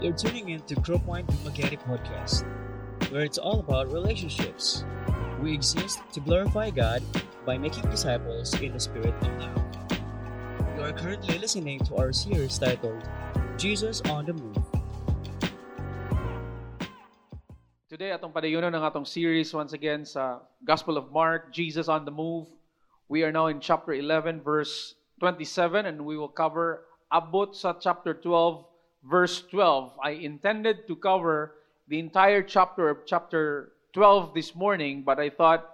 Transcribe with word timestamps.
You're 0.00 0.16
tuning 0.16 0.48
in 0.48 0.64
to 0.64 0.80
Crowpoint 0.80 1.28
Magati 1.44 1.76
Podcast, 1.76 2.48
where 3.12 3.20
it's 3.20 3.36
all 3.36 3.60
about 3.60 3.92
relationships. 3.92 4.82
We 5.44 5.52
exist 5.52 6.00
to 6.16 6.24
glorify 6.24 6.72
God 6.72 7.04
by 7.44 7.60
making 7.60 7.84
disciples 7.92 8.56
in 8.64 8.72
the 8.72 8.80
spirit 8.80 9.12
of 9.12 9.28
love. 9.36 9.60
You 10.72 10.88
are 10.88 10.96
currently 10.96 11.36
listening 11.36 11.84
to 11.84 12.00
our 12.00 12.16
series 12.16 12.56
titled 12.56 13.04
Jesus 13.60 14.00
on 14.08 14.24
the 14.24 14.32
Move. 14.32 14.56
Today, 17.92 18.16
atong 18.16 18.32
padayunan 18.32 18.72
ng 18.72 18.80
atong 18.80 19.04
series 19.04 19.52
once 19.52 19.76
again 19.76 20.08
sa 20.08 20.40
Gospel 20.64 20.96
of 20.96 21.12
Mark, 21.12 21.52
Jesus 21.52 21.92
on 21.92 22.08
the 22.08 22.14
Move. 22.14 22.48
We 23.12 23.20
are 23.20 23.32
now 23.36 23.52
in 23.52 23.60
chapter 23.60 23.92
11, 23.92 24.40
verse 24.40 24.96
27, 25.20 25.84
and 25.84 26.08
we 26.08 26.16
will 26.16 26.32
cover 26.32 26.88
abot 27.12 27.52
sa 27.52 27.76
chapter 27.76 28.16
12, 28.16 28.69
verse 29.04 29.42
12. 29.50 29.92
I 30.02 30.10
intended 30.10 30.86
to 30.88 30.96
cover 30.96 31.54
the 31.88 31.98
entire 31.98 32.42
chapter 32.42 32.88
of 32.88 32.98
chapter 33.06 33.72
12 33.92 34.34
this 34.34 34.54
morning, 34.54 35.02
but 35.02 35.18
I 35.18 35.30
thought 35.30 35.68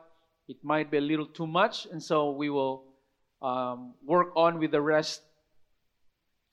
it 0.49 0.57
might 0.63 0.91
be 0.91 0.99
a 0.99 1.01
little 1.01 1.27
too 1.27 1.47
much, 1.47 1.87
and 1.91 2.03
so 2.03 2.31
we 2.31 2.51
will 2.51 2.85
um, 3.43 3.95
work 4.05 4.33
on 4.37 4.59
with 4.59 4.71
the 4.71 4.81
rest 4.81 5.23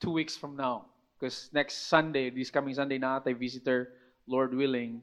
two 0.00 0.10
weeks 0.10 0.36
from 0.36 0.56
now. 0.56 0.86
Because 1.18 1.48
next 1.52 1.86
Sunday, 1.86 2.28
this 2.30 2.50
coming 2.50 2.74
Sunday 2.74 2.98
na 2.98 3.20
atay 3.20 3.38
visitor, 3.38 3.92
Lord 4.26 4.52
willing, 4.54 5.00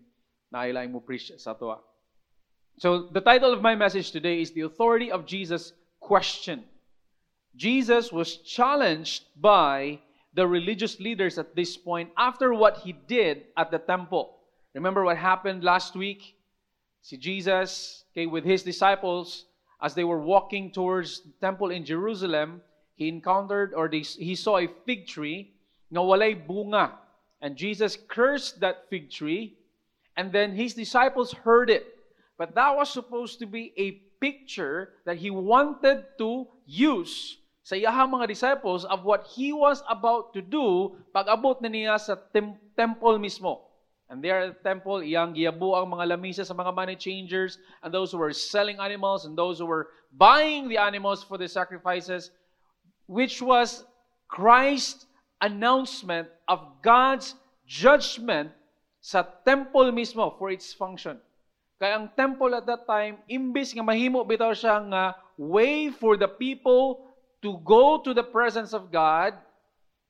na 0.52 0.68
ilaing 0.68 0.92
mo 0.92 1.00
preach 1.00 1.32
sa 1.38 1.54
toa. 1.54 1.80
So 2.78 3.10
the 3.10 3.22
title 3.22 3.54
of 3.54 3.62
my 3.62 3.76
message 3.76 4.12
today 4.12 4.42
is 4.42 4.52
The 4.52 4.62
Authority 4.62 5.12
of 5.12 5.26
Jesus 5.26 5.74
Question. 6.00 6.64
Jesus 7.56 8.12
was 8.12 8.38
challenged 8.38 9.24
by 9.36 10.00
the 10.34 10.48
religious 10.48 11.00
leaders 11.00 11.38
at 11.38 11.56
this 11.56 11.76
point 11.76 12.10
after 12.18 12.54
what 12.54 12.78
he 12.78 12.94
did 12.94 13.44
at 13.58 13.72
the 13.72 13.80
temple. 13.80 14.38
Remember 14.74 15.04
what 15.04 15.18
happened 15.18 15.64
last 15.64 15.96
week? 15.96 16.36
See 17.02 17.18
Jesus, 17.18 18.06
okay, 18.14 18.28
with 18.28 18.46
his 18.46 18.64
disciples, 18.64 19.46
as 19.82 19.94
they 19.94 20.04
were 20.04 20.22
walking 20.22 20.72
towards 20.72 21.22
the 21.22 21.34
temple 21.42 21.72
in 21.72 21.84
Jerusalem, 21.84 22.62
he 22.96 23.10
encountered 23.10 23.74
or 23.74 23.90
they, 23.90 24.02
he 24.02 24.36
saw 24.36 24.60
a 24.60 24.70
fig 24.86 25.08
tree 25.08 25.52
na 25.90 26.02
walay 26.02 26.36
bunga. 26.36 26.92
And 27.42 27.58
Jesus 27.58 27.98
cursed 28.08 28.60
that 28.60 28.88
fig 28.90 29.10
tree, 29.10 29.58
and 30.16 30.32
then 30.32 30.56
his 30.56 30.76
disciples 30.76 31.34
heard 31.34 31.72
it. 31.72 31.98
But 32.38 32.54
that 32.56 32.76
was 32.76 32.94
supposed 32.94 33.40
to 33.40 33.48
be 33.48 33.74
a 33.78 33.92
picture 34.22 34.94
that 35.06 35.18
he 35.18 35.32
wanted 35.32 36.06
to 36.20 36.48
use 36.68 37.38
sa 37.72 37.80
iyahang 37.80 38.12
mga 38.12 38.28
disciples 38.28 38.84
of 38.84 39.08
what 39.08 39.24
he 39.32 39.56
was 39.56 39.80
about 39.88 40.36
to 40.36 40.44
do 40.44 40.92
pag 41.16 41.32
abot 41.32 41.56
na 41.64 41.72
niya 41.72 41.96
sa 41.96 42.20
tem- 42.20 42.60
temple 42.76 43.16
mismo. 43.16 43.64
And 44.12 44.20
there 44.20 44.44
at 44.44 44.60
the 44.60 44.64
temple, 44.68 45.00
iyang 45.00 45.32
giyabu 45.32 45.72
ang 45.72 45.88
mga 45.96 46.12
lamisa 46.12 46.44
sa 46.44 46.52
mga 46.52 46.76
money 46.76 47.00
changers 47.00 47.64
and 47.80 47.96
those 47.96 48.12
who 48.12 48.20
were 48.20 48.36
selling 48.36 48.76
animals 48.76 49.24
and 49.24 49.40
those 49.40 49.64
who 49.64 49.64
were 49.64 49.88
buying 50.12 50.68
the 50.68 50.76
animals 50.76 51.24
for 51.24 51.40
the 51.40 51.48
sacrifices, 51.48 52.36
which 53.08 53.40
was 53.40 53.88
Christ's 54.28 55.08
announcement 55.40 56.28
of 56.52 56.84
God's 56.84 57.40
judgment 57.64 58.52
sa 59.00 59.24
temple 59.48 59.96
mismo 59.96 60.36
for 60.36 60.52
its 60.52 60.76
function. 60.76 61.24
Kaya 61.80 62.04
ang 62.04 62.12
temple 62.20 62.52
at 62.52 62.68
that 62.68 62.84
time, 62.84 63.24
imbis 63.32 63.72
nga 63.72 63.80
mahimo 63.80 64.28
bitaw 64.28 64.52
siya 64.52 64.84
nga 64.92 65.16
way 65.40 65.88
for 65.88 66.20
the 66.20 66.28
people 66.28 67.11
to 67.42 67.60
go 67.66 68.02
to 68.02 68.14
the 68.14 68.24
presence 68.24 68.74
of 68.74 68.92
God, 68.92 69.34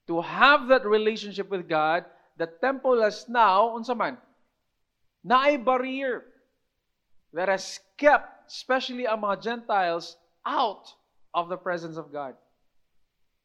to 0.07 0.21
have 0.21 0.67
that 0.67 0.85
relationship 0.85 1.49
with 1.49 1.67
God, 1.69 2.05
the 2.37 2.47
temple 2.47 3.01
has 3.01 3.27
now, 3.29 3.77
unsa 3.77 3.95
man, 3.95 4.17
na 5.23 5.47
ay 5.47 5.57
barrier 5.57 6.25
that 7.33 7.47
has 7.47 7.79
kept, 7.97 8.51
especially 8.51 9.05
mga 9.05 9.41
Gentiles, 9.41 10.17
out 10.45 10.91
of 11.33 11.47
the 11.47 11.57
presence 11.57 11.97
of 11.97 12.11
God. 12.11 12.35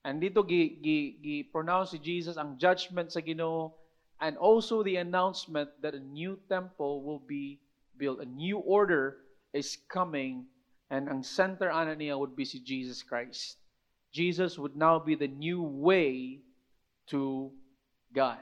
And 0.04 0.22
dito 0.22 0.47
gi, 0.47 0.78
gi, 0.82 1.18
gi 1.22 1.42
pronounce 1.42 1.91
si 1.91 1.98
Jesus 1.98 2.36
ang 2.36 2.58
judgment 2.58 3.10
sa 3.10 3.20
Ginoo 3.20 3.74
and 4.20 4.38
also 4.38 4.82
the 4.82 4.97
announcement 4.97 5.70
that 5.82 5.94
a 5.94 6.00
new 6.00 6.38
temple 6.48 7.03
will 7.03 7.18
be 7.18 7.58
built. 7.98 8.20
A 8.20 8.24
new 8.24 8.58
order 8.58 9.18
is 9.53 9.78
coming 9.91 10.47
and 10.91 11.08
ang 11.10 11.22
center 11.22 11.70
ana 11.70 11.94
niya 11.98 12.18
would 12.18 12.38
be 12.38 12.47
si 12.47 12.62
Jesus 12.62 13.03
Christ. 13.03 13.58
Jesus 14.16 14.56
would 14.56 14.72
now 14.72 14.97
be 14.97 15.12
the 15.12 15.28
new 15.28 15.60
way 15.60 16.41
to 17.12 17.53
God. 18.16 18.41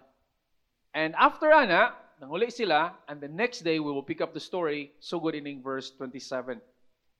And 0.95 1.19
after 1.19 1.51
ana, 1.51 1.99
nanguli 2.23 2.47
sila, 2.47 2.95
and 3.11 3.19
the 3.19 3.27
next 3.27 3.67
day 3.67 3.83
we 3.83 3.91
will 3.91 4.07
pick 4.07 4.23
up 4.23 4.31
the 4.31 4.39
story, 4.39 4.95
so 5.03 5.19
good 5.19 5.35
in 5.35 5.59
verse 5.59 5.91
27. 5.99 6.63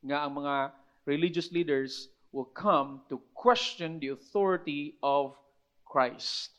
Nga 0.07 0.19
ang 0.23 0.39
mga 0.39 0.71
religious 1.03 1.51
leaders 1.51 2.15
will 2.31 2.47
come 2.47 3.03
to 3.11 3.19
question 3.35 3.99
the 3.99 4.15
authority 4.15 4.95
of 5.03 5.35
Christ. 5.83 6.55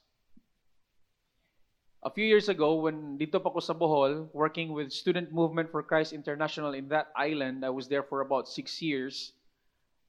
A 2.03 2.11
few 2.11 2.27
years 2.27 2.51
ago, 2.51 2.75
when 2.83 3.15
dito 3.15 3.39
pa 3.39 3.55
ko 3.55 3.63
sa 3.63 3.71
Bohol, 3.71 4.27
working 4.35 4.75
with 4.75 4.91
Student 4.91 5.31
Movement 5.31 5.71
for 5.71 5.79
Christ 5.79 6.11
International 6.11 6.75
in 6.75 6.91
that 6.91 7.15
island, 7.15 7.63
I 7.63 7.71
was 7.71 7.87
there 7.87 8.03
for 8.03 8.19
about 8.19 8.51
six 8.51 8.83
years. 8.83 9.31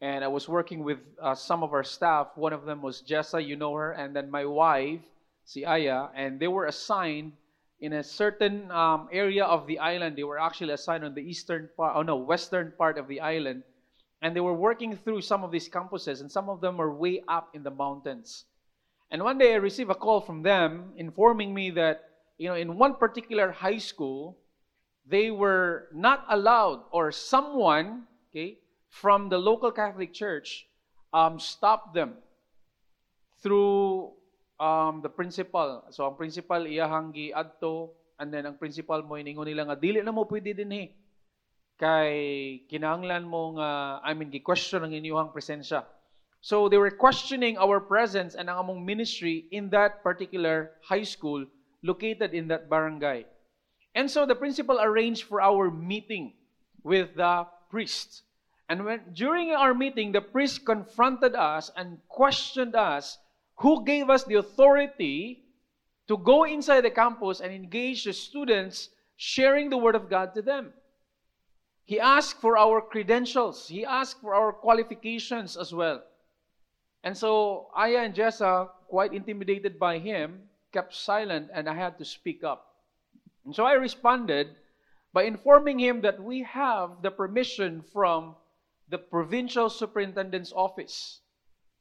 And 0.01 0.23
I 0.23 0.29
was 0.29 0.49
working 0.49 0.85
with 0.85 0.99
uh, 1.23 1.35
some 1.35 1.63
of 1.63 1.73
our 1.73 1.85
staff. 1.85 2.29
One 2.35 2.53
of 2.53 2.67
them 2.67 2.83
was 2.83 3.03
Jessa, 3.03 3.45
you 3.45 3.57
know 3.57 3.75
her, 3.75 3.93
and 3.93 4.15
then 4.15 4.31
my 4.31 4.45
wife, 4.45 5.01
si 5.45 5.65
Aya, 5.65 6.09
and 6.15 6.39
they 6.39 6.49
were 6.49 6.67
assigned 6.67 7.33
in 7.81 7.93
a 7.93 8.03
certain 8.03 8.71
um, 8.71 9.09
area 9.13 9.45
of 9.45 9.67
the 9.67 9.79
island. 9.79 10.17
They 10.17 10.25
were 10.25 10.39
actually 10.39 10.73
assigned 10.73 11.05
on 11.05 11.15
the 11.15 11.23
eastern 11.23 11.69
part, 11.77 11.97
oh 11.97 12.03
no, 12.03 12.17
western 12.17 12.73
part 12.77 12.99
of 12.99 13.09
the 13.09 13.21
island. 13.21 13.63
And 14.21 14.35
they 14.35 14.41
were 14.41 14.55
working 14.55 14.97
through 14.97 15.23
some 15.23 15.45
of 15.45 15.51
these 15.51 15.69
campuses, 15.69 16.21
and 16.21 16.31
some 16.31 16.49
of 16.49 16.61
them 16.61 16.77
were 16.77 16.93
way 16.93 17.23
up 17.29 17.51
in 17.55 17.63
the 17.63 17.71
mountains. 17.71 18.45
And 19.11 19.23
one 19.23 19.39
day 19.39 19.53
I 19.53 19.57
received 19.57 19.91
a 19.91 19.95
call 19.95 20.21
from 20.21 20.43
them 20.43 20.93
informing 20.97 21.55
me 21.55 21.71
that, 21.71 22.11
you 22.39 22.49
know, 22.49 22.57
in 22.57 22.77
one 22.77 22.97
particular 22.97 23.53
high 23.53 23.79
school, 23.79 24.37
they 25.07 25.31
were 25.31 25.89
not 25.93 26.25
allowed, 26.29 26.83
or 26.91 27.13
someone, 27.13 28.05
okay, 28.31 28.59
from 28.89 29.29
the 29.29 29.39
local 29.39 29.71
Catholic 29.71 30.13
Church 30.13 30.67
um, 31.13 31.39
stopped 31.39 31.95
them 31.95 32.15
through 33.43 34.13
um, 34.61 35.01
the 35.03 35.09
principal. 35.09 35.85
So 35.91 36.09
ang 36.09 36.17
principal 36.17 36.65
iyahang 36.65 37.13
giadto 37.13 37.93
and 38.19 38.33
then 38.33 38.49
ang 38.49 38.57
principal 38.57 39.05
mo 39.05 39.21
iningon 39.21 39.47
nila 39.47 39.69
nga 39.69 39.77
dili 39.77 40.01
na 40.01 40.13
mo 40.13 40.25
pwede 40.25 40.57
dinhi 40.57 40.93
kay 41.77 42.13
kinahanglan 42.73 43.29
mo 43.29 43.61
nga 43.61 44.01
I 44.01 44.17
mean 44.17 44.33
gi-question 44.33 44.81
ang 44.81 44.97
inyong 44.97 45.33
presensya. 45.33 45.85
So 46.41 46.69
they 46.69 46.79
were 46.79 46.95
questioning 46.95 47.59
our 47.59 47.81
presence 47.81 48.33
and 48.39 48.49
ang 48.49 48.57
among 48.65 48.87
ministry 48.87 49.51
in 49.53 49.69
that 49.77 50.01
particular 50.01 50.79
high 50.81 51.05
school 51.05 51.45
located 51.83 52.33
in 52.33 52.49
that 52.49 52.71
barangay. 52.71 53.27
And 53.97 54.11
so 54.11 54.25
the 54.25 54.37
principal 54.37 54.81
arranged 54.81 55.25
for 55.25 55.41
our 55.41 55.71
meeting 55.71 56.37
with 56.85 57.17
the 57.17 57.49
priest. 57.69 58.26
And 58.69 58.85
when 58.85 59.13
during 59.13 59.53
our 59.53 59.75
meeting, 59.75 60.13
the 60.13 60.21
priest 60.21 60.67
confronted 60.67 61.35
us 61.35 61.71
and 61.77 61.99
questioned 62.09 62.75
us 62.75 63.19
who 63.59 63.85
gave 63.85 64.11
us 64.11 64.25
the 64.25 64.35
authority 64.35 65.45
to 66.09 66.17
go 66.17 66.45
inside 66.45 66.83
the 66.83 66.91
campus 66.91 67.41
and 67.41 67.53
engage 67.53 68.05
the 68.05 68.13
students 68.13 68.91
sharing 69.17 69.71
the 69.71 69.79
word 69.79 69.95
of 69.95 70.11
God 70.11 70.35
to 70.35 70.43
them. 70.43 70.73
He 71.85 72.01
asked 72.01 72.41
for 72.41 72.59
our 72.59 72.81
credentials, 72.81 73.69
he 73.69 73.85
asked 73.85 74.21
for 74.21 74.35
our 74.35 74.53
qualifications 74.53 75.57
as 75.57 75.73
well. 75.73 76.03
And 77.05 77.17
so 77.17 77.71
Aya 77.75 77.99
and 77.99 78.15
Jessa, 78.15 78.69
quite 78.89 79.15
intimidated 79.15 79.79
by 79.79 79.99
him, 79.99 80.49
kept 80.73 80.95
silent 80.95 81.49
and 81.55 81.69
I 81.69 81.75
had 81.75 81.99
to 81.99 82.05
speak 82.05 82.43
up. 82.43 82.75
And 83.45 83.55
so 83.55 83.65
I 83.65 83.75
responded 83.75 84.57
by 85.13 85.23
informing 85.23 85.79
him 85.79 86.01
that 86.01 86.21
we 86.21 86.43
have 86.43 87.03
the 87.03 87.11
permission 87.11 87.83
from 87.93 88.35
the 88.89 88.99
provincial 88.99 89.69
superintendent's 89.69 90.53
office. 90.53 91.21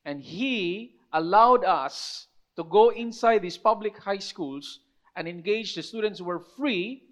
And 0.05 0.21
he 0.21 0.95
allowed 1.13 1.63
us 1.63 2.27
to 2.55 2.63
go 2.63 2.89
inside 2.89 3.41
these 3.41 3.57
public 3.57 3.97
high 3.97 4.19
schools 4.19 4.79
and 5.15 5.27
engage 5.27 5.75
the 5.75 5.83
students 5.83 6.19
who 6.19 6.25
were 6.25 6.39
free 6.57 7.03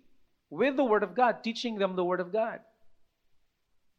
with 0.49 0.75
the 0.75 0.83
Word 0.83 1.03
of 1.03 1.15
God, 1.15 1.43
teaching 1.43 1.77
them 1.77 1.95
the 1.95 2.03
Word 2.03 2.19
of 2.19 2.31
God. 2.31 2.59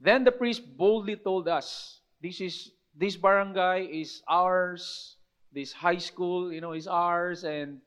Then 0.00 0.24
the 0.24 0.32
priest 0.32 0.76
boldly 0.76 1.16
told 1.16 1.48
us, 1.48 2.00
This 2.20 2.40
is 2.40 2.70
this 2.96 3.16
barangay 3.16 3.86
is 3.86 4.22
ours, 4.28 5.16
this 5.52 5.72
high 5.72 5.98
school, 5.98 6.52
you 6.52 6.60
know, 6.60 6.72
is 6.72 6.86
ours, 6.86 7.44
and 7.44 7.80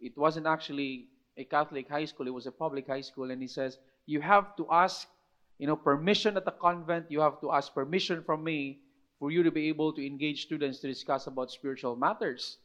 it 0.00 0.16
wasn't 0.16 0.46
actually 0.46 1.08
a 1.36 1.44
Catholic 1.44 1.88
high 1.88 2.04
school, 2.04 2.26
it 2.26 2.34
was 2.34 2.46
a 2.46 2.52
public 2.52 2.86
high 2.86 3.00
school, 3.00 3.30
and 3.30 3.42
he 3.42 3.48
says, 3.48 3.78
You 4.06 4.20
have 4.20 4.54
to 4.56 4.66
ask 4.70 5.08
you 5.58 5.66
know, 5.66 5.76
permission 5.76 6.36
at 6.36 6.44
the 6.44 6.50
convent, 6.52 7.10
you 7.10 7.20
have 7.20 7.40
to 7.40 7.52
ask 7.52 7.72
permission 7.72 8.22
from 8.22 8.44
me 8.44 8.80
for 9.18 9.30
you 9.30 9.42
to 9.42 9.50
be 9.50 9.68
able 9.68 9.92
to 9.92 10.06
engage 10.06 10.42
students 10.42 10.80
to 10.80 10.88
discuss 10.88 11.26
about 11.26 11.50
spiritual 11.50 11.96
matters. 11.96 12.58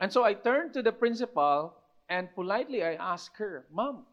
And 0.00 0.12
so 0.12 0.24
I 0.24 0.34
turned 0.34 0.74
to 0.74 0.82
the 0.82 0.92
principal 0.92 1.74
And 2.08 2.32
politely 2.34 2.84
I 2.84 2.94
asked 2.94 3.36
her, 3.38 3.66
Mom, 3.72 4.06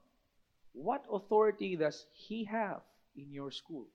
what 0.74 1.06
authority 1.12 1.76
does 1.76 2.08
he 2.12 2.44
have 2.46 2.82
in 3.16 3.32
your 3.32 3.52
school? 3.52 3.86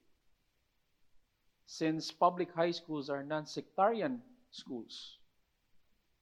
Since 1.67 2.13
public 2.13 2.53
high 2.55 2.71
schools 2.71 3.11
are 3.11 3.23
non 3.23 3.47
sectarian 3.47 4.23
schools, 4.51 5.19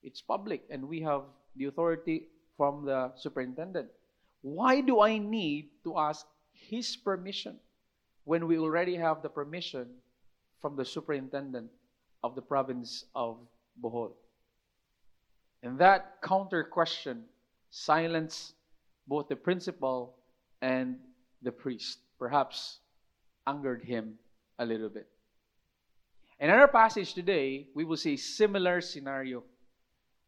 it's 0.01 0.21
public 0.21 0.65
and 0.69 0.89
we 0.89 1.01
have 1.01 1.23
the 1.55 1.65
authority 1.65 2.29
from 2.57 2.85
the 2.85 3.13
superintendent. 3.15 3.89
Why 4.41 4.81
do 4.81 5.01
I 5.01 5.19
need 5.19 5.69
to 5.83 5.97
ask 5.97 6.25
his 6.51 6.97
permission 6.97 7.59
when 8.27 8.45
we 8.45 8.59
already 8.59 8.93
have 8.93 9.21
the 9.21 9.29
permission 9.29 9.87
from 10.59 10.75
the 10.75 10.83
superintendent 10.83 11.71
of 12.25 12.35
the 12.35 12.41
province 12.41 13.05
of 13.15 13.37
Bohol? 13.81 14.11
And 15.63 15.79
that 15.79 16.17
counter 16.21 16.65
question 16.65 17.23
silenced 17.69 18.55
both 19.07 19.29
the 19.29 19.37
principal 19.37 20.17
and 20.61 20.97
the 21.41 21.53
priest, 21.53 21.99
perhaps 22.19 22.79
angered 23.47 23.81
him 23.81 24.15
a 24.59 24.65
little 24.65 24.89
bit. 24.89 25.07
In 26.41 26.49
our 26.49 26.67
passage 26.67 27.13
today, 27.13 27.69
we 27.75 27.85
will 27.85 27.95
see 27.95 28.15
a 28.15 28.17
similar 28.17 28.81
scenario. 28.81 29.41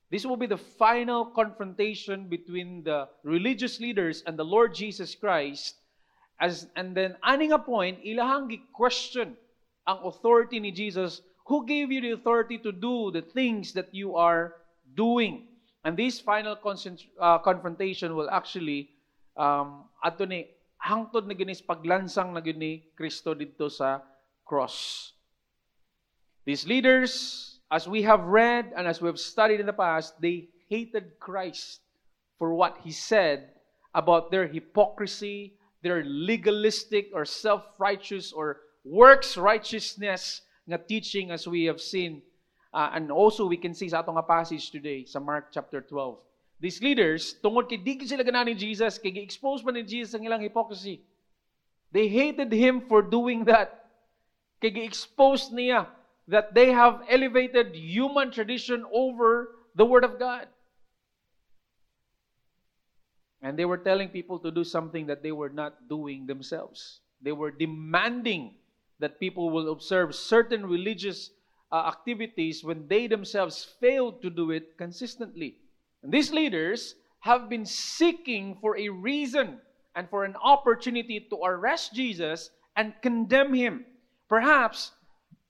This 0.09 0.25
will 0.25 0.37
be 0.37 0.47
the 0.47 0.57
final 0.57 1.25
confrontation 1.25 2.29
between 2.29 2.81
the 2.81 3.09
religious 3.23 3.81
leaders 3.81 4.23
and 4.25 4.39
the 4.39 4.45
Lord 4.45 4.73
Jesus 4.73 5.15
Christ. 5.15 5.78
As, 6.39 6.67
and 6.75 6.95
then, 6.95 7.17
aning 7.23 7.51
a 7.51 7.59
point, 7.59 7.99
ilahang 8.03 8.47
question 8.71 9.35
ang 9.87 9.99
authority 10.07 10.59
ni 10.59 10.71
Jesus. 10.71 11.21
Who 11.51 11.65
gave 11.65 11.91
you 11.91 11.99
the 11.99 12.11
authority 12.15 12.57
to 12.59 12.71
do 12.71 13.11
the 13.11 13.21
things 13.21 13.73
that 13.73 13.91
you 13.91 14.15
are 14.15 14.55
doing? 14.95 15.49
And 15.83 15.97
this 15.97 16.19
final 16.19 16.55
uh, 16.55 17.39
confrontation 17.39 18.15
will 18.15 18.29
actually 18.29 18.93
um, 19.35 19.89
ato 20.03 20.23
ni 20.23 20.47
hangtod 20.79 21.27
na 21.27 21.35
ginis 21.35 21.59
paglansang 21.59 22.31
na 22.31 22.39
ni 22.39 22.87
Kristo 22.95 23.35
dito 23.35 23.67
sa 23.67 23.99
cross. 24.47 25.11
These 26.45 26.67
leaders, 26.67 27.11
as 27.69 27.87
we 27.87 28.01
have 28.03 28.23
read 28.23 28.71
and 28.75 28.87
as 28.87 29.01
we 29.01 29.07
have 29.11 29.19
studied 29.19 29.59
in 29.59 29.67
the 29.67 29.75
past, 29.75 30.15
they 30.21 30.49
hated 30.71 31.19
Christ 31.19 31.83
for 32.39 32.55
what 32.55 32.79
he 32.81 32.91
said 32.91 33.51
about 33.93 34.31
their 34.31 34.47
hypocrisy, 34.47 35.58
their 35.81 36.03
legalistic 36.03 37.09
or 37.13 37.25
self-righteous 37.25 38.31
or 38.33 38.61
works 38.83 39.37
righteousness 39.37 40.41
nga 40.67 40.77
teaching 40.77 41.31
as 41.31 41.47
we 41.47 41.65
have 41.65 41.81
seen 41.81 42.21
uh, 42.73 42.91
and 42.93 43.11
also 43.11 43.47
we 43.47 43.57
can 43.57 43.73
see 43.73 43.89
sa 43.89 44.03
atong 44.03 44.19
passage 44.27 44.71
today 44.71 45.05
sa 45.05 45.19
Mark 45.19 45.49
chapter 45.51 45.81
12 45.81 46.19
These 46.59 46.83
leaders, 46.83 47.39
tungod 47.39 47.71
kay 47.71 47.79
di 47.79 48.03
sila 48.03 48.19
ganan 48.19 48.51
ni 48.51 48.55
Jesus, 48.55 48.99
kay 48.99 49.15
gi-expose 49.15 49.63
man 49.63 49.79
ni 49.79 49.87
Jesus 49.87 50.11
ang 50.11 50.27
ilang 50.27 50.43
hypocrisy. 50.43 50.99
They 51.95 52.11
hated 52.11 52.51
him 52.51 52.83
for 52.83 52.99
doing 52.99 53.47
that. 53.47 53.87
Kay 54.59 54.75
gi-expose 54.75 55.55
niya 55.55 55.87
that 56.27 56.51
they 56.51 56.75
have 56.75 57.07
elevated 57.07 57.71
human 57.71 58.27
tradition 58.29 58.83
over 58.91 59.55
the 59.79 59.87
Word 59.87 60.03
of 60.03 60.19
God. 60.19 60.51
And 63.41 63.57
they 63.57 63.65
were 63.65 63.77
telling 63.77 64.09
people 64.09 64.39
to 64.39 64.51
do 64.51 64.63
something 64.63 65.07
that 65.07 65.23
they 65.23 65.31
were 65.31 65.49
not 65.49 65.87
doing 65.87 66.25
themselves. 66.25 67.01
They 67.21 67.31
were 67.31 67.51
demanding 67.51 68.55
that 68.99 69.19
people 69.19 69.49
will 69.49 69.71
observe 69.71 70.13
certain 70.13 70.65
religious 70.65 71.31
uh, 71.71 71.87
activities 71.87 72.63
when 72.63 72.87
they 72.87 73.07
themselves 73.07 73.63
failed 73.79 74.21
to 74.21 74.29
do 74.29 74.51
it 74.51 74.77
consistently. 74.77 75.55
And 76.03 76.11
these 76.11 76.31
leaders 76.31 76.95
have 77.19 77.49
been 77.49 77.65
seeking 77.65 78.57
for 78.61 78.77
a 78.77 78.89
reason 78.89 79.59
and 79.95 80.09
for 80.09 80.23
an 80.23 80.35
opportunity 80.41 81.27
to 81.29 81.35
arrest 81.43 81.93
Jesus 81.93 82.51
and 82.75 82.93
condemn 83.01 83.53
him. 83.53 83.85
Perhaps 84.27 84.91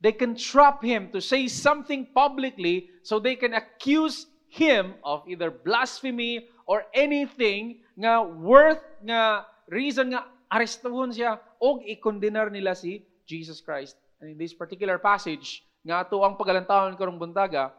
they 0.01 0.11
can 0.11 0.35
trap 0.35 0.83
him 0.83 1.11
to 1.11 1.21
say 1.21 1.47
something 1.47 2.07
publicly 2.13 2.89
so 3.03 3.19
they 3.19 3.35
can 3.35 3.53
accuse 3.53 4.25
him 4.47 4.95
of 5.03 5.23
either 5.27 5.51
blasphemy 5.51 6.47
or 6.69 6.85
anything 6.93 7.81
nga 7.97 8.21
worth 8.21 8.85
nga 9.01 9.49
reason 9.65 10.13
nga 10.13 10.29
arestahon 10.53 11.09
siya 11.09 11.41
o 11.57 11.81
ikondenar 11.81 12.53
nila 12.53 12.77
si 12.77 13.01
Jesus 13.25 13.57
Christ. 13.57 13.97
And 14.21 14.29
in 14.33 14.37
this 14.37 14.53
particular 14.53 15.01
passage, 15.01 15.65
nga 15.81 16.05
ato 16.05 16.21
ang 16.21 16.37
pagalantawon 16.37 16.93
karong 16.93 17.17
buntaga, 17.17 17.73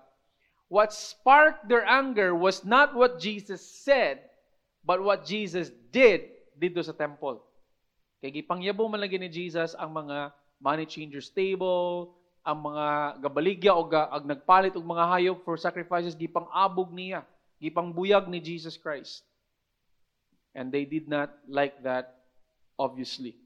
what 0.67 0.91
sparked 0.91 1.71
their 1.71 1.87
anger 1.87 2.35
was 2.35 2.67
not 2.67 2.91
what 2.91 3.23
Jesus 3.23 3.63
said, 3.63 4.27
but 4.83 4.99
what 4.99 5.23
Jesus 5.23 5.71
did 5.95 6.27
dito 6.59 6.83
sa 6.83 6.95
temple. 6.95 7.47
Kay 8.19 8.43
gipangyabo 8.43 8.91
man 8.91 9.01
lagi 9.01 9.17
ni 9.17 9.31
Jesus 9.31 9.79
ang 9.79 9.95
mga 9.95 10.35
money 10.59 10.85
changers 10.85 11.31
table, 11.31 12.13
ang 12.43 12.59
mga 12.69 12.87
gabaligya 13.23 13.73
o 13.73 13.87
ga, 13.87 14.11
ag 14.13 14.27
nagpalit 14.29 14.75
og 14.77 14.85
mga 14.85 15.05
hayop 15.15 15.39
for 15.47 15.57
sacrifices 15.57 16.19
gipang 16.19 16.49
abog 16.53 16.93
niya, 16.93 17.25
gipang 17.63 17.95
buyag 17.95 18.29
ni 18.29 18.41
Jesus 18.41 18.77
Christ. 18.77 19.23
And 20.55 20.73
they 20.73 20.85
did 20.85 21.07
not 21.07 21.31
like 21.47 21.83
that 21.85 22.27
obviously. 22.79 23.37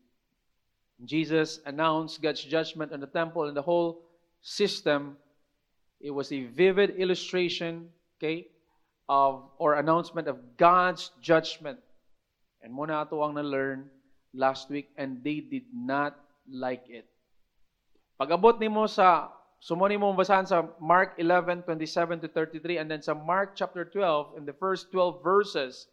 Jesus 1.04 1.60
announced 1.66 2.22
God's 2.22 2.42
judgment 2.42 2.92
on 2.94 3.00
the 3.00 3.10
temple 3.10 3.44
and 3.50 3.56
the 3.56 3.66
whole 3.66 4.06
system 4.40 5.18
it 6.04 6.12
was 6.12 6.30
a 6.32 6.44
vivid 6.44 7.00
illustration, 7.00 7.88
okay, 8.20 8.46
of 9.08 9.48
or 9.56 9.80
announcement 9.80 10.28
of 10.28 10.36
God's 10.60 11.10
judgment. 11.24 11.80
And 12.60 12.76
muna 12.76 13.08
ato 13.08 13.24
ang 13.24 13.40
na-learn 13.40 13.88
last 14.36 14.68
week 14.68 14.92
and 15.00 15.24
they 15.24 15.40
did 15.40 15.64
not 15.72 16.20
like 16.44 16.84
it. 16.92 17.08
Pag-abot 18.20 18.60
nimo 18.60 18.84
sa 18.84 19.32
sumuni 19.64 19.96
mo 19.96 20.12
basahan 20.12 20.44
sa 20.44 20.68
Mark 20.76 21.16
11:27 21.16 22.20
to 22.20 22.28
33 22.28 22.76
and 22.76 22.90
then 22.92 23.00
sa 23.00 23.16
Mark 23.16 23.56
chapter 23.56 23.88
12 23.88 24.36
in 24.36 24.44
the 24.44 24.52
first 24.52 24.92
12 24.92 25.24
verses 25.24 25.88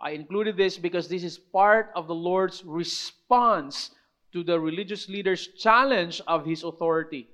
I 0.00 0.10
included 0.10 0.56
this 0.56 0.76
because 0.76 1.08
this 1.08 1.24
is 1.24 1.38
part 1.38 1.90
of 1.94 2.06
the 2.06 2.14
Lord's 2.14 2.64
response 2.64 3.90
to 4.32 4.44
the 4.44 4.60
religious 4.60 5.08
leaders' 5.08 5.48
challenge 5.56 6.20
of 6.26 6.44
his 6.44 6.64
authority. 6.64 7.28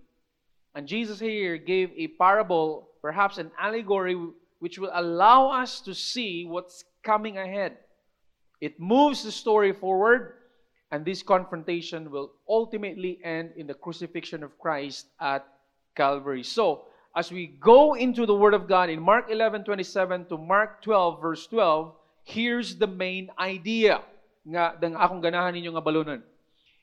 And 0.75 0.87
Jesus 0.87 1.19
here 1.19 1.56
gave 1.56 1.90
a 1.96 2.08
parable, 2.08 2.88
perhaps 3.02 3.38
an 3.38 3.50
allegory, 3.58 4.14
which 4.61 4.79
will 4.79 4.93
allow 4.94 5.50
us 5.50 5.81
to 5.81 5.94
see 5.94 6.46
what's 6.46 6.84
coming 7.03 7.36
ahead. 7.36 7.79
It 8.60 8.79
moves 8.79 9.24
the 9.24 9.32
story 9.32 9.72
forward, 9.72 10.34
and 10.93 11.08
this 11.08 11.25
confrontation 11.25 12.13
will 12.13 12.31
ultimately 12.46 13.19
end 13.25 13.56
in 13.56 13.67
the 13.67 13.72
crucifixion 13.72 14.44
of 14.44 14.58
Christ 14.61 15.08
at 15.19 15.49
Calvary. 15.96 16.44
So, 16.44 16.84
as 17.17 17.32
we 17.32 17.46
go 17.46 17.94
into 17.94 18.29
the 18.29 18.37
Word 18.37 18.53
of 18.53 18.69
God 18.69 18.93
in 18.93 19.01
Mark 19.01 19.32
11 19.32 19.65
27 19.65 20.27
to 20.29 20.37
Mark 20.37 20.84
12, 20.84 21.20
verse 21.20 21.46
12, 21.49 21.96
here's 22.25 22.77
the 22.77 22.87
main 22.87 23.32
idea 23.41 24.05
nga 24.44 24.77
dang 24.77 24.93
akong 24.93 25.25
ganahan 25.25 25.56
ninyo 25.56 25.72
nga 25.72 25.84
balunan. 25.84 26.20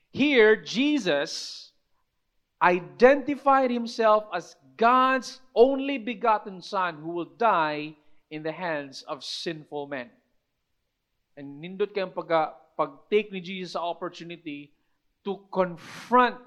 Here, 0.10 0.58
Jesus 0.58 1.70
identified 2.58 3.70
himself 3.70 4.26
as 4.34 4.58
God's 4.74 5.38
only 5.54 6.02
begotten 6.02 6.66
Son 6.66 6.98
who 6.98 7.14
will 7.14 7.30
die 7.38 7.94
in 8.34 8.42
the 8.42 8.54
hands 8.54 9.06
of 9.06 9.22
sinful 9.22 9.86
men. 9.86 10.10
And 11.38 11.62
nindot 11.62 11.94
kayong 11.94 12.16
pag, 12.16 12.58
pag-take 12.80 13.36
ni 13.36 13.44
Jesus 13.44 13.76
sa 13.76 13.84
opportunity 13.84 14.72
to 15.28 15.44
confront 15.52 16.40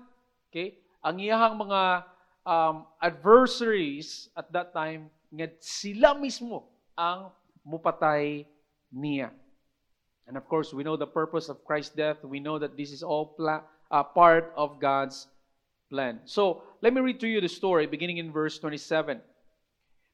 okay, 0.49 0.81
ang 1.05 1.21
iyahang 1.21 1.61
mga 1.61 2.09
um, 2.49 2.89
adversaries 3.05 4.33
at 4.33 4.49
that 4.49 4.73
time 4.73 5.13
nga 5.29 5.53
sila 5.61 6.17
mismo 6.17 6.65
ang 6.97 7.29
mupatay 7.69 8.49
niya. 8.89 9.29
And 10.25 10.37
of 10.37 10.49
course, 10.49 10.73
we 10.73 10.85
know 10.85 10.97
the 10.97 11.09
purpose 11.09 11.49
of 11.53 11.65
Christ's 11.69 11.93
death. 11.93 12.25
We 12.25 12.41
know 12.41 12.57
that 12.57 12.77
this 12.77 12.93
is 12.93 13.03
all 13.03 13.37
pla- 13.37 13.69
uh, 13.91 14.05
part 14.05 14.53
of 14.57 14.81
God's 14.81 15.29
plan. 15.91 16.21
So 16.25 16.63
let 16.81 16.95
me 16.95 17.01
read 17.01 17.21
to 17.21 17.29
you 17.29 17.41
the 17.41 17.49
story 17.49 17.87
beginning 17.87 18.19
in 18.19 18.33
verse 18.33 18.59
27. 18.59 19.21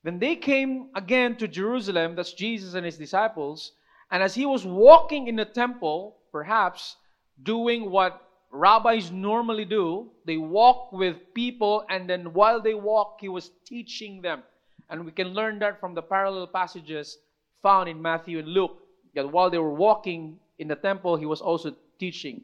Then 0.02 0.18
they 0.18 0.36
came 0.36 0.90
again 0.94 1.36
to 1.36 1.48
Jerusalem, 1.48 2.14
that's 2.14 2.32
Jesus 2.32 2.74
and 2.74 2.86
his 2.86 2.96
disciples, 2.96 3.72
and 4.10 4.22
as 4.22 4.34
he 4.34 4.46
was 4.46 4.64
walking 4.64 5.28
in 5.28 5.36
the 5.36 5.44
temple, 5.44 6.16
perhaps 6.32 6.96
doing 7.42 7.90
what 7.90 8.22
rabbis 8.50 9.10
normally 9.10 9.64
do, 9.64 10.10
they 10.24 10.36
walk 10.36 10.92
with 10.92 11.16
people, 11.34 11.84
and 11.90 12.08
then 12.08 12.32
while 12.32 12.60
they 12.60 12.74
walk, 12.74 13.18
he 13.20 13.28
was 13.28 13.50
teaching 13.64 14.22
them. 14.22 14.42
And 14.88 15.04
we 15.04 15.12
can 15.12 15.28
learn 15.28 15.58
that 15.58 15.80
from 15.80 15.94
the 15.94 16.02
parallel 16.02 16.46
passages 16.46 17.18
found 17.62 17.88
in 17.88 18.00
Matthew 18.00 18.38
and 18.38 18.48
Luke, 18.48 18.78
that 19.14 19.30
while 19.30 19.50
they 19.50 19.58
were 19.58 19.74
walking 19.74 20.38
in 20.58 20.68
the 20.68 20.76
temple, 20.76 21.16
he 21.16 21.26
was 21.26 21.42
also 21.42 21.74
teaching. 21.98 22.42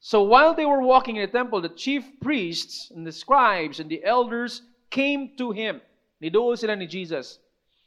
So 0.00 0.22
while 0.22 0.54
they 0.54 0.64
were 0.64 0.82
walking 0.82 1.16
in 1.16 1.22
the 1.22 1.32
temple, 1.32 1.60
the 1.60 1.68
chief 1.68 2.04
priests 2.20 2.90
and 2.90 3.06
the 3.06 3.12
scribes 3.12 3.80
and 3.80 3.90
the 3.90 4.04
elders 4.04 4.62
came 4.90 5.36
to 5.36 5.50
him. 5.50 5.80
Nidool 6.20 6.56
sila 6.56 6.76
ni 6.76 6.86
Jesus. 6.86 7.38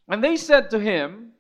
And 0.08 0.24
they 0.24 0.36
said 0.36 0.70
to 0.72 0.80
him, 0.80 1.34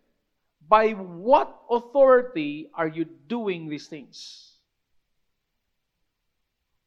By 0.69 0.91
what 0.93 1.49
authority 1.69 2.69
are 2.75 2.87
you 2.87 3.05
doing 3.27 3.67
these 3.69 3.87
things? 3.87 4.53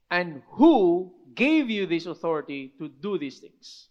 And 0.08 0.42
who 0.54 1.10
gave 1.34 1.68
you 1.68 1.86
this 1.86 2.06
authority 2.06 2.72
to 2.78 2.86
do 2.86 3.18
these 3.18 3.42
things? 3.42 3.88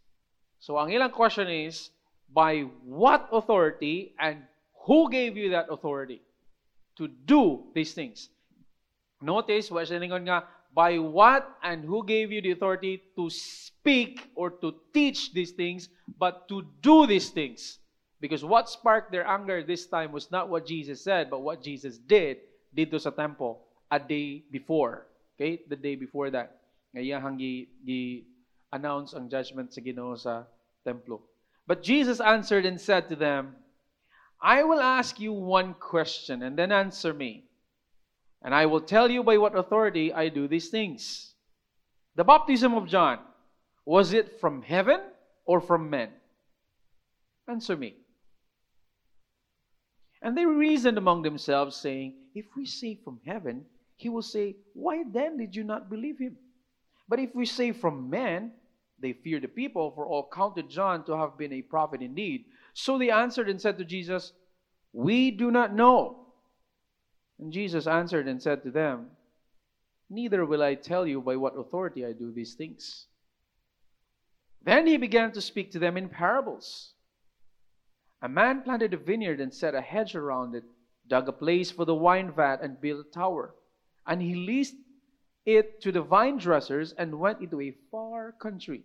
So 0.63 0.79
ang 0.79 0.95
ilang 0.95 1.12
question 1.12 1.51
is, 1.51 1.91
by 2.31 2.71
what 2.88 3.27
authority 3.36 4.15
and 4.15 4.48
who 4.88 5.12
gave 5.12 5.36
you 5.36 5.51
that 5.51 5.67
authority 5.67 6.21
to 6.95 7.10
do 7.10 7.67
these 7.75 7.91
things? 7.91 8.29
Notice, 9.19 9.69
siya 9.69 10.00
nga, 10.00 10.48
by 10.71 10.98
what 10.98 11.57
and 11.62 11.83
who 11.83 12.05
gave 12.05 12.31
you 12.31 12.39
the 12.39 12.55
authority 12.55 13.03
to 13.19 13.27
speak 13.29 14.31
or 14.39 14.55
to 14.63 14.71
teach 14.93 15.33
these 15.33 15.51
things, 15.51 15.89
but 16.17 16.48
to 16.48 16.63
do 16.79 17.05
these 17.05 17.29
things? 17.29 17.81
Because 18.22 18.46
what 18.46 18.70
sparked 18.70 19.12
their 19.12 19.25
anger 19.25 19.63
this 19.66 19.88
time 19.88 20.13
was 20.13 20.30
not 20.30 20.48
what 20.48 20.66
Jesus 20.66 21.04
said, 21.04 21.30
but 21.30 21.42
what 21.42 21.63
Jesus 21.63 21.98
did 21.98 22.38
dito 22.70 23.01
sa 23.01 23.10
temple 23.10 23.66
a 23.90 23.98
day 23.98 24.46
before. 24.54 25.10
Okay? 25.36 25.66
The 25.68 25.75
day 25.75 25.98
before 25.98 26.30
that. 26.30 26.62
Ngayon 26.94 27.18
Ngayahang 27.18 27.38
gi-announce 27.82 29.18
ang 29.18 29.25
judgment 29.25 29.74
sa 29.74 29.82
Ginoo 29.82 30.13
sa 30.13 30.46
templo. 30.86 31.25
But 31.66 31.82
Jesus 31.82 32.22
answered 32.22 32.66
and 32.66 32.80
said 32.80 33.10
to 33.10 33.18
them, 33.18 33.58
I 34.42 34.63
will 34.63 34.82
ask 34.82 35.20
you 35.20 35.34
one 35.34 35.74
question 35.74 36.42
and 36.46 36.58
then 36.58 36.72
answer 36.72 37.13
me. 37.13 37.50
And 38.42 38.54
I 38.54 38.66
will 38.66 38.82
tell 38.82 39.10
you 39.10 39.24
by 39.24 39.38
what 39.38 39.58
authority 39.58 40.13
I 40.13 40.30
do 40.30 40.48
these 40.48 40.70
things. 40.70 41.34
The 42.16 42.25
baptism 42.25 42.74
of 42.74 42.90
John, 42.90 43.20
was 43.86 44.13
it 44.13 44.42
from 44.42 44.62
heaven 44.62 45.00
or 45.46 45.62
from 45.62 45.90
men? 45.90 46.10
Answer 47.48 47.78
me. 47.78 48.00
And 50.22 50.38
they 50.38 50.46
reasoned 50.46 50.98
among 50.98 51.24
themselves, 51.24 51.75
saying, 51.75 52.13
If 52.36 52.46
we 52.56 52.66
say 52.66 52.96
from 53.04 53.20
heaven, 53.25 53.66
he 53.98 54.10
will 54.10 54.22
say, 54.22 54.56
Why 54.74 55.04
then 55.04 55.38
did 55.38 55.56
you 55.56 55.63
not 55.63 55.90
believe 55.90 56.20
him? 56.20 56.38
But 57.10 57.20
if 57.20 57.34
we 57.36 57.46
say 57.46 57.72
from 57.72 58.10
men, 58.10 58.51
they 59.00 59.13
fear 59.13 59.40
the 59.40 59.48
people, 59.48 59.92
for 59.92 60.06
all 60.06 60.30
counted 60.32 60.70
John 60.70 61.04
to 61.06 61.18
have 61.18 61.38
been 61.38 61.54
a 61.54 61.63
prophet 61.63 62.01
indeed. 62.01 62.46
So 62.74 62.98
they 62.98 63.10
answered 63.10 63.50
and 63.50 63.60
said 63.60 63.78
to 63.80 63.86
Jesus, 63.86 64.32
We 64.94 65.32
do 65.32 65.50
not 65.50 65.74
know. 65.74 66.28
And 67.40 67.51
Jesus 67.51 67.88
answered 67.88 68.28
and 68.28 68.42
said 68.42 68.63
to 68.63 68.72
them, 68.72 69.08
Neither 70.10 70.46
will 70.46 70.62
I 70.62 70.75
tell 70.75 71.08
you 71.08 71.22
by 71.22 71.36
what 71.36 71.58
authority 71.58 72.06
I 72.06 72.12
do 72.12 72.32
these 72.32 72.54
things. 72.54 73.08
Then 74.63 74.86
he 74.86 74.98
began 74.98 75.32
to 75.32 75.42
speak 75.42 75.72
to 75.72 75.80
them 75.80 75.98
in 75.98 76.10
parables. 76.10 76.94
A 78.22 78.30
man 78.30 78.62
planted 78.62 78.94
a 78.94 78.98
vineyard 78.98 79.42
and 79.42 79.54
set 79.54 79.74
a 79.74 79.82
hedge 79.82 80.16
around 80.16 80.54
it, 80.54 80.63
dug 81.08 81.28
a 81.28 81.32
place 81.32 81.72
for 81.72 81.86
the 81.86 81.96
wine 81.96 82.32
vat, 82.32 82.62
and 82.62 82.80
built 82.80 83.08
a 83.08 83.10
tower. 83.10 83.56
And 84.06 84.22
he 84.22 84.36
leased 84.36 84.75
it 85.46 85.82
to 85.82 85.92
the 85.92 86.04
vine 86.04 86.38
dressers 86.38 86.94
and 86.94 87.20
went 87.20 87.42
into 87.42 87.60
a 87.60 87.75
far 87.90 88.32
country. 88.34 88.84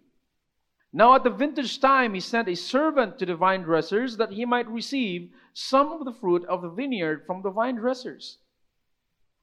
Now 0.93 1.14
at 1.14 1.25
the 1.25 1.31
vintage 1.31 1.78
time, 1.81 2.14
he 2.14 2.21
sent 2.21 2.49
a 2.49 2.57
servant 2.57 3.19
to 3.19 3.26
the 3.26 3.37
vine 3.37 3.62
dressers 3.62 4.16
that 4.16 4.33
he 4.33 4.47
might 4.47 4.69
receive 4.69 5.31
some 5.52 5.93
of 5.93 6.07
the 6.07 6.12
fruit 6.12 6.45
of 6.47 6.62
the 6.62 6.71
vineyard 6.71 7.26
from 7.26 7.43
the 7.43 7.50
vine 7.50 7.76
dressers. 7.76 8.38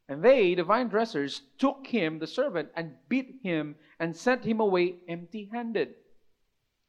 And 0.09 0.23
they, 0.23 0.55
the 0.55 0.63
vine 0.63 0.87
dressers, 0.87 1.43
took 1.59 1.85
him, 1.87 2.17
the 2.17 2.27
servant, 2.27 2.69
and 2.75 2.95
beat 3.07 3.35
him 3.43 3.75
and 3.99 4.15
sent 4.15 4.43
him 4.43 4.59
away 4.59 4.95
empty 5.07 5.49
handed. 5.53 5.93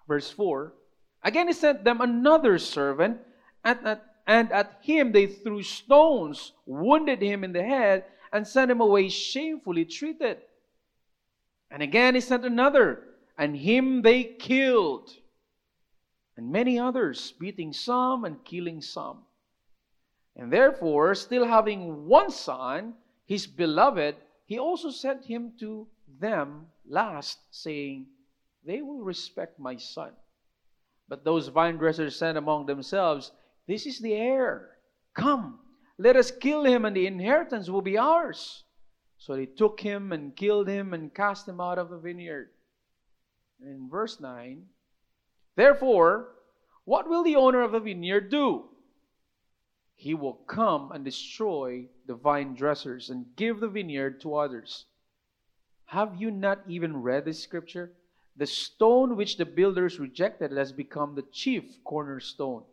Verse 0.09 0.31
4 0.31 0.73
Again, 1.25 1.49
he 1.49 1.55
sent 1.55 1.85
them 1.85 2.01
another 2.01 2.59
servant, 2.59 3.21
and 3.65 3.79
at, 3.87 4.05
and 4.27 4.53
at 4.53 4.79
him 4.83 5.11
they 5.11 5.27
threw 5.27 5.63
stones, 5.63 6.53
wounded 6.67 7.23
him 7.23 7.43
in 7.43 7.53
the 7.53 7.63
head, 7.65 8.05
and 8.33 8.47
sent 8.47 8.71
him 8.71 8.81
away 8.81 9.09
shamefully 9.09 9.87
treated. 9.87 10.39
And 11.71 11.83
again, 11.83 12.15
he 12.15 12.21
sent 12.21 12.45
another 12.45 13.03
and 13.37 13.57
him 13.57 14.03
they 14.03 14.25
killed, 14.25 15.11
and 16.37 16.51
many 16.51 16.79
others, 16.79 17.33
beating 17.33 17.73
some 17.73 18.25
and 18.25 18.45
killing 18.45 18.81
some. 18.81 19.25
And 20.37 20.53
therefore, 20.53 21.15
still 21.15 21.47
having 21.47 22.07
one 22.07 22.31
son, 22.31 22.95
his 23.27 23.47
beloved, 23.47 24.17
he 24.47 24.59
also 24.59 24.91
sent 24.91 25.25
him 25.25 25.53
to 25.61 25.87
them 26.21 26.67
last, 26.87 27.39
saying, 27.51 28.07
They 28.65 28.83
will 28.83 29.03
respect 29.03 29.59
my 29.59 29.77
son. 29.77 30.13
But 31.09 31.25
those 31.25 31.49
vine 31.49 31.77
dressers 31.77 32.17
said 32.17 32.37
among 32.37 32.67
themselves, 32.67 33.33
This 33.67 33.87
is 33.87 34.01
the 34.01 34.15
heir. 34.15 34.71
Come, 35.15 35.61
let 35.99 36.17
us 36.17 36.31
kill 36.31 36.65
him, 36.65 36.85
and 36.85 36.97
the 36.97 37.07
inheritance 37.07 37.69
will 37.69 37.83
be 37.83 37.99
ours. 37.99 38.65
So 39.19 39.37
they 39.37 39.47
took 39.47 39.81
him 39.81 40.13
and 40.13 40.37
killed 40.37 40.69
him 40.69 40.93
and 40.93 41.15
cast 41.15 41.49
him 41.49 41.61
out 41.61 41.79
of 41.79 41.91
the 41.91 41.99
vineyard 41.99 42.51
in 43.61 43.89
verse 43.89 44.21
9, 44.21 44.67
Therefore, 45.57 46.35
what 46.85 47.09
will 47.09 47.23
the 47.23 47.37
owner 47.37 47.63
of 47.63 47.73
the 47.73 47.81
vineyard 47.81 48.29
do? 48.31 48.69
He 49.95 50.13
will 50.15 50.35
come 50.35 50.93
and 50.93 51.05
destroy 51.05 51.89
the 52.07 52.15
vine 52.15 52.55
dressers 52.55 53.11
and 53.11 53.37
give 53.37 53.61
the 53.61 53.69
vineyard 53.69 54.21
to 54.23 54.35
others. 54.35 54.87
Have 55.87 56.21
you 56.21 56.31
not 56.31 56.63
even 56.69 57.03
read 57.03 57.25
this 57.25 57.43
scripture? 57.43 57.93
The 58.37 58.47
stone 58.47 59.17
which 59.17 59.37
the 59.37 59.47
builders 59.47 60.01
rejected 60.01 60.53
has 60.53 60.73
become 60.73 61.15
the 61.15 61.27
chief 61.33 61.83
cornerstone. 61.85 62.65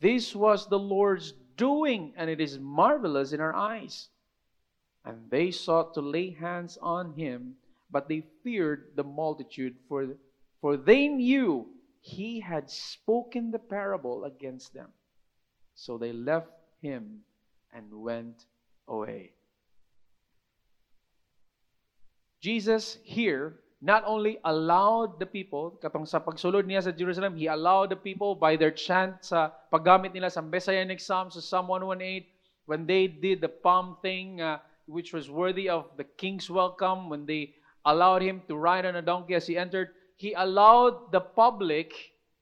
This 0.00 0.34
was 0.34 0.66
the 0.66 0.78
Lord's 0.78 1.32
doing, 1.56 2.12
and 2.16 2.30
it 2.30 2.40
is 2.40 2.58
marvelous 2.58 3.32
in 3.32 3.40
our 3.40 3.54
eyes. 3.54 4.08
And 5.04 5.28
they 5.30 5.50
sought 5.50 5.94
to 5.94 6.00
lay 6.00 6.30
hands 6.30 6.78
on 6.80 7.14
him 7.14 7.56
but 7.92 8.08
they 8.08 8.24
feared 8.42 8.86
the 8.96 9.04
multitude, 9.04 9.76
for, 9.86 10.08
for 10.60 10.76
they 10.76 11.06
knew 11.06 11.68
he 12.00 12.40
had 12.40 12.68
spoken 12.70 13.50
the 13.50 13.58
parable 13.58 14.24
against 14.24 14.72
them. 14.72 14.88
So 15.74 15.98
they 15.98 16.12
left 16.12 16.50
him 16.80 17.20
and 17.72 17.92
went 17.92 18.46
away. 18.88 19.32
Jesus 22.40 22.98
here 23.04 23.60
not 23.82 24.06
only 24.06 24.38
allowed 24.46 25.18
the 25.18 25.26
people, 25.26 25.74
katong 25.82 26.06
sa 26.06 26.22
pagsulod 26.22 26.70
niya 26.70 26.86
sa 26.86 26.94
Jerusalem, 26.94 27.34
He 27.34 27.50
allowed 27.50 27.90
the 27.90 27.98
people 27.98 28.38
by 28.38 28.54
their 28.54 28.70
chant 28.70 29.26
sa 29.26 29.50
paggamit 29.74 30.14
nila 30.14 30.30
sa 30.30 30.38
Messianic 30.38 31.02
Psalm 31.02 31.34
sa 31.34 31.42
Psalm 31.42 31.66
118, 31.66 32.22
when 32.70 32.86
they 32.86 33.10
did 33.10 33.42
the 33.42 33.50
palm 33.50 33.98
thing, 33.98 34.38
uh, 34.38 34.62
which 34.86 35.10
was 35.10 35.26
worthy 35.26 35.66
of 35.66 35.90
the 35.98 36.06
king's 36.14 36.46
welcome, 36.46 37.10
when 37.10 37.26
they 37.26 37.58
allowed 37.84 38.22
him 38.22 38.42
to 38.46 38.54
ride 38.54 38.86
on 38.86 38.96
a 38.96 39.02
donkey 39.02 39.34
as 39.34 39.50
he 39.50 39.58
entered. 39.58 39.90
He 40.14 40.32
allowed 40.34 41.10
the 41.10 41.20
public, 41.20 41.92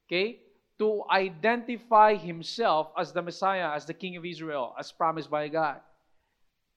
okay, 0.07 0.45
to 0.79 1.05
identify 1.11 2.17
himself 2.17 2.93
as 2.97 3.13
the 3.13 3.23
Messiah, 3.23 3.73
as 3.73 3.85
the 3.85 3.95
King 3.95 4.17
of 4.17 4.25
Israel, 4.25 4.75
as 4.79 4.93
promised 4.93 5.31
by 5.31 5.49
God. 5.49 5.81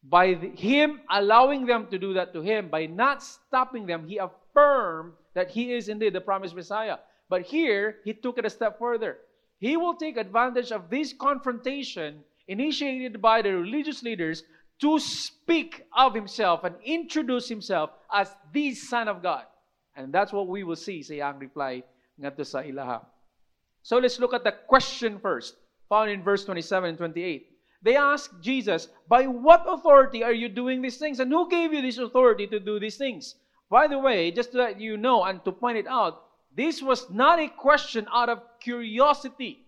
By 0.04 0.36
the, 0.36 0.50
him 0.56 1.02
allowing 1.10 1.66
them 1.66 1.88
to 1.92 1.98
do 2.00 2.14
that 2.14 2.34
to 2.34 2.42
him, 2.42 2.70
by 2.70 2.86
not 2.86 3.24
stopping 3.24 3.86
them, 3.86 4.08
he 4.08 4.20
affirmed 4.54 5.14
that 5.34 5.50
he 5.50 5.74
is 5.74 5.90
indeed 5.90 6.14
the 6.14 6.22
promised 6.22 6.56
Messiah. 6.56 6.98
But 7.30 7.44
here, 7.44 7.98
he 8.04 8.14
took 8.14 8.38
it 8.38 8.46
a 8.46 8.50
step 8.50 8.80
further. 8.80 9.18
He 9.60 9.78
will 9.78 9.96
take 9.96 10.18
advantage 10.18 10.72
of 10.72 10.90
this 10.90 11.14
confrontation 11.14 12.24
initiated 12.48 13.22
by 13.22 13.42
the 13.42 13.56
religious 13.56 14.04
leaders 14.04 14.44
to 14.80 15.00
speak 15.00 15.86
of 15.96 16.14
himself 16.14 16.64
and 16.64 16.76
introduce 16.84 17.48
himself 17.48 17.92
as 18.12 18.36
the 18.52 18.74
Son 18.74 19.08
of 19.08 19.24
God. 19.24 19.46
And 19.96 20.12
that's 20.12 20.34
what 20.34 20.48
we 20.48 20.64
will 20.64 20.76
see 20.76 21.02
sa 21.04 21.14
iyang 21.14 21.40
reply 21.40 21.84
ngadto 22.20 22.46
sa 22.46 22.60
ilaha. 22.60 23.06
So 23.84 23.98
let's 23.98 24.20
look 24.20 24.34
at 24.34 24.44
the 24.44 24.52
question 24.52 25.20
first, 25.20 25.56
found 25.88 26.10
in 26.10 26.24
verse 26.24 26.44
27 26.46 26.90
and 26.90 26.98
28. 26.98 27.48
They 27.84 27.96
asked 27.96 28.42
Jesus, 28.42 28.90
By 29.08 29.28
what 29.28 29.64
authority 29.68 30.24
are 30.24 30.34
you 30.34 30.50
doing 30.50 30.82
these 30.82 30.98
things? 30.98 31.20
And 31.20 31.32
who 31.32 31.50
gave 31.50 31.74
you 31.74 31.82
this 31.82 31.98
authority 31.98 32.48
to 32.48 32.60
do 32.60 32.80
these 32.80 32.98
things? 32.98 33.36
By 33.74 33.90
the 33.90 33.98
way, 33.98 34.30
just 34.30 34.54
to 34.54 34.62
let 34.62 34.78
you 34.78 35.02
know 35.02 35.26
and 35.26 35.42
to 35.50 35.52
point 35.52 35.82
it 35.82 35.90
out, 35.90 36.30
this 36.54 36.78
was 36.86 37.10
not 37.10 37.42
a 37.42 37.50
question 37.50 38.06
out 38.14 38.30
of 38.30 38.46
curiosity. 38.62 39.66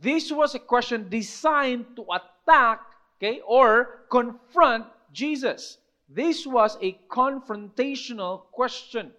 This 0.00 0.32
was 0.32 0.56
a 0.56 0.62
question 0.64 1.12
designed 1.12 1.84
to 2.00 2.08
attack 2.08 2.80
okay, 3.20 3.44
or 3.44 4.08
confront 4.08 4.88
Jesus. 5.12 5.76
This 6.08 6.48
was 6.48 6.80
a 6.80 6.96
confrontational 7.12 8.48
question. 8.56 9.12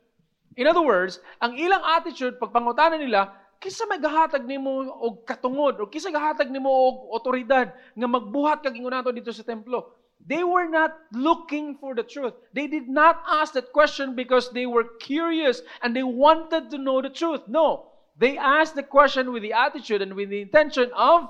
In 0.57 0.65
other 0.65 0.81
words, 0.81 1.21
ang 1.37 1.53
ilang 1.53 1.85
attitude 1.93 2.41
pagpangutanan 2.41 3.05
nila, 3.05 3.37
kisa 3.61 3.85
may 3.85 4.01
gahatag 4.01 4.49
nimo 4.49 4.89
og 4.97 5.29
katungod 5.29 5.77
o 5.77 5.85
kisa 5.85 6.09
gahatag 6.09 6.49
nimo 6.49 6.73
og 6.73 7.21
otoridad 7.21 7.69
nga 7.69 8.07
magbuhat 8.09 8.65
kag 8.65 8.73
ingon 8.73 8.97
nato 8.97 9.13
dito 9.13 9.29
sa 9.29 9.45
templo. 9.45 9.93
They 10.25 10.43
were 10.43 10.69
not 10.69 10.97
looking 11.11 11.77
for 11.77 11.95
the 11.95 12.03
truth. 12.03 12.33
They 12.53 12.67
did 12.67 12.87
not 12.87 13.21
ask 13.27 13.53
that 13.53 13.73
question 13.73 14.15
because 14.15 14.51
they 14.51 14.65
were 14.65 14.85
curious 14.99 15.61
and 15.81 15.95
they 15.95 16.03
wanted 16.03 16.69
to 16.71 16.77
know 16.77 17.01
the 17.01 17.09
truth. 17.09 17.41
No. 17.47 17.91
They 18.17 18.37
asked 18.37 18.75
the 18.75 18.83
question 18.83 19.33
with 19.33 19.43
the 19.43 19.53
attitude 19.53 20.01
and 20.01 20.13
with 20.13 20.29
the 20.29 20.41
intention 20.41 20.91
of 20.95 21.29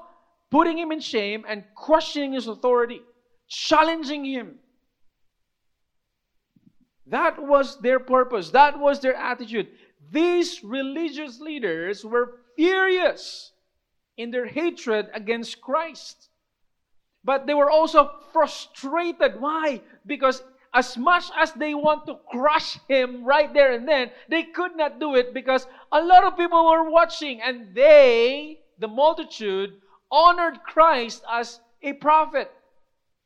putting 0.52 0.78
him 0.78 0.92
in 0.92 1.00
shame 1.00 1.44
and 1.48 1.64
questioning 1.76 2.34
his 2.34 2.48
authority, 2.48 3.02
challenging 3.48 4.26
him. 4.26 4.60
That 7.08 7.42
was 7.42 7.80
their 7.80 8.00
purpose. 8.00 8.52
That 8.52 8.80
was 8.80 9.00
their 9.00 9.16
attitude. 9.16 9.68
These 10.12 10.64
religious 10.64 11.40
leaders 11.40 12.06
were 12.06 12.40
furious 12.56 13.54
in 14.18 14.30
their 14.30 14.46
hatred 14.46 15.10
against 15.14 15.62
Christ. 15.62 16.30
But 17.24 17.48
they 17.48 17.54
were 17.54 17.70
also 17.70 18.12
frustrated. 18.32 19.40
Why? 19.40 19.82
Because 20.06 20.44
as 20.74 20.98
much 20.98 21.26
as 21.38 21.54
they 21.54 21.74
want 21.74 22.06
to 22.08 22.20
crush 22.32 22.80
him 22.88 23.24
right 23.24 23.54
there 23.54 23.74
and 23.74 23.88
then, 23.88 24.12
they 24.28 24.44
could 24.44 24.76
not 24.76 25.00
do 25.00 25.16
it 25.16 25.34
because 25.34 25.68
a 25.92 26.02
lot 26.02 26.24
of 26.24 26.36
people 26.36 26.66
were 26.66 26.90
watching 26.90 27.42
and 27.42 27.76
they, 27.76 28.60
the 28.80 28.88
multitude, 28.88 29.74
honored 30.12 30.60
Christ 30.64 31.24
as 31.32 31.60
a 31.82 31.94
prophet, 31.94 32.52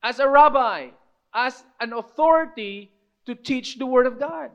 as 0.04 0.20
a 0.20 0.28
rabbi, 0.28 0.90
as 1.34 1.64
an 1.80 1.94
authority 1.94 2.92
to 3.26 3.36
teach 3.36 3.78
the 3.78 3.86
Word 3.86 4.08
of 4.08 4.20
God. 4.20 4.52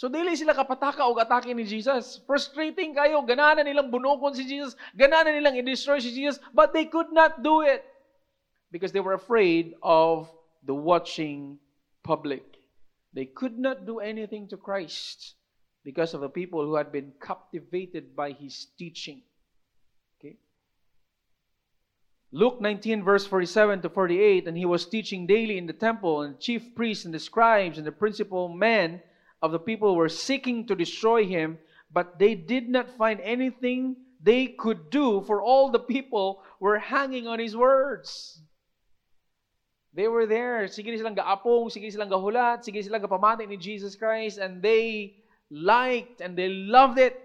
So, 0.00 0.08
dili 0.08 0.32
sila 0.32 0.56
kapataka 0.56 1.04
o 1.04 1.12
atake 1.20 1.52
ni 1.52 1.68
Jesus. 1.68 2.24
Frustrating 2.24 2.96
kayo. 2.96 3.20
Gananan 3.20 3.68
nilang 3.68 3.92
bunokon 3.92 4.32
si 4.32 4.48
Jesus. 4.48 4.72
Gananan 4.96 5.36
nilang 5.36 5.60
i-destroy 5.60 6.00
si 6.00 6.08
Jesus. 6.16 6.40
But 6.56 6.72
they 6.72 6.88
could 6.88 7.12
not 7.12 7.44
do 7.44 7.60
it. 7.60 7.84
Because 8.72 8.96
they 8.96 9.04
were 9.04 9.12
afraid 9.12 9.76
of 9.84 10.32
the 10.64 10.72
watching 10.72 11.60
public. 12.00 12.40
They 13.12 13.28
could 13.28 13.60
not 13.60 13.84
do 13.84 14.00
anything 14.00 14.48
to 14.48 14.56
Christ 14.56 15.36
because 15.84 16.16
of 16.16 16.24
the 16.24 16.32
people 16.32 16.64
who 16.64 16.80
had 16.80 16.88
been 16.88 17.12
captivated 17.20 18.16
by 18.16 18.32
his 18.32 18.72
teaching. 18.80 19.20
Okay? 20.16 20.40
Luke 22.32 22.56
19, 22.56 23.04
verse 23.04 23.26
47 23.28 23.84
to 23.84 23.92
48, 23.92 24.48
and 24.48 24.56
he 24.56 24.64
was 24.64 24.88
teaching 24.88 25.26
daily 25.26 25.58
in 25.58 25.66
the 25.68 25.76
temple, 25.76 26.22
and 26.22 26.36
the 26.36 26.40
chief 26.40 26.72
priests 26.72 27.04
and 27.04 27.12
the 27.12 27.20
scribes 27.20 27.76
and 27.76 27.84
the 27.84 27.92
principal 27.92 28.48
men 28.48 29.02
of 29.42 29.52
the 29.52 29.58
people 29.58 29.96
were 29.96 30.08
seeking 30.08 30.66
to 30.66 30.74
destroy 30.74 31.24
him, 31.24 31.58
but 31.90 32.18
they 32.18 32.34
did 32.34 32.68
not 32.68 32.88
find 32.96 33.20
anything 33.20 33.96
they 34.20 34.46
could 34.46 34.90
do, 34.90 35.24
for 35.24 35.40
all 35.40 35.72
the 35.72 35.80
people 35.80 36.44
were 36.60 36.78
hanging 36.78 37.26
on 37.26 37.40
his 37.40 37.56
words. 37.56 38.40
They 39.90 40.06
were 40.06 40.28
there. 40.28 40.68
Sige 40.70 40.94
silang 40.94 41.16
gaapong, 41.16 41.72
sige 41.72 41.90
silang 41.90 42.12
gahulat, 42.12 42.62
sige 42.62 42.78
silang 42.84 43.02
gapamati 43.02 43.48
ni 43.48 43.56
Jesus 43.56 43.96
Christ, 43.96 44.38
and 44.38 44.62
they 44.62 45.18
liked 45.50 46.20
and 46.22 46.38
they 46.38 46.52
loved 46.52 47.00
it. 47.00 47.18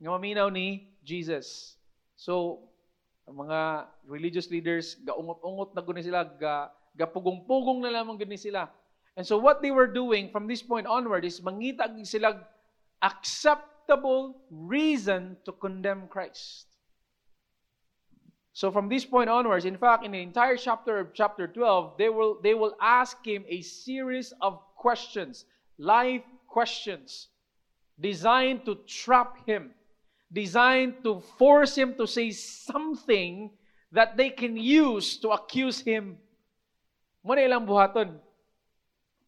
Nga 0.00 0.08
maminaw 0.08 0.48
ni 0.48 0.96
Jesus. 1.04 1.76
So, 2.16 2.64
ang 3.28 3.36
mga 3.36 3.90
religious 4.08 4.48
leaders, 4.48 4.96
gaungot-ungot 5.04 5.76
na 5.76 5.82
guni 5.84 6.00
sila, 6.00 6.24
ga, 6.24 6.72
gapugong-pugong 6.96 7.84
na 7.84 7.92
lamang 7.92 8.16
guni 8.16 8.40
sila. 8.40 8.72
And 9.16 9.26
so 9.26 9.36
what 9.36 9.62
they 9.62 9.70
were 9.70 9.86
doing 9.86 10.30
from 10.30 10.46
this 10.46 10.62
point 10.62 10.86
onward 10.86 11.24
is 11.24 11.40
mangita 11.40 12.06
sila 12.06 12.40
acceptable 13.02 14.36
reason 14.50 15.36
to 15.44 15.52
condemn 15.52 16.06
Christ. 16.08 16.66
So 18.52 18.70
from 18.70 18.88
this 18.88 19.04
point 19.04 19.30
onwards, 19.30 19.64
in 19.64 19.76
fact, 19.76 20.04
in 20.04 20.12
the 20.12 20.20
entire 20.20 20.56
chapter 20.56 20.98
of 20.98 21.14
chapter 21.14 21.46
12, 21.46 21.96
they 21.96 22.08
will 22.08 22.40
they 22.42 22.54
will 22.54 22.76
ask 22.80 23.24
him 23.24 23.44
a 23.48 23.62
series 23.62 24.34
of 24.40 24.60
questions, 24.76 25.44
life 25.78 26.22
questions, 26.46 27.28
designed 27.98 28.64
to 28.66 28.74
trap 28.86 29.38
him, 29.46 29.70
designed 30.32 31.02
to 31.04 31.20
force 31.38 31.78
him 31.78 31.94
to 31.94 32.06
say 32.06 32.30
something 32.32 33.50
that 33.92 34.16
they 34.16 34.30
can 34.30 34.56
use 34.56 35.16
to 35.18 35.30
accuse 35.30 35.80
him. 35.80 36.18
Muna 37.24 37.46
ilang 37.46 37.66
buhaton 37.66 38.18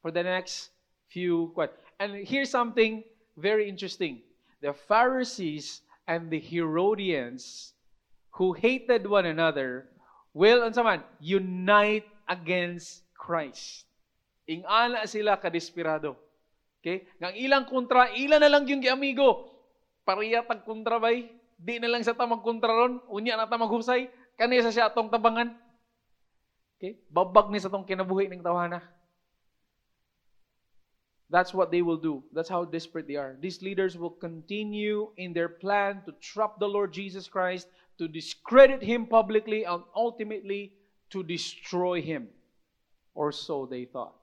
for 0.02 0.10
the 0.10 0.22
next 0.22 0.74
few 1.08 1.54
questions. 1.54 1.78
And 2.02 2.26
here's 2.26 2.50
something 2.50 3.06
very 3.38 3.70
interesting. 3.70 4.20
The 4.60 4.74
Pharisees 4.74 5.86
and 6.10 6.28
the 6.28 6.42
Herodians 6.42 7.72
who 8.34 8.52
hated 8.52 9.06
one 9.06 9.30
another 9.30 9.86
will 10.34 10.66
unsa 10.66 10.82
man 10.82 11.00
unite 11.22 12.08
against 12.26 13.06
Christ. 13.14 13.86
Ingana 14.50 15.06
sila 15.06 15.38
kadesperado. 15.38 16.18
Okay? 16.82 17.06
Ngang 17.22 17.36
ilang 17.38 17.64
kontra, 17.70 18.10
ila 18.10 18.42
na 18.42 18.50
lang 18.50 18.66
yung 18.66 18.82
giamigo. 18.82 19.54
Pariya 20.02 20.42
tag 20.42 20.66
kontra 20.66 20.98
bay, 20.98 21.30
di 21.54 21.78
na 21.78 21.86
lang 21.86 22.02
sa 22.02 22.18
ta 22.18 22.26
magkontra 22.26 22.74
ron, 22.74 22.98
unya 23.06 23.38
na 23.38 23.46
ta 23.46 23.54
maghusay, 23.54 24.10
kani 24.34 24.58
sa 24.58 24.74
siya 24.74 24.90
atong 24.90 25.06
tabangan. 25.06 25.54
Okay? 26.74 26.98
Babag 27.06 27.54
ni 27.54 27.62
sa 27.62 27.70
tong 27.70 27.86
kinabuhi 27.86 28.26
ning 28.26 28.42
tawhana. 28.42 28.82
That's 31.32 31.54
what 31.54 31.70
they 31.70 31.80
will 31.80 31.96
do. 31.96 32.22
That's 32.34 32.50
how 32.50 32.66
desperate 32.66 33.08
they 33.08 33.16
are. 33.16 33.36
These 33.40 33.62
leaders 33.62 33.96
will 33.96 34.10
continue 34.10 35.08
in 35.16 35.32
their 35.32 35.48
plan 35.48 36.02
to 36.04 36.12
trap 36.20 36.60
the 36.60 36.68
Lord 36.68 36.92
Jesus 36.92 37.26
Christ 37.26 37.68
to 37.96 38.06
discredit 38.06 38.82
him 38.82 39.06
publicly 39.06 39.64
and 39.64 39.82
ultimately 39.96 40.74
to 41.08 41.22
destroy 41.22 42.02
him. 42.02 42.28
Or 43.14 43.32
so 43.32 43.64
they 43.64 43.86
thought. 43.86 44.14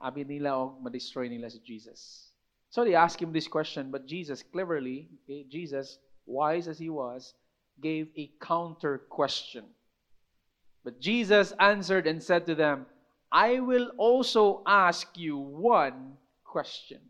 Abi 0.00 0.24
nila 0.24 0.56
o 0.56 0.78
ma-destroy 0.80 1.28
nila 1.28 1.50
si 1.50 1.60
Jesus. 1.62 2.30
So 2.70 2.82
they 2.82 2.94
asked 2.94 3.20
him 3.20 3.32
this 3.32 3.46
question, 3.46 3.90
but 3.90 4.06
Jesus 4.06 4.42
cleverly, 4.42 5.08
okay, 5.24 5.44
Jesus, 5.50 5.98
wise 6.24 6.66
as 6.66 6.78
he 6.78 6.88
was, 6.88 7.34
gave 7.82 8.08
a 8.16 8.30
counter 8.40 9.02
question. 9.10 9.64
But 10.82 10.98
Jesus 10.98 11.52
answered 11.60 12.06
and 12.06 12.22
said 12.22 12.46
to 12.46 12.54
them, 12.54 12.86
I 13.30 13.60
will 13.60 13.90
also 13.98 14.62
ask 14.66 15.08
you 15.16 15.36
one 15.36 16.16
question. 16.44 17.00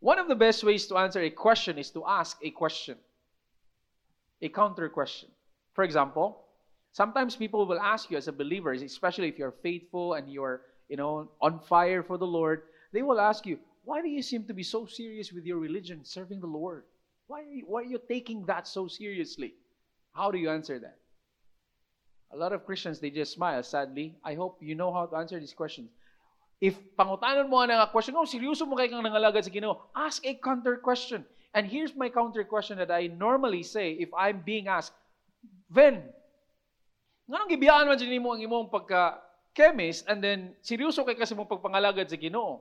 One 0.00 0.18
of 0.18 0.28
the 0.28 0.34
best 0.34 0.64
ways 0.64 0.86
to 0.86 0.96
answer 0.96 1.20
a 1.20 1.30
question 1.30 1.78
is 1.78 1.90
to 1.90 2.04
ask 2.06 2.38
a 2.42 2.50
question, 2.50 2.96
a 4.40 4.48
counter 4.48 4.88
question. 4.88 5.28
For 5.74 5.84
example, 5.84 6.44
sometimes 6.92 7.36
people 7.36 7.66
will 7.66 7.80
ask 7.80 8.10
you 8.10 8.16
as 8.16 8.28
a 8.28 8.32
believer, 8.32 8.72
especially 8.72 9.28
if 9.28 9.38
you're 9.38 9.54
faithful 9.62 10.14
and 10.14 10.32
you're, 10.32 10.62
you 10.88 10.96
know, 10.96 11.30
on 11.40 11.60
fire 11.60 12.02
for 12.02 12.16
the 12.16 12.26
Lord, 12.26 12.62
they 12.92 13.02
will 13.02 13.20
ask 13.20 13.44
you, 13.44 13.58
why 13.84 14.00
do 14.00 14.08
you 14.08 14.22
seem 14.22 14.44
to 14.44 14.54
be 14.54 14.62
so 14.62 14.86
serious 14.86 15.32
with 15.32 15.44
your 15.44 15.58
religion, 15.58 16.04
serving 16.04 16.40
the 16.40 16.46
Lord? 16.46 16.84
Why 17.26 17.40
are 17.40 17.52
you, 17.52 17.64
why 17.66 17.80
are 17.82 17.84
you 17.84 18.00
taking 18.08 18.44
that 18.46 18.66
so 18.66 18.88
seriously? 18.88 19.54
How 20.12 20.30
do 20.30 20.38
you 20.38 20.50
answer 20.50 20.78
that? 20.78 20.99
A 22.30 22.36
lot 22.36 22.52
of 22.52 22.64
Christians, 22.64 23.00
they 23.00 23.10
just 23.10 23.34
smile, 23.34 23.62
sadly. 23.62 24.14
I 24.22 24.34
hope 24.34 24.62
you 24.62 24.74
know 24.74 24.92
how 24.92 25.06
to 25.06 25.16
answer 25.16 25.38
these 25.40 25.54
questions. 25.54 25.90
If 26.60 26.76
pangutanon 26.94 27.48
mo 27.48 27.64
nga 27.64 27.88
question, 27.88 28.14
oh, 28.14 28.28
seryoso 28.28 28.68
mo 28.68 28.76
kay 28.76 28.92
kang 28.92 29.02
nangalagad 29.02 29.48
sa 29.48 29.50
Ginoo, 29.50 29.80
ask 29.96 30.20
a 30.28 30.36
counter 30.36 30.76
question. 30.76 31.24
And 31.56 31.66
here's 31.66 31.96
my 31.96 32.12
counter 32.12 32.44
question 32.44 32.78
that 32.78 32.92
I 32.92 33.08
normally 33.08 33.64
say 33.64 33.96
if 33.96 34.12
I'm 34.14 34.44
being 34.44 34.68
asked, 34.68 34.92
Ven, 35.72 36.04
nga 37.26 37.36
nang 37.40 37.50
gibiyaan 37.50 37.88
man 37.88 37.96
dyan 37.96 38.20
mo 38.20 38.36
ang 38.36 38.44
imong 38.44 38.68
pagka-chemist 38.68 40.04
and 40.06 40.20
then 40.20 40.52
seryoso 40.60 41.02
kay 41.02 41.16
kasi 41.16 41.32
mong 41.32 41.48
pagpangalagad 41.48 42.12
sa 42.12 42.20
Ginoo. 42.20 42.60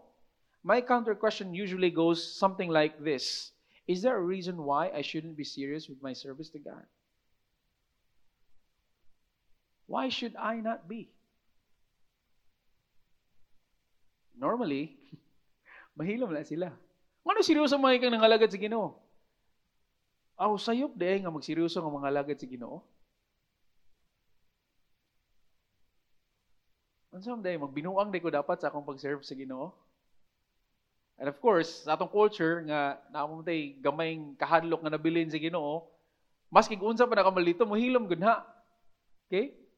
My 0.64 0.80
counter 0.80 1.14
question 1.14 1.54
usually 1.54 1.92
goes 1.92 2.24
something 2.24 2.72
like 2.72 2.98
this. 3.04 3.52
Is 3.84 4.02
there 4.02 4.16
a 4.16 4.24
reason 4.24 4.64
why 4.64 4.96
I 4.96 5.04
shouldn't 5.04 5.36
be 5.36 5.44
serious 5.44 5.92
with 5.92 6.00
my 6.00 6.16
service 6.16 6.48
to 6.56 6.60
God? 6.60 6.88
Why 9.90 10.14
should 10.14 10.38
I 10.38 10.62
not 10.62 10.86
be? 10.86 11.10
Normally, 14.38 14.94
mahilom 15.98 16.30
na 16.30 16.46
sila. 16.46 16.70
Ano 17.26 17.42
seryoso 17.46 17.78
mga 17.78 18.02
kang 18.02 18.14
nangalagad 18.14 18.50
sa 18.54 18.62
Ginoo? 18.62 18.98
Aw 20.40 20.52
sayop 20.58 20.94
de 20.98 21.24
nga 21.24 21.34
magseryoso 21.34 21.82
nga 21.82 21.94
mangalagad 21.94 22.38
sa 22.38 22.50
Ginoo. 22.50 22.86
Unsam 27.10 27.42
day 27.42 27.58
magbinuang 27.58 28.14
day 28.14 28.22
ko 28.22 28.30
dapat 28.30 28.62
sa 28.62 28.70
akong 28.70 28.86
pag-serve 28.86 29.26
sa 29.26 29.38
Ginoo? 29.38 29.74
And 31.20 31.28
of 31.28 31.38
course, 31.44 31.84
sa 31.86 31.98
atong 31.98 32.14
culture 32.14 32.64
nga 32.66 32.98
naamo 33.10 33.42
tay 33.42 33.78
gamayng 33.82 34.38
kahadlok 34.40 34.86
nga 34.86 34.94
nabilin 34.94 35.30
sa 35.30 35.42
Ginoo, 35.42 35.86
maski 36.50 36.78
unsa 36.78 37.10
pa 37.10 37.18
nakamalito 37.18 37.66
mohilom 37.66 38.06
gud 38.06 38.22
ha. 38.26 38.42
Okay? 39.28 39.69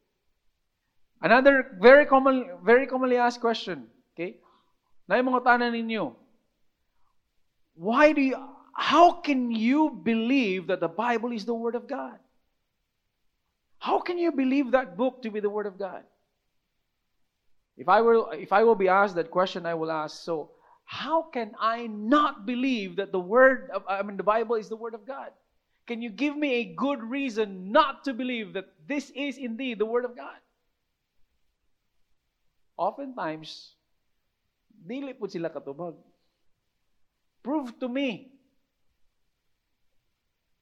Another 1.21 1.77
very 1.79 2.05
common 2.05 2.49
very 2.65 2.88
commonly 2.88 3.17
asked 3.17 3.41
question, 3.41 3.86
okay? 4.13 4.38
Na 5.07 5.21
yung 5.21 5.29
mga 5.29 5.45
tanan 5.45 5.77
ninyo, 5.77 6.17
why 7.77 8.12
do 8.12 8.21
you, 8.21 8.38
how 8.73 9.21
can 9.21 9.51
you 9.51 9.89
believe 9.89 10.67
that 10.67 10.81
the 10.81 10.89
Bible 10.89 11.31
is 11.31 11.45
the 11.45 11.53
Word 11.53 11.75
of 11.75 11.88
God? 11.88 12.17
How 13.77 13.99
can 14.01 14.17
you 14.17 14.31
believe 14.31 14.71
that 14.71 14.97
book 14.97 15.21
to 15.21 15.29
be 15.29 15.39
the 15.39 15.49
Word 15.49 15.65
of 15.65 15.77
God? 15.77 16.03
If 17.77 17.89
I 17.89 18.01
will, 18.01 18.29
if 18.34 18.53
I 18.53 18.63
will 18.63 18.75
be 18.75 18.89
asked 18.89 19.15
that 19.15 19.29
question, 19.29 19.65
I 19.65 19.73
will 19.73 19.89
ask, 19.89 20.21
so 20.21 20.51
how 20.86 21.29
can 21.34 21.53
I 21.60 21.88
not 21.88 22.45
believe 22.45 22.97
that 22.97 23.12
the 23.12 23.19
Word 23.19 23.69
of, 23.73 23.84
I 23.88 24.01
mean, 24.01 24.17
the 24.17 24.25
Bible 24.27 24.55
is 24.55 24.69
the 24.69 24.75
Word 24.75 24.93
of 24.93 25.05
God? 25.05 25.29
Can 25.86 26.01
you 26.01 26.10
give 26.10 26.38
me 26.38 26.62
a 26.62 26.73
good 26.73 27.01
reason 27.01 27.71
not 27.71 28.05
to 28.05 28.13
believe 28.13 28.53
that 28.53 28.69
this 28.88 29.10
is 29.12 29.38
indeed 29.38 29.79
the 29.79 29.86
Word 29.86 30.05
of 30.05 30.15
God? 30.15 30.40
Oftentimes, 32.81 33.77
dili 34.73 35.13
po 35.13 35.29
sila 35.29 35.53
katubag. 35.53 35.93
Prove 37.45 37.77
to 37.77 37.85
me. 37.85 38.33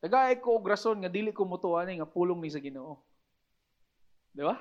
Nagay 0.03 0.43
ko 0.43 0.59
og 0.59 0.67
rason 0.67 0.99
nga 0.99 1.11
dili 1.11 1.31
ko 1.31 1.47
mutuan 1.47 1.87
nga 1.87 2.07
pulong 2.07 2.43
ni 2.43 2.51
sa 2.51 2.59
Ginoo. 2.59 2.99
Di 4.35 4.43
ba? 4.43 4.59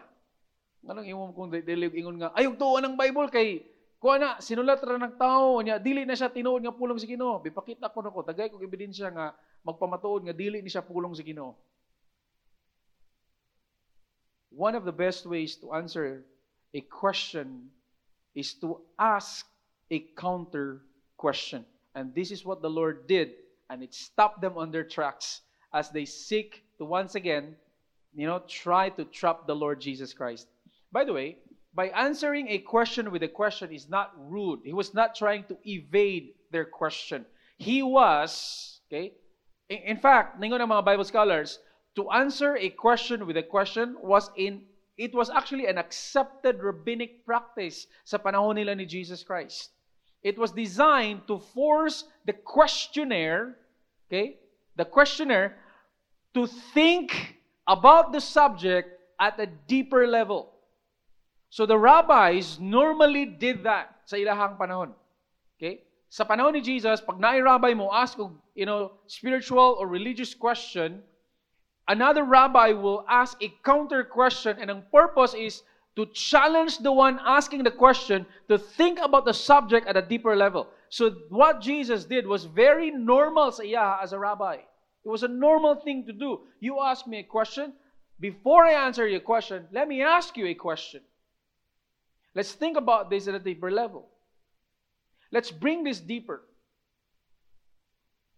Anong 0.87 1.11
imong 1.11 1.35
kung 1.35 1.51
dili 1.51 1.91
ingon 1.99 2.23
nga 2.23 2.31
ayog 2.39 2.55
tuon 2.55 2.87
ang 2.87 2.95
Bible 2.95 3.27
kay 3.27 3.67
kuha 3.99 4.23
na 4.23 4.39
sinulat 4.39 4.79
ra 4.79 4.95
ng 4.95 5.19
tao 5.19 5.59
nya 5.59 5.83
dili 5.83 6.07
na 6.07 6.15
siya 6.15 6.31
tinuod 6.31 6.63
nga 6.63 6.75
pulong 6.75 6.99
sa 6.99 7.11
Ginoo. 7.11 7.43
Bipakita 7.43 7.91
ko 7.91 8.03
nako 8.03 8.23
tagay 8.23 8.51
kog 8.51 8.63
ebidensya 8.63 9.11
nga 9.11 9.35
magpamatuod 9.67 10.31
nga 10.31 10.35
dili 10.35 10.63
ni 10.63 10.71
siya 10.71 10.87
pulong 10.87 11.15
sa 11.15 11.27
Ginoo. 11.27 11.59
One 14.55 14.79
of 14.79 14.87
the 14.87 14.95
best 14.95 15.27
ways 15.27 15.59
to 15.59 15.75
answer 15.75 16.23
a 16.75 16.81
question 16.83 17.71
is 18.35 18.55
to 18.55 18.81
ask 18.99 19.47
a 19.91 20.05
counter 20.17 20.83
question. 21.17 21.65
And 21.95 22.15
this 22.15 22.31
is 22.31 22.45
what 22.45 22.63
the 22.63 22.71
Lord 22.71 23.07
did. 23.07 23.33
And 23.71 23.83
it 23.83 23.95
stopped 23.95 24.41
them 24.41 24.57
on 24.57 24.71
their 24.71 24.85
tracks 24.85 25.41
as 25.73 25.91
they 25.91 26.05
seek 26.05 26.65
to 26.79 26.85
once 26.85 27.15
again, 27.15 27.57
you 28.15 28.27
know, 28.27 28.43
try 28.49 28.89
to 28.91 29.05
trap 29.05 29.47
the 29.47 29.55
Lord 29.55 29.81
Jesus 29.81 30.13
Christ. 30.15 30.47
By 30.93 31.05
the 31.05 31.13
way, 31.13 31.37
by 31.75 31.89
answering 31.89 32.49
a 32.49 32.59
question 32.59 33.11
with 33.11 33.23
a 33.23 33.29
question 33.29 33.73
is 33.73 33.89
not 33.89 34.13
rude. 34.17 34.61
He 34.65 34.73
was 34.73 34.95
not 34.95 35.15
trying 35.15 35.45
to 35.45 35.57
evade 35.65 36.35
their 36.51 36.65
question. 36.65 37.27
He 37.59 37.83
was, 37.83 38.81
okay, 38.89 39.13
in, 39.69 39.99
fact, 39.99 40.41
ningon 40.41 40.61
ng 40.63 40.69
mga 40.69 40.85
Bible 40.85 41.05
scholars, 41.05 41.59
to 41.97 42.11
answer 42.11 42.57
a 42.57 42.71
question 42.71 43.27
with 43.27 43.37
a 43.37 43.43
question 43.43 43.97
was 44.01 44.31
in 44.37 44.63
it 44.99 45.15
was 45.15 45.31
actually 45.31 45.67
an 45.67 45.79
accepted 45.79 46.61
rabbinic 46.61 47.25
practice 47.25 47.87
sa 48.03 48.19
panahon 48.19 48.59
nila 48.59 48.75
ni 48.75 48.85
Jesus 48.85 49.23
Christ. 49.23 49.71
It 50.27 50.35
was 50.35 50.51
designed 50.51 51.31
to 51.31 51.39
force 51.39 52.03
the 52.27 52.35
questioner, 52.35 53.55
okay, 54.11 54.43
the 54.75 54.85
questioner 54.85 55.55
to 56.35 56.51
think 56.75 57.39
about 57.71 58.11
the 58.11 58.21
subject 58.21 58.91
at 59.23 59.39
a 59.39 59.47
deeper 59.47 60.07
level. 60.07 60.51
So 61.51 61.65
the 61.65 61.79
rabbis 61.79 62.59
normally 62.59 63.25
did 63.25 63.63
that 63.63 64.03
sa 64.05 64.19
ilahang 64.19 64.59
panahon. 64.59 64.99
Okay? 65.57 65.87
Sa 66.11 66.27
panahon 66.27 66.59
ni 66.59 66.61
Jesus, 66.61 66.99
pag 67.01 67.23
nai-rabbi 67.23 67.71
mo 67.73 67.95
ask 67.95 68.19
you 68.59 68.67
know, 68.67 68.99
spiritual 69.07 69.79
or 69.79 69.87
religious 69.87 70.35
question, 70.35 71.07
another 71.89 72.25
rabbi 72.25 72.73
will 72.73 73.05
ask 73.09 73.43
a 73.43 73.53
counter 73.65 74.05
question 74.05 74.57
and 74.61 74.71
ang 74.71 74.85
purpose 74.93 75.35
is 75.35 75.63
to 75.97 76.07
challenge 76.15 76.79
the 76.79 76.93
one 76.93 77.19
asking 77.27 77.65
the 77.65 77.71
question 77.71 78.25
to 78.49 78.57
think 78.57 79.01
about 79.03 79.25
the 79.25 79.35
subject 79.35 79.89
at 79.89 79.97
a 79.97 80.03
deeper 80.03 80.37
level. 80.37 80.69
So 80.91 81.11
what 81.29 81.61
Jesus 81.61 82.05
did 82.05 82.27
was 82.27 82.45
very 82.45 82.93
normal 82.93 83.51
sa 83.51 83.63
iya 83.65 83.99
as 84.01 84.13
a 84.13 84.19
rabbi. 84.19 84.63
It 85.05 85.09
was 85.09 85.25
a 85.25 85.29
normal 85.29 85.75
thing 85.75 86.07
to 86.07 86.13
do. 86.13 86.47
You 86.61 86.79
ask 86.81 87.07
me 87.07 87.19
a 87.19 87.27
question, 87.27 87.73
before 88.21 88.65
I 88.65 88.87
answer 88.87 89.09
your 89.09 89.21
question, 89.21 89.67
let 89.73 89.89
me 89.89 90.03
ask 90.03 90.37
you 90.37 90.47
a 90.47 90.55
question. 90.55 91.03
Let's 92.35 92.53
think 92.53 92.77
about 92.77 93.11
this 93.11 93.27
at 93.27 93.35
a 93.35 93.43
deeper 93.43 93.71
level. 93.71 94.07
Let's 95.33 95.51
bring 95.51 95.83
this 95.83 95.99
deeper. 95.99 96.43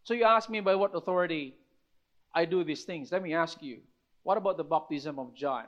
So 0.04 0.14
you 0.14 0.24
ask 0.24 0.48
me 0.48 0.60
by 0.60 0.74
what 0.74 0.94
authority 0.94 1.59
I 2.34 2.44
do 2.44 2.64
these 2.64 2.84
things. 2.84 3.12
Let 3.12 3.22
me 3.22 3.34
ask 3.34 3.62
you, 3.62 3.78
what 4.22 4.38
about 4.38 4.56
the 4.56 4.64
baptism 4.64 5.18
of 5.18 5.34
John? 5.34 5.64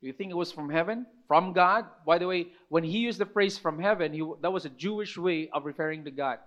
Do 0.00 0.06
you 0.06 0.12
think 0.12 0.30
it 0.30 0.36
was 0.36 0.52
from 0.52 0.70
heaven? 0.70 1.06
From 1.26 1.52
God? 1.52 1.86
By 2.06 2.18
the 2.18 2.26
way, 2.26 2.48
when 2.68 2.84
he 2.84 2.98
used 2.98 3.18
the 3.18 3.26
phrase 3.26 3.58
from 3.58 3.78
heaven, 3.78 4.12
he, 4.12 4.22
that 4.42 4.52
was 4.52 4.64
a 4.64 4.70
Jewish 4.70 5.16
way 5.16 5.48
of 5.52 5.64
referring 5.64 6.04
to 6.04 6.10
God. 6.10 6.38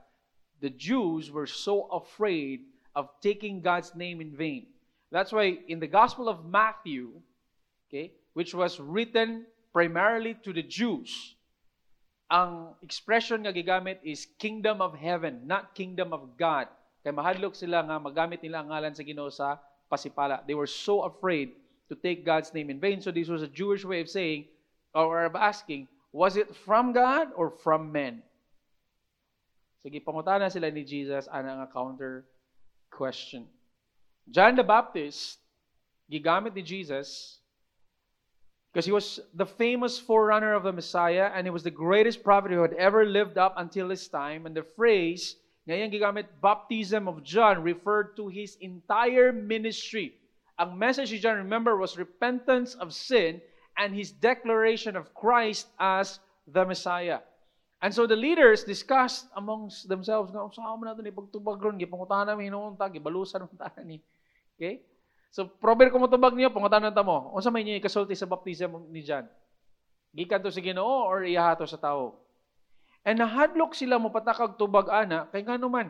The 0.62 0.70
Jews 0.70 1.32
were 1.32 1.48
so 1.48 1.84
afraid 1.88 2.62
of 2.96 3.10
taking 3.22 3.62
God's 3.62 3.96
name 3.96 4.22
in 4.22 4.36
vain. 4.36 4.68
That's 5.12 5.32
why 5.32 5.58
in 5.68 5.80
the 5.80 5.88
Gospel 5.88 6.30
of 6.30 6.46
Matthew, 6.46 7.22
okay, 7.90 8.14
which 8.34 8.54
was 8.54 8.80
written 8.80 9.46
primarily 9.74 10.36
to 10.44 10.54
the 10.54 10.64
Jews, 10.64 11.36
ang 12.30 12.76
expression 12.84 13.42
nga 13.42 13.54
gigamit 13.54 13.98
is 14.04 14.28
kingdom 14.38 14.82
of 14.82 14.94
heaven, 14.94 15.42
not 15.46 15.74
kingdom 15.74 16.14
of 16.14 16.38
God. 16.38 16.68
Kay 17.04 17.16
mahadlok 17.16 17.56
sila 17.56 17.80
nga 17.84 17.96
magamit 18.00 18.44
nila 18.44 18.60
ang 18.60 18.70
ngalan 18.72 18.96
sa 18.96 19.04
Ginoo 19.04 19.32
sa 19.32 19.60
pasipala. 19.88 20.44
They 20.46 20.56
were 20.56 20.70
so 20.70 21.08
afraid 21.08 21.56
to 21.88 21.96
take 21.96 22.26
God's 22.26 22.54
name 22.54 22.70
in 22.70 22.80
vain. 22.80 23.02
So 23.02 23.12
this 23.12 23.32
was 23.32 23.42
a 23.42 23.50
Jewish 23.50 23.84
way 23.84 24.02
of 24.02 24.10
saying 24.10 24.46
or 24.94 25.26
of 25.26 25.36
asking, 25.36 25.88
was 26.12 26.38
it 26.38 26.56
from 26.66 26.94
God 26.94 27.30
or 27.36 27.50
from 27.50 27.92
men? 27.92 28.22
Sige, 29.86 30.04
pangutana 30.04 30.52
sila 30.52 30.70
ni 30.72 30.84
Jesus 30.84 31.28
ana 31.32 31.64
nga 31.64 31.68
counter 31.72 32.26
question. 32.92 33.48
John 34.30 34.56
the 34.60 34.64
Baptist, 34.64 35.40
gigamit 36.12 36.54
ni 36.54 36.62
Jesus 36.62 37.40
because 38.70 38.86
he 38.86 38.92
was 38.92 39.20
the 39.34 39.46
famous 39.46 39.98
forerunner 39.98 40.54
of 40.54 40.64
the 40.64 40.74
Messiah 40.74 41.32
and 41.34 41.48
he 41.48 41.50
was 41.50 41.64
the 41.64 41.74
greatest 41.74 42.24
prophet 42.24 42.52
who 42.52 42.62
had 42.62 42.74
ever 42.74 43.06
lived 43.06 43.38
up 43.38 43.56
until 43.58 43.90
his 43.90 44.08
time. 44.08 44.46
And 44.46 44.54
the 44.54 44.68
phrase, 44.78 45.36
ngayon 45.70 45.94
gigamit, 45.94 46.26
baptism 46.42 47.06
of 47.06 47.22
John, 47.22 47.62
referred 47.62 48.18
to 48.18 48.26
his 48.26 48.58
entire 48.58 49.30
ministry. 49.30 50.18
Ang 50.58 50.82
message 50.82 51.14
ni 51.14 51.22
John, 51.22 51.38
remember, 51.38 51.78
was 51.78 51.94
repentance 51.94 52.74
of 52.82 52.90
sin 52.90 53.38
and 53.78 53.94
his 53.94 54.10
declaration 54.10 54.98
of 54.98 55.14
Christ 55.14 55.70
as 55.78 56.18
the 56.50 56.66
Messiah. 56.66 57.22
And 57.80 57.94
so 57.94 58.10
the 58.10 58.18
leaders 58.18 58.66
discussed 58.66 59.30
amongst 59.38 59.88
themselves, 59.88 60.34
nga, 60.34 60.44
sa 60.52 60.74
mo 60.74 60.84
natin 60.84 61.06
ipagtubag 61.06 61.62
ron, 61.62 61.78
gipangutan 61.78 62.28
namin 62.28 62.50
hinuunta, 62.50 62.90
gibalusan 62.90 63.46
mo 63.46 63.54
tayo 63.54 63.80
ni. 63.88 64.02
Okay? 64.58 64.84
So, 65.30 65.46
prober 65.46 65.94
ko 65.94 66.02
mo 66.02 66.10
tubag 66.10 66.34
niyo, 66.34 66.50
pangutanan 66.50 66.92
ta 66.92 67.06
mo. 67.06 67.30
Unsa 67.38 67.54
may 67.54 67.62
niyo 67.62 67.78
ikasulti 67.78 68.18
sa 68.18 68.26
baptism 68.26 68.90
ni 68.90 69.06
John? 69.06 69.30
Gikan 70.12 70.42
to 70.42 70.50
sa 70.50 70.60
Ginoo 70.60 71.06
or 71.06 71.22
iyahato 71.22 71.70
sa 71.70 71.78
tao? 71.78 72.18
And 73.08 73.20
nahadlok 73.20 73.76
sila 73.76 74.00
mo 74.00 74.12
patakag 74.12 74.60
tubag 74.60 74.92
ana 74.92 75.28
kay 75.32 75.44
ngano 75.44 75.72
man. 75.72 75.90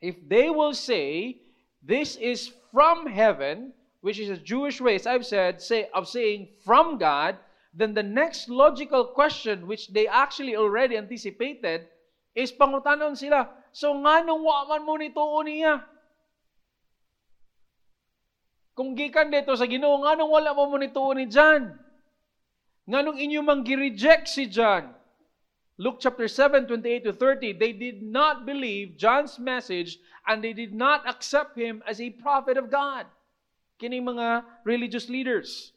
If 0.00 0.16
they 0.20 0.48
will 0.48 0.76
say 0.76 1.40
this 1.80 2.16
is 2.16 2.52
from 2.72 3.08
heaven, 3.08 3.72
which 4.00 4.20
is 4.20 4.28
a 4.32 4.40
Jewish 4.40 4.80
way, 4.80 4.96
as 4.96 5.08
I've 5.08 5.24
said, 5.24 5.60
say 5.60 5.88
of 5.92 6.08
saying 6.08 6.52
from 6.64 6.96
God, 6.96 7.36
then 7.72 7.94
the 7.94 8.04
next 8.04 8.48
logical 8.48 9.12
question 9.12 9.66
which 9.66 9.92
they 9.92 10.08
actually 10.08 10.56
already 10.56 10.96
anticipated 10.96 11.88
is 12.34 12.52
pangutanon 12.52 13.16
sila. 13.16 13.48
So 13.70 13.94
nganong 13.94 14.42
wa 14.42 14.66
man 14.66 14.82
mo 14.82 14.94
nituo 14.98 15.40
niya? 15.46 15.84
Kung 18.74 18.96
gikan 18.96 19.28
dito 19.28 19.52
sa 19.54 19.68
Ginoo, 19.68 20.00
nganong 20.00 20.30
wala 20.30 20.50
mo 20.56 20.64
mo 20.70 20.76
nituo 20.80 21.12
ni 21.12 21.28
John? 21.28 21.74
Nganong 22.88 23.18
inyo 23.20 23.44
mang 23.44 23.62
gi-reject 23.62 24.26
si 24.26 24.48
John? 24.48 24.99
Luke 25.80 25.96
chapter 25.96 26.28
7, 26.28 26.68
28 26.68 27.08
to 27.08 27.12
30, 27.16 27.56
they 27.56 27.72
did 27.72 28.04
not 28.04 28.44
believe 28.44 29.00
John's 29.00 29.40
message 29.40 29.96
and 30.28 30.44
they 30.44 30.52
did 30.52 30.76
not 30.76 31.08
accept 31.08 31.56
him 31.56 31.80
as 31.88 32.04
a 32.04 32.12
prophet 32.20 32.60
of 32.60 32.68
God. 32.68 33.08
Kining 33.80 34.04
mga 34.04 34.44
religious 34.68 35.08
leaders. 35.08 35.72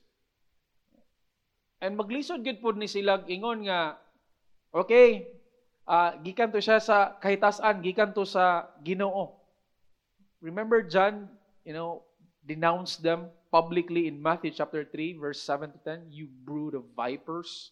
And 1.79 1.95
maglisod 1.95 2.43
gid 2.43 2.59
pud 2.59 2.75
ni 2.75 2.91
sila 2.91 3.23
ingon 3.31 3.63
nga 3.71 3.95
okay, 4.75 5.23
uh, 5.87 6.19
gikan 6.19 6.51
to 6.51 6.59
siya 6.59 6.83
sa 6.83 7.15
kahitasan, 7.23 7.79
gikan 7.79 8.11
to 8.11 8.27
sa 8.27 8.67
Ginoo. 8.83 9.39
Remember 10.43 10.83
John, 10.83 11.31
you 11.63 11.71
know, 11.71 12.03
denounced 12.43 13.07
them 13.07 13.31
publicly 13.55 14.11
in 14.11 14.19
Matthew 14.19 14.51
chapter 14.51 14.83
3 14.83 15.15
verse 15.15 15.39
7 15.39 15.71
to 15.71 15.79
10, 15.79 16.11
you 16.11 16.27
brood 16.27 16.75
of 16.75 16.83
vipers. 16.91 17.71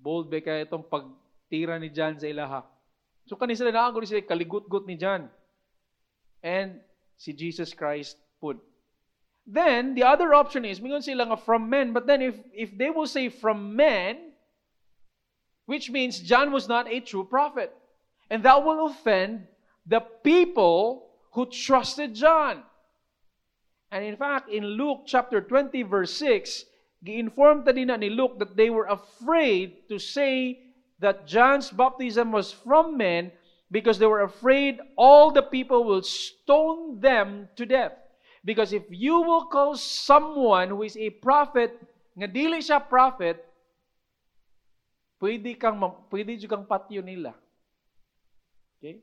Bold 0.00 0.32
ba 0.32 0.40
kaya 0.40 0.64
itong 0.64 0.88
pagtira 0.88 1.76
ni 1.76 1.92
John 1.92 2.16
sa 2.16 2.26
ilaha. 2.26 2.64
So 3.28 3.36
kani 3.36 3.52
sila 3.52 3.70
naagol 3.70 4.08
sila 4.08 4.24
kaligut-gut 4.24 4.88
ni 4.88 4.96
John. 4.96 5.28
And 6.40 6.80
si 7.20 7.36
Jesus 7.36 7.76
Christ 7.76 8.16
put. 8.40 8.56
Then 9.44 9.92
the 9.94 10.08
other 10.08 10.32
option 10.32 10.64
is 10.64 10.80
mingon 10.80 11.04
sila 11.04 11.28
nga 11.28 11.36
from 11.36 11.68
men, 11.68 11.92
but 11.92 12.08
then 12.08 12.24
if 12.24 12.36
if 12.56 12.72
they 12.72 12.88
will 12.88 13.06
say 13.06 13.28
from 13.28 13.76
men, 13.76 14.32
which 15.68 15.92
means 15.92 16.18
John 16.24 16.50
was 16.50 16.64
not 16.66 16.88
a 16.88 17.04
true 17.04 17.28
prophet. 17.28 17.70
And 18.30 18.42
that 18.42 18.64
will 18.64 18.86
offend 18.86 19.46
the 19.86 20.00
people 20.00 21.10
who 21.32 21.46
trusted 21.46 22.14
John. 22.14 22.62
And 23.90 24.04
in 24.04 24.16
fact, 24.16 24.48
in 24.48 24.64
Luke 24.64 25.02
chapter 25.04 25.40
20 25.40 25.82
verse 25.82 26.14
6, 26.14 26.64
gi-inform 27.04 27.64
ta 27.64 27.72
din 27.72 27.88
ni 27.98 28.10
Luke 28.12 28.38
that 28.38 28.56
they 28.56 28.68
were 28.68 28.86
afraid 28.86 29.88
to 29.88 29.98
say 29.98 30.60
that 31.00 31.26
John's 31.26 31.72
baptism 31.72 32.32
was 32.32 32.52
from 32.52 32.96
men 32.96 33.32
because 33.72 33.98
they 33.98 34.06
were 34.06 34.22
afraid 34.26 34.80
all 34.96 35.30
the 35.30 35.42
people 35.42 35.84
will 35.84 36.02
stone 36.02 37.00
them 37.00 37.48
to 37.56 37.64
death. 37.64 37.96
Because 38.44 38.72
if 38.72 38.84
you 38.88 39.20
will 39.20 39.48
call 39.48 39.76
someone 39.76 40.68
who 40.68 40.82
is 40.82 40.96
a 40.96 41.10
prophet, 41.10 41.76
nga 42.16 42.28
dili 42.28 42.60
siya 42.60 42.80
prophet, 42.80 43.40
pwede 45.20 45.56
kang 45.60 45.76
pwede 46.08 46.40
jud 46.40 46.48
kang 46.48 46.64
patyo 46.64 47.04
nila. 47.04 47.36
Okay? 48.80 49.00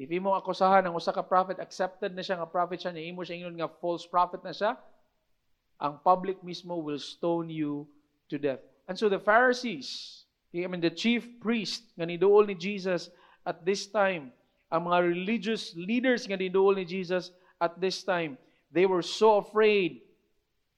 If 0.00 0.08
imo 0.08 0.32
akusahan 0.32 0.84
ang 0.84 0.96
usa 0.96 1.12
ka 1.12 1.24
prophet, 1.24 1.60
accepted 1.60 2.16
na 2.16 2.24
siya 2.24 2.40
nga 2.40 2.48
prophet 2.48 2.80
siya, 2.80 2.92
niya 2.92 3.12
imo 3.12 3.24
siya 3.24 3.44
ingon 3.44 3.56
nga 3.60 3.68
false 3.68 4.08
prophet 4.08 4.40
na 4.40 4.52
siya, 4.52 4.76
ang 5.80 5.98
public 6.04 6.38
mismo 6.44 6.76
will 6.76 7.00
stone 7.00 7.48
you 7.48 7.88
to 8.28 8.38
death. 8.38 8.60
And 8.88 8.98
so 8.98 9.08
the 9.08 9.18
Pharisees, 9.18 10.24
I 10.54 10.66
mean 10.68 10.80
the 10.80 10.92
chief 10.92 11.40
priest 11.40 11.82
nga 11.96 12.04
niduol 12.04 12.46
ni 12.46 12.54
Jesus 12.54 13.08
at 13.46 13.64
this 13.64 13.88
time, 13.88 14.32
ang 14.70 14.86
mga 14.86 15.02
religious 15.02 15.74
leaders 15.74 16.28
nga 16.28 16.36
niduol 16.36 16.76
ni 16.76 16.84
Jesus 16.84 17.32
at 17.60 17.80
this 17.80 18.04
time, 18.04 18.38
they 18.70 18.86
were 18.86 19.02
so 19.02 19.38
afraid 19.42 20.04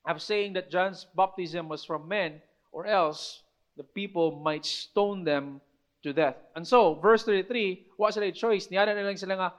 of 0.06 0.22
saying 0.22 0.54
that 0.54 0.70
John's 0.70 1.06
baptism 1.14 1.68
was 1.68 1.84
from 1.84 2.08
men, 2.08 2.42
or 2.72 2.86
else 2.86 3.42
the 3.76 3.84
people 3.84 4.42
might 4.42 4.64
stone 4.64 5.24
them 5.24 5.60
to 6.02 6.12
death. 6.12 6.34
And 6.56 6.66
so, 6.66 6.98
verse 6.98 7.22
33, 7.24 7.86
what 7.96 8.14
sila 8.14 8.32
choice? 8.32 8.66
Niyada 8.66 8.96
na 8.96 9.06
lang 9.06 9.16
sila 9.16 9.34
nga, 9.38 9.50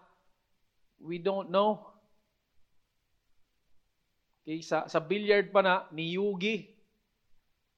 we 1.00 1.18
don't 1.18 1.50
know. 1.50 1.93
Okay, 4.44 4.60
sa, 4.60 4.92
sa 4.92 5.00
billiard 5.00 5.56
pa 5.56 5.64
na, 5.64 5.88
ni 5.96 6.20
Yugi. 6.20 6.68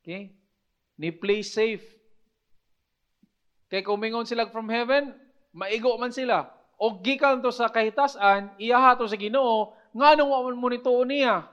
Okay? 0.02 0.34
Ni 0.98 1.14
play 1.14 1.46
safe. 1.46 1.86
Kay 3.70 3.86
kumingon 3.86 4.26
sila 4.26 4.50
from 4.50 4.66
heaven, 4.70 5.14
maigo 5.54 5.94
man 6.02 6.10
sila. 6.10 6.50
O 6.82 6.98
gikan 6.98 7.40
to 7.46 7.54
sa 7.54 7.70
kahitasan, 7.70 8.58
iyaha 8.58 8.98
to 8.98 9.06
sa 9.06 9.14
Ginoo, 9.14 9.78
nganong 9.94 10.34
wa 10.34 10.42
man 10.50 10.58
mo 10.58 10.68
nito 10.68 10.92
niya. 11.06 11.46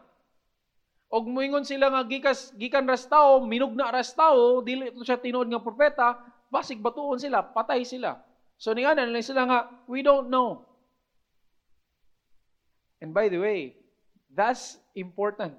Og 1.12 1.28
moingon 1.28 1.68
sila 1.68 1.92
nga 1.92 2.02
gikas 2.08 2.56
gikan 2.56 2.88
rastao, 2.88 3.44
minugna 3.44 3.92
rastao, 3.92 4.64
dili 4.64 4.88
to 4.96 5.04
siya 5.04 5.20
tinuod 5.20 5.44
nga 5.52 5.60
propeta, 5.60 6.16
basig 6.48 6.80
batuon 6.80 7.20
sila, 7.20 7.44
patay 7.44 7.84
sila. 7.84 8.16
So 8.56 8.72
ni 8.72 8.88
ana 8.88 9.04
sila 9.20 9.44
nga, 9.44 9.60
we 9.84 10.00
don't 10.00 10.32
know. 10.32 10.64
And 13.04 13.12
by 13.12 13.28
the 13.28 13.36
way, 13.44 13.76
that's 14.32 14.81
important. 14.94 15.54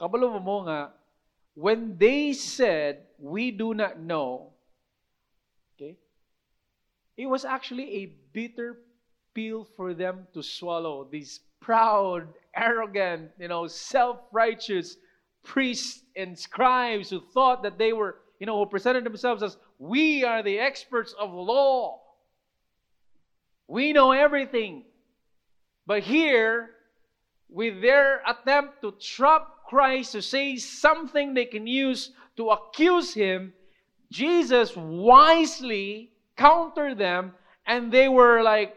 Kabalo 0.00 0.42
mo 0.42 0.62
nga, 0.64 0.90
when 1.54 1.96
they 1.96 2.32
said, 2.32 3.02
we 3.18 3.50
do 3.50 3.72
not 3.72 3.98
know, 3.98 4.52
okay, 5.74 5.96
it 7.16 7.26
was 7.26 7.44
actually 7.44 8.04
a 8.04 8.12
bitter 8.32 8.78
pill 9.32 9.66
for 9.76 9.94
them 9.94 10.26
to 10.34 10.42
swallow. 10.42 11.08
These 11.10 11.40
proud, 11.60 12.28
arrogant, 12.54 13.30
you 13.38 13.48
know, 13.48 13.66
self-righteous 13.66 14.96
priests 15.42 16.02
and 16.14 16.38
scribes 16.38 17.08
who 17.08 17.20
thought 17.20 17.62
that 17.62 17.78
they 17.78 17.92
were, 17.92 18.16
you 18.38 18.46
know, 18.46 18.58
who 18.58 18.66
presented 18.66 19.04
themselves 19.04 19.42
as, 19.42 19.56
we 19.78 20.24
are 20.24 20.42
the 20.42 20.58
experts 20.58 21.14
of 21.18 21.32
law. 21.32 22.00
We 23.68 23.92
know 23.92 24.12
everything. 24.12 24.84
But 25.86 26.02
here, 26.02 26.70
with 27.48 27.80
their 27.80 28.22
attempt 28.26 28.80
to 28.82 28.92
trap 29.00 29.66
Christ 29.68 30.12
to 30.12 30.22
say 30.22 30.56
something 30.56 31.34
they 31.34 31.46
can 31.46 31.66
use 31.66 32.10
to 32.36 32.50
accuse 32.50 33.14
him, 33.14 33.52
Jesus 34.10 34.76
wisely 34.76 36.12
countered 36.36 36.98
them 36.98 37.32
and 37.66 37.90
they 37.90 38.08
were 38.08 38.42
like 38.42 38.76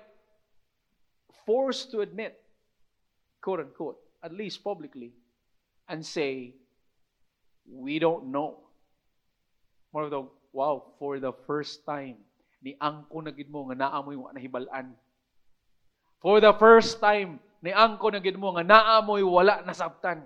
forced 1.46 1.92
to 1.92 2.02
admit, 2.02 2.40
quote 3.42 3.60
unquote, 3.60 3.98
at 4.24 4.34
least 4.34 4.64
publicly, 4.64 5.14
and 5.88 6.06
say, 6.06 6.56
We 7.66 8.00
don't 8.00 8.32
know. 8.32 8.62
More 9.94 10.04
of 10.04 10.12
the, 10.12 10.26
wow, 10.54 10.94
for 10.98 11.20
the 11.20 11.34
first 11.46 11.86
time, 11.86 12.18
ni 12.62 12.76
angko 12.82 13.24
na 13.24 13.32
mo 13.50 13.70
nga 13.70 13.76
naamoy 13.76 14.18
nahibalan. 14.34 14.94
For 16.22 16.42
the 16.42 16.54
first 16.54 17.00
time, 17.00 17.40
ni 17.62 17.72
angko 17.72 18.12
na 18.12 18.20
gid 18.20 18.38
mo 18.38 18.52
nga 18.56 18.64
naamoy 18.64 19.24
wala 19.24 19.64
nasabtan. 19.66 20.24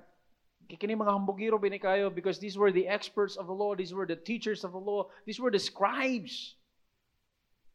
Kini 0.74 0.96
mga 0.96 1.14
hambugiro 1.14 1.62
bini 1.62 1.78
kayo 1.78 2.10
because 2.10 2.40
these 2.40 2.58
were 2.58 2.72
the 2.72 2.88
experts 2.88 3.38
of 3.38 3.46
the 3.46 3.54
law, 3.54 3.76
these 3.76 3.94
were 3.94 4.08
the 4.08 4.16
teachers 4.16 4.64
of 4.64 4.72
the 4.72 4.80
law, 4.80 5.06
these 5.26 5.40
were 5.40 5.52
the 5.52 5.60
scribes. 5.60 6.56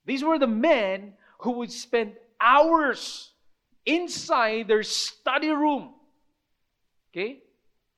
These 0.05 0.25
were 0.25 0.39
the 0.39 0.51
men 0.51 1.15
who 1.39 1.53
would 1.63 1.71
spend 1.71 2.15
hours 2.41 3.31
inside 3.87 4.67
their 4.67 4.83
study 4.83 5.51
room. 5.51 5.95
Okay? 7.13 7.43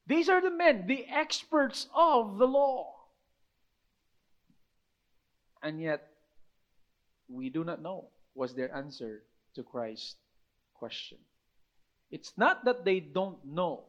These 0.06 0.28
are 0.28 0.42
the 0.42 0.50
men, 0.50 0.86
the 0.86 1.06
experts 1.06 1.86
of 1.94 2.36
the 2.36 2.46
law. 2.46 2.94
And 5.62 5.80
yet, 5.80 6.08
we 7.28 7.48
do 7.48 7.64
not 7.64 7.80
know 7.80 8.06
was 8.34 8.54
their 8.54 8.74
answer 8.74 9.22
to 9.54 9.62
Christ's 9.62 10.16
question. 10.74 11.18
It's 12.10 12.34
not 12.34 12.66
that 12.66 12.84
they 12.84 12.98
don't 12.98 13.38
know. 13.46 13.86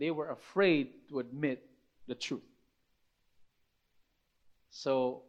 They 0.00 0.10
were 0.10 0.32
afraid 0.32 1.08
to 1.12 1.20
admit 1.20 1.62
the 2.08 2.16
truth. 2.16 2.44
So, 4.74 5.22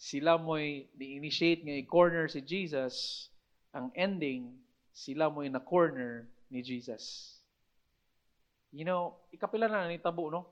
sila 0.00 0.40
mo'y 0.40 0.88
ni-initiate 0.96 1.66
nga 1.66 1.76
i-corner 1.76 2.30
si 2.32 2.40
Jesus, 2.40 3.28
ang 3.76 3.92
ending, 3.92 4.56
sila 4.96 5.28
mo'y 5.28 5.52
na-corner 5.52 6.24
ni 6.48 6.64
Jesus. 6.64 7.36
You 8.72 8.88
know, 8.88 9.20
ikapila 9.34 9.68
na 9.68 9.90
ni 9.90 10.00
tabo, 10.00 10.32
no? 10.32 10.48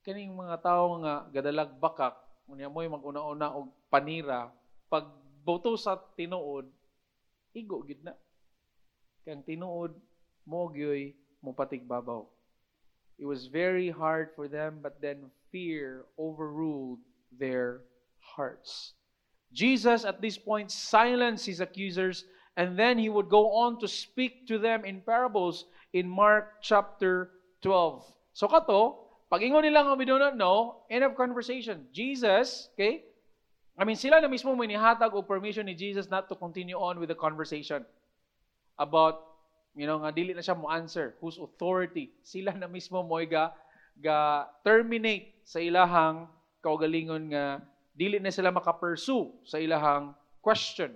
Kaning 0.00 0.32
mga 0.32 0.64
tao 0.64 0.96
nga 1.04 1.28
gadalag 1.28 1.76
bakak, 1.76 2.16
unya 2.48 2.72
mo'y 2.72 2.88
mag-una-una 2.88 3.52
og 3.52 3.68
panira, 3.92 4.48
pag 4.88 5.12
boto 5.44 5.76
sa 5.76 5.98
tinuod, 6.16 6.66
igo 7.52 7.84
gid 7.84 8.00
na. 8.00 8.16
Kang 9.22 9.42
tinuod 9.46 9.94
mo 10.46 10.66
gyoy 10.66 11.14
mo 11.42 11.54
patigbabaw. 11.54 12.26
It 13.18 13.26
was 13.26 13.46
very 13.46 13.90
hard 13.90 14.34
for 14.34 14.48
them, 14.48 14.82
but 14.82 14.98
then 14.98 15.30
fear 15.54 16.06
overruled 16.18 16.98
their 17.30 17.86
hearts. 18.18 18.94
Jesus, 19.52 20.04
at 20.04 20.20
this 20.20 20.38
point, 20.38 20.72
silenced 20.72 21.46
his 21.46 21.60
accusers, 21.60 22.24
and 22.56 22.74
then 22.74 22.98
he 22.98 23.08
would 23.08 23.28
go 23.28 23.52
on 23.52 23.78
to 23.78 23.86
speak 23.86 24.48
to 24.48 24.58
them 24.58 24.84
in 24.84 25.00
parables 25.06 25.66
in 25.92 26.08
Mark 26.08 26.58
chapter 26.62 27.30
12. 27.62 28.02
So 28.32 28.48
kato, 28.48 29.06
pag 29.30 29.44
ingon 29.44 29.62
nila 29.62 29.86
nga 29.86 29.94
we 29.94 30.08
do 30.08 30.18
not 30.18 30.34
know, 30.34 30.82
end 30.90 31.04
of 31.04 31.14
conversation. 31.14 31.86
Jesus, 31.92 32.72
okay, 32.74 33.04
I 33.78 33.84
mean, 33.84 33.96
sila 33.96 34.18
na 34.20 34.28
mismo 34.28 34.56
may 34.56 34.66
nihatag 34.66 35.14
o 35.14 35.22
permission 35.22 35.68
ni 35.68 35.76
Jesus 35.78 36.10
not 36.10 36.28
to 36.28 36.34
continue 36.34 36.76
on 36.76 36.98
with 36.98 37.12
the 37.12 37.16
conversation 37.16 37.86
about 38.82 39.32
you 39.72 39.88
know, 39.88 40.00
nga 40.04 40.12
dili 40.12 40.36
na 40.36 40.44
siya 40.44 40.58
mo 40.58 40.68
answer 40.68 41.16
whose 41.22 41.40
authority 41.40 42.12
sila 42.20 42.52
na 42.52 42.68
mismo 42.68 43.00
mo 43.00 43.16
ga 43.24 43.54
ga 43.96 44.48
terminate 44.64 45.32
sa 45.44 45.60
ilahang 45.60 46.28
kaugalingon 46.60 47.32
nga 47.32 47.60
dili 47.92 48.20
na 48.20 48.32
sila 48.32 48.52
makapursue 48.52 49.32
sa 49.44 49.60
ilahang 49.60 50.16
question. 50.44 50.92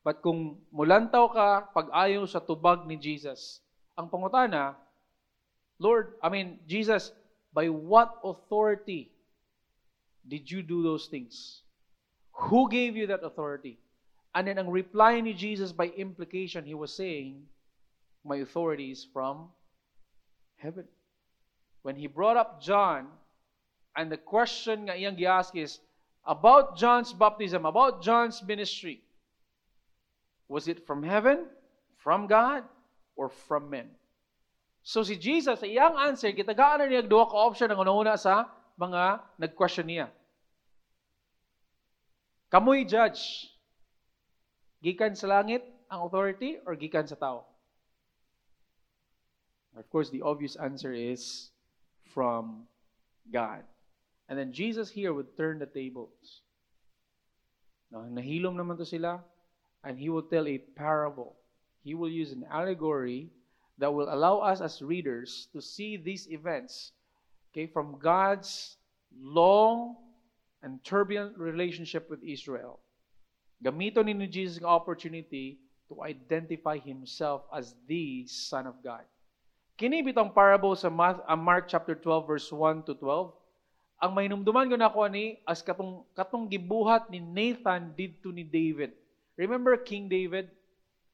But 0.00 0.24
kung 0.24 0.56
mulantaw 0.72 1.28
ka 1.28 1.48
pag-ayo 1.76 2.24
sa 2.24 2.40
tubag 2.40 2.88
ni 2.88 2.96
Jesus, 2.96 3.60
ang 3.92 4.08
pangutana, 4.08 4.78
Lord, 5.76 6.16
I 6.24 6.32
mean, 6.32 6.56
Jesus, 6.64 7.12
by 7.52 7.68
what 7.68 8.16
authority 8.24 9.12
did 10.24 10.48
you 10.48 10.64
do 10.64 10.80
those 10.80 11.10
things? 11.12 11.60
Who 12.48 12.70
gave 12.72 12.96
you 12.96 13.12
that 13.12 13.20
authority? 13.20 13.76
And 14.34 14.46
then 14.46 14.58
ang 14.58 14.70
reply 14.70 15.20
ni 15.20 15.34
Jesus 15.34 15.72
by 15.72 15.90
implication, 15.90 16.64
he 16.64 16.74
was 16.74 16.94
saying, 16.94 17.42
my 18.24 18.36
authority 18.36 18.90
is 18.90 19.06
from 19.12 19.48
heaven. 20.56 20.84
When 21.82 21.96
he 21.96 22.06
brought 22.06 22.36
up 22.36 22.62
John, 22.62 23.08
and 23.96 24.12
the 24.12 24.20
question 24.20 24.86
nga 24.86 24.94
iyang 24.94 25.18
giask 25.18 25.56
is 25.56 25.80
about 26.22 26.76
John's 26.76 27.12
baptism, 27.12 27.64
about 27.66 28.02
John's 28.02 28.42
ministry. 28.44 29.00
Was 30.46 30.68
it 30.68 30.86
from 30.86 31.02
heaven, 31.02 31.46
from 31.98 32.26
God, 32.26 32.62
or 33.16 33.30
from 33.30 33.70
men? 33.70 33.88
So 34.82 35.02
si 35.02 35.16
Jesus, 35.16 35.60
sa 35.60 35.66
iyang 35.66 35.96
answer, 35.96 36.30
kitagaan 36.32 36.84
na 36.84 36.86
niya 36.86 37.02
duha 37.02 37.26
ka 37.26 37.36
option 37.36 37.70
ang 37.72 37.82
una 37.82 38.14
sa 38.14 38.46
mga 38.78 39.20
nag-question 39.40 39.86
niya. 39.88 40.08
Kamoy 42.50 42.86
judge. 42.86 43.50
Gikan 44.80 45.12
sa 45.16 45.28
langit 45.28 45.60
ang 45.92 46.08
authority 46.08 46.56
or 46.64 46.76
gikan 46.76 47.04
sa 47.04 47.16
tao? 47.16 47.44
Of 49.76 49.88
course, 49.88 50.10
the 50.10 50.22
obvious 50.22 50.56
answer 50.56 50.92
is 50.92 51.50
from 52.10 52.66
God. 53.30 53.62
And 54.28 54.38
then 54.38 54.52
Jesus 54.52 54.90
here 54.90 55.12
would 55.12 55.36
turn 55.36 55.58
the 55.58 55.66
tables. 55.66 56.42
Now, 57.90 58.06
nahilom 58.06 58.54
naman 58.54 58.78
to 58.78 58.86
sila, 58.86 59.20
and 59.82 59.98
he 59.98 60.08
will 60.08 60.22
tell 60.22 60.46
a 60.46 60.58
parable. 60.58 61.34
He 61.82 61.94
will 61.94 62.10
use 62.10 62.32
an 62.32 62.46
allegory 62.50 63.30
that 63.78 63.92
will 63.92 64.12
allow 64.12 64.38
us 64.38 64.60
as 64.60 64.82
readers 64.82 65.48
to 65.52 65.60
see 65.60 65.96
these 65.96 66.28
events 66.30 66.92
okay, 67.50 67.66
from 67.66 67.98
God's 67.98 68.76
long 69.18 69.96
and 70.62 70.82
turbulent 70.84 71.36
relationship 71.38 72.08
with 72.10 72.22
Israel. 72.22 72.78
Gamito 73.60 74.00
ni 74.00 74.16
Jesus 74.26 74.56
ang 74.58 74.72
opportunity 74.72 75.60
to 75.92 76.00
identify 76.00 76.80
himself 76.80 77.44
as 77.52 77.76
the 77.84 78.24
Son 78.24 78.64
of 78.64 78.80
God. 78.80 79.04
Kini 79.76 80.00
bitong 80.00 80.32
parable 80.32 80.72
sa 80.76 80.88
Mark 81.36 81.68
chapter 81.68 81.96
12 81.96 82.24
verse 82.24 82.48
1 82.48 82.88
to 82.88 82.96
12 82.96 83.36
ang 84.00 84.16
mahinumduman 84.16 84.64
ko 84.64 84.76
na 84.80 84.88
ako 84.88 85.04
ani 85.04 85.44
as 85.44 85.60
katong 85.60 86.00
katong 86.16 86.48
gibuhat 86.48 87.12
ni 87.12 87.20
Nathan 87.20 87.92
didto 87.92 88.32
ni 88.32 88.40
David. 88.40 88.96
Remember 89.36 89.76
King 89.76 90.08
David? 90.08 90.48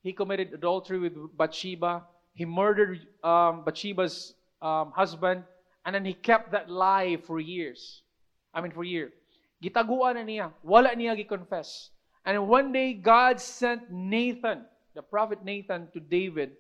He 0.07 0.15
committed 0.15 0.55
adultery 0.55 1.03
with 1.03 1.19
Bathsheba. 1.35 2.07
He 2.39 2.47
murdered 2.47 3.03
um, 3.27 3.67
Bathsheba's 3.67 4.39
um, 4.63 4.95
husband, 4.95 5.43
and 5.83 5.99
then 5.99 6.07
he 6.07 6.15
kept 6.15 6.55
that 6.55 6.71
lie 6.71 7.19
for 7.27 7.43
years. 7.43 8.07
I 8.55 8.63
mean, 8.63 8.71
for 8.71 8.87
years. 8.87 9.11
Gitaguan 9.59 10.15
na 10.15 10.23
niya. 10.23 10.47
Wala 10.63 10.95
niya 10.95 11.19
gi-confess. 11.19 11.91
And 12.27 12.49
one 12.49 12.73
day, 12.73 12.93
God 12.93 13.41
sent 13.41 13.89
Nathan, 13.91 14.67
the 14.95 15.03
prophet 15.03 15.45
Nathan, 15.45 15.89
to 15.95 16.01
David. 16.01 16.59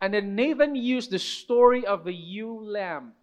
And 0.00 0.12
then 0.12 0.34
Nathan 0.34 0.74
used 0.74 1.10
the 1.10 1.18
story 1.18 1.86
of 1.86 2.04
the 2.04 2.12
ewe 2.12 2.60
lamb 2.60 3.14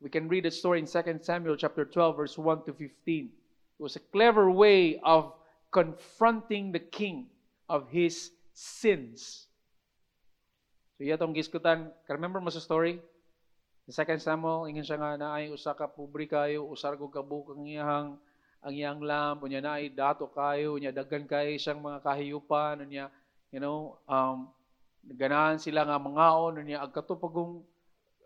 we 0.00 0.08
can 0.08 0.28
read 0.28 0.48
the 0.48 0.50
story 0.50 0.80
in 0.80 0.88
2 0.88 1.20
Samuel 1.20 1.56
chapter 1.56 1.84
12 1.84 2.16
verse 2.16 2.36
1 2.38 2.64
to 2.64 2.72
15. 2.72 3.28
It 3.28 3.82
was 3.82 3.96
a 3.96 4.04
clever 4.12 4.50
way 4.50 4.98
of 5.04 5.36
confronting 5.70 6.72
the 6.72 6.80
king 6.80 7.28
of 7.68 7.88
his 7.92 8.32
sins. 8.56 9.46
So 10.96 11.04
yatong 11.04 11.36
giskutan, 11.36 11.92
remember 12.08 12.40
mo 12.40 12.48
sa 12.48 12.64
story? 12.64 12.96
In 13.84 13.92
2 13.92 14.24
Samuel, 14.24 14.72
ingin 14.72 14.88
siya 14.88 14.98
nga 15.00 15.20
na 15.20 15.36
ay 15.36 15.52
usa 15.52 15.76
ka 15.76 15.84
pobre 15.84 16.24
kayo, 16.24 16.64
usar 16.64 16.96
ko 16.96 17.12
kabuk 17.12 17.52
ang 17.52 17.68
iyang 17.68 18.16
ang 18.60 18.74
iyang 18.76 19.00
lamb, 19.00 19.40
unya 19.40 19.64
na 19.64 19.80
dato 19.88 20.28
kayo, 20.28 20.76
unya 20.76 20.92
daghan 20.92 21.24
kay 21.24 21.56
siyang 21.56 21.80
mga 21.80 22.04
kahiyupan, 22.04 22.84
unya 22.84 23.08
you 23.50 23.58
know, 23.58 23.98
um, 24.06 24.52
ganahan 25.16 25.56
sila 25.56 25.88
nga 25.88 25.96
mangaon, 25.96 26.60
unya 26.60 26.78
agkatupagong 26.84 27.64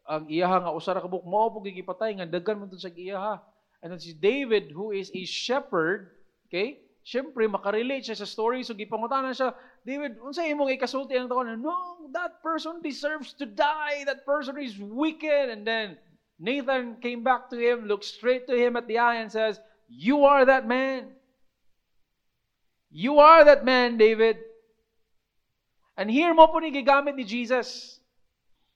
ang 0.05 0.29
iyaha 0.29 0.68
nga 0.68 0.77
usara 0.77 1.01
ka 1.01 1.09
buk 1.09 1.25
mao 1.25 1.49
po 1.49 1.64
gigipatay 1.64 2.20
nga 2.20 2.29
daghan 2.29 2.61
man 2.61 2.68
sa 2.77 2.92
iyaha. 2.92 3.40
And 3.81 3.92
then 3.92 4.01
si 4.01 4.12
David 4.12 4.73
who 4.73 4.92
is 4.92 5.09
a 5.16 5.25
shepherd, 5.25 6.12
okay? 6.49 6.85
Siyempre, 7.05 7.44
makarelate 7.44 8.09
siya 8.09 8.16
sa 8.16 8.25
story. 8.25 8.64
So, 8.64 8.73
gipangutanan 8.73 9.37
siya, 9.37 9.53
David, 9.85 10.16
unsa 10.25 10.49
imong 10.49 10.73
ikasulti 10.73 11.12
ang 11.12 11.29
taon? 11.29 11.53
No, 11.61 12.09
that 12.16 12.40
person 12.40 12.81
deserves 12.81 13.37
to 13.37 13.44
die. 13.44 14.09
That 14.09 14.25
person 14.25 14.57
is 14.57 14.81
wicked. 14.81 15.53
And 15.53 15.68
then, 15.68 16.01
Nathan 16.40 16.97
came 17.05 17.20
back 17.20 17.53
to 17.53 17.61
him, 17.61 17.85
looked 17.85 18.09
straight 18.09 18.49
to 18.49 18.57
him 18.57 18.81
at 18.81 18.88
the 18.88 18.97
eye 18.97 19.20
and 19.20 19.29
says, 19.29 19.61
You 19.88 20.25
are 20.25 20.44
that 20.44 20.66
man. 20.66 21.12
You 22.90 23.18
are 23.18 23.44
that 23.44 23.64
man, 23.64 23.99
David. 23.99 24.38
And 25.97 26.11
here 26.11 26.35
mo 26.35 26.47
po 26.47 26.59
ni 26.59 26.75
gigamit 26.75 27.14
ni 27.14 27.25
Jesus. 27.25 27.99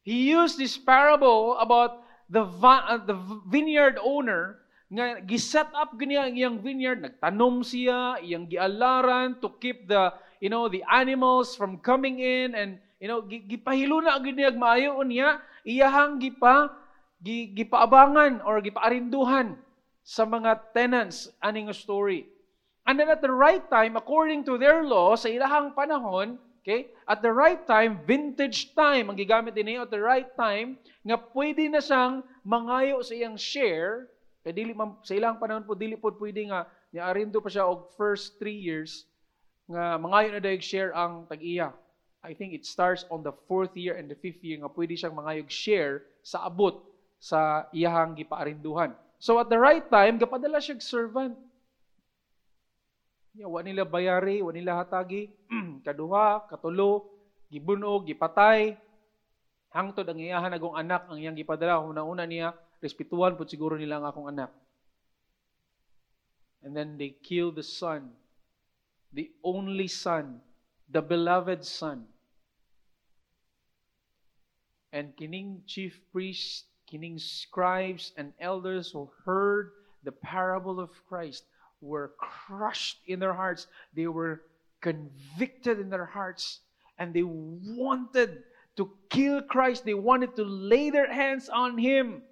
He 0.02 0.30
used 0.30 0.58
this 0.58 0.78
parable 0.78 1.58
about 1.58 2.02
the, 2.30 2.44
uh, 2.44 2.98
the 3.02 3.16
vineyard 3.48 3.98
owner 3.98 4.62
nga 4.88 5.20
giset 5.20 5.68
up 5.76 5.92
ganiya 6.00 6.32
iyang 6.32 6.64
vineyard 6.64 7.04
nagtanom 7.04 7.60
siya 7.60 8.16
iyang 8.24 8.48
gialaran 8.48 9.36
to 9.36 9.52
keep 9.60 9.84
the 9.84 10.08
you 10.40 10.48
know 10.48 10.64
the 10.64 10.80
animals 10.88 11.52
from 11.52 11.76
coming 11.84 12.24
in 12.24 12.56
and 12.56 12.80
you 12.96 13.04
know 13.04 13.20
gipahilo 13.20 14.00
na 14.00 14.16
gid 14.16 14.40
maayo 14.56 14.96
niya 15.04 15.44
iyahang 15.68 16.16
gipa 16.16 16.72
gipaabangan 17.20 18.40
or 18.48 18.64
gipaarinduhan 18.64 19.60
sa 20.08 20.24
mga 20.24 20.72
tenants 20.72 21.28
aning 21.44 21.68
story 21.76 22.24
and 22.88 22.96
then 22.96 23.12
at 23.12 23.20
the 23.20 23.28
right 23.28 23.68
time 23.68 23.92
according 24.00 24.40
to 24.40 24.56
their 24.56 24.80
law 24.80 25.12
sa 25.12 25.28
ilahang 25.28 25.76
panahon 25.76 26.40
Okay? 26.68 26.92
At 27.08 27.24
the 27.24 27.32
right 27.32 27.64
time, 27.64 28.04
vintage 28.04 28.76
time, 28.76 29.08
ang 29.08 29.16
gigamit 29.16 29.56
din 29.56 29.80
at 29.80 29.88
the 29.88 30.04
right 30.04 30.28
time, 30.36 30.76
nga 31.00 31.16
pwede 31.16 31.64
na 31.64 31.80
siyang 31.80 32.20
mangayo 32.44 33.00
sa 33.00 33.16
iyang 33.16 33.40
share, 33.40 34.12
kaya 34.44 34.52
dili 34.52 34.76
sa 35.00 35.16
ilang 35.16 35.40
panahon 35.40 35.64
po, 35.64 35.72
dili 35.72 35.96
po 35.96 36.12
pwede 36.12 36.44
nga, 36.52 36.68
niya 36.92 37.08
arindo 37.08 37.40
pa 37.40 37.48
siya 37.48 37.64
og 37.64 37.88
first 37.96 38.36
three 38.36 38.60
years, 38.60 39.08
nga 39.64 39.96
mangayo 39.96 40.28
na 40.28 40.44
dahil 40.44 40.60
share 40.60 40.92
ang 40.92 41.24
tag-iya. 41.24 41.72
I 42.20 42.36
think 42.36 42.52
it 42.52 42.68
starts 42.68 43.08
on 43.08 43.24
the 43.24 43.32
fourth 43.48 43.72
year 43.72 43.96
and 43.96 44.04
the 44.04 44.18
fifth 44.20 44.44
year 44.44 44.60
nga 44.60 44.68
pwede 44.68 44.92
siyang 44.92 45.16
mangayog 45.16 45.48
share 45.48 46.04
sa 46.20 46.44
abot 46.44 46.84
sa 47.16 47.64
iyahang 47.72 48.12
gipaarinduhan. 48.12 48.92
So 49.18 49.42
at 49.42 49.50
the 49.50 49.58
right 49.58 49.82
time, 49.82 50.18
gapadala 50.22 50.62
siya 50.62 50.78
servant. 50.78 51.34
Ya, 53.34 53.50
wa 53.50 53.62
nila 53.62 53.82
bayari, 53.82 54.42
wa 54.42 54.54
nila 54.54 54.82
hatagi, 54.82 55.30
kaduha, 55.86 56.46
katulo, 56.46 57.10
gibunog, 57.50 58.06
gipatay. 58.06 58.78
Hangtod 59.74 60.06
ang 60.08 60.18
iyahan 60.18 60.54
agong 60.54 60.78
anak 60.78 61.06
ang 61.10 61.18
iyang 61.20 61.36
gipadala 61.36 61.82
una-una 61.82 62.24
niya, 62.24 62.56
respetuhan 62.80 63.36
pud 63.36 63.50
siguro 63.50 63.76
nila 63.76 64.00
ang 64.00 64.06
akong 64.08 64.30
anak. 64.30 64.50
And 66.62 66.74
then 66.74 66.98
they 66.98 67.14
kill 67.14 67.54
the 67.54 67.62
son, 67.62 68.10
the 69.14 69.30
only 69.42 69.86
son, 69.86 70.42
the 70.90 71.02
beloved 71.02 71.62
son. 71.62 72.10
And 74.90 75.14
kining 75.14 75.68
chief 75.68 76.00
priest, 76.10 76.64
kining 76.90 77.20
scribes 77.20 78.12
and 78.16 78.32
elders 78.40 78.90
who 78.90 79.10
heard 79.24 79.72
the 80.04 80.12
parable 80.12 80.80
of 80.80 80.90
Christ 81.08 81.44
were 81.80 82.12
crushed 82.18 82.98
in 83.06 83.20
their 83.20 83.34
hearts. 83.34 83.66
They 83.94 84.06
were 84.06 84.42
convicted 84.80 85.78
in 85.78 85.90
their 85.90 86.06
hearts. 86.06 86.60
And 86.98 87.14
they 87.14 87.22
wanted 87.22 88.42
to 88.76 88.90
kill 89.10 89.42
Christ. 89.42 89.84
They 89.84 89.94
wanted 89.94 90.34
to 90.36 90.44
lay 90.44 90.90
their 90.90 91.12
hands 91.12 91.48
on 91.48 91.78
Him. 91.78 92.22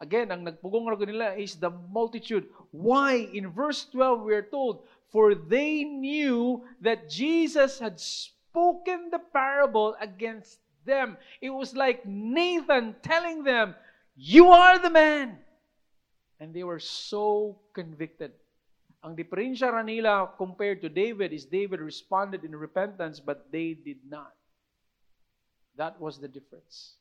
Again, 0.00 0.32
ang 0.32 0.44
nagpugong 0.44 0.88
nila 0.96 1.36
is 1.36 1.56
the 1.56 1.70
multitude. 1.92 2.48
Why? 2.72 3.28
In 3.32 3.52
verse 3.52 3.84
12, 3.92 4.24
we 4.24 4.34
are 4.34 4.48
told, 4.48 4.84
For 5.12 5.34
they 5.34 5.84
knew 5.84 6.64
that 6.80 7.08
Jesus 7.08 7.78
had 7.78 8.00
spoken 8.00 9.12
the 9.12 9.20
parable 9.20 9.96
against 10.00 10.58
them. 10.84 11.16
It 11.40 11.50
was 11.50 11.76
like 11.76 12.04
Nathan 12.06 12.96
telling 13.02 13.44
them, 13.44 13.76
You 14.20 14.52
are 14.52 14.78
the 14.78 14.90
man. 14.90 15.38
And 16.40 16.52
they 16.52 16.62
were 16.62 16.78
so 16.78 17.56
convicted. 17.72 18.32
Ang 19.00 19.16
diferensya 19.16 19.72
nila 19.80 20.28
compared 20.36 20.84
to 20.84 20.92
David 20.92 21.32
is 21.32 21.48
David 21.48 21.80
responded 21.80 22.44
in 22.44 22.52
repentance 22.52 23.16
but 23.16 23.48
they 23.48 23.72
did 23.72 23.96
not. 24.04 24.36
That 25.80 25.96
was 25.96 26.20
the 26.20 26.28
difference. 26.28 27.00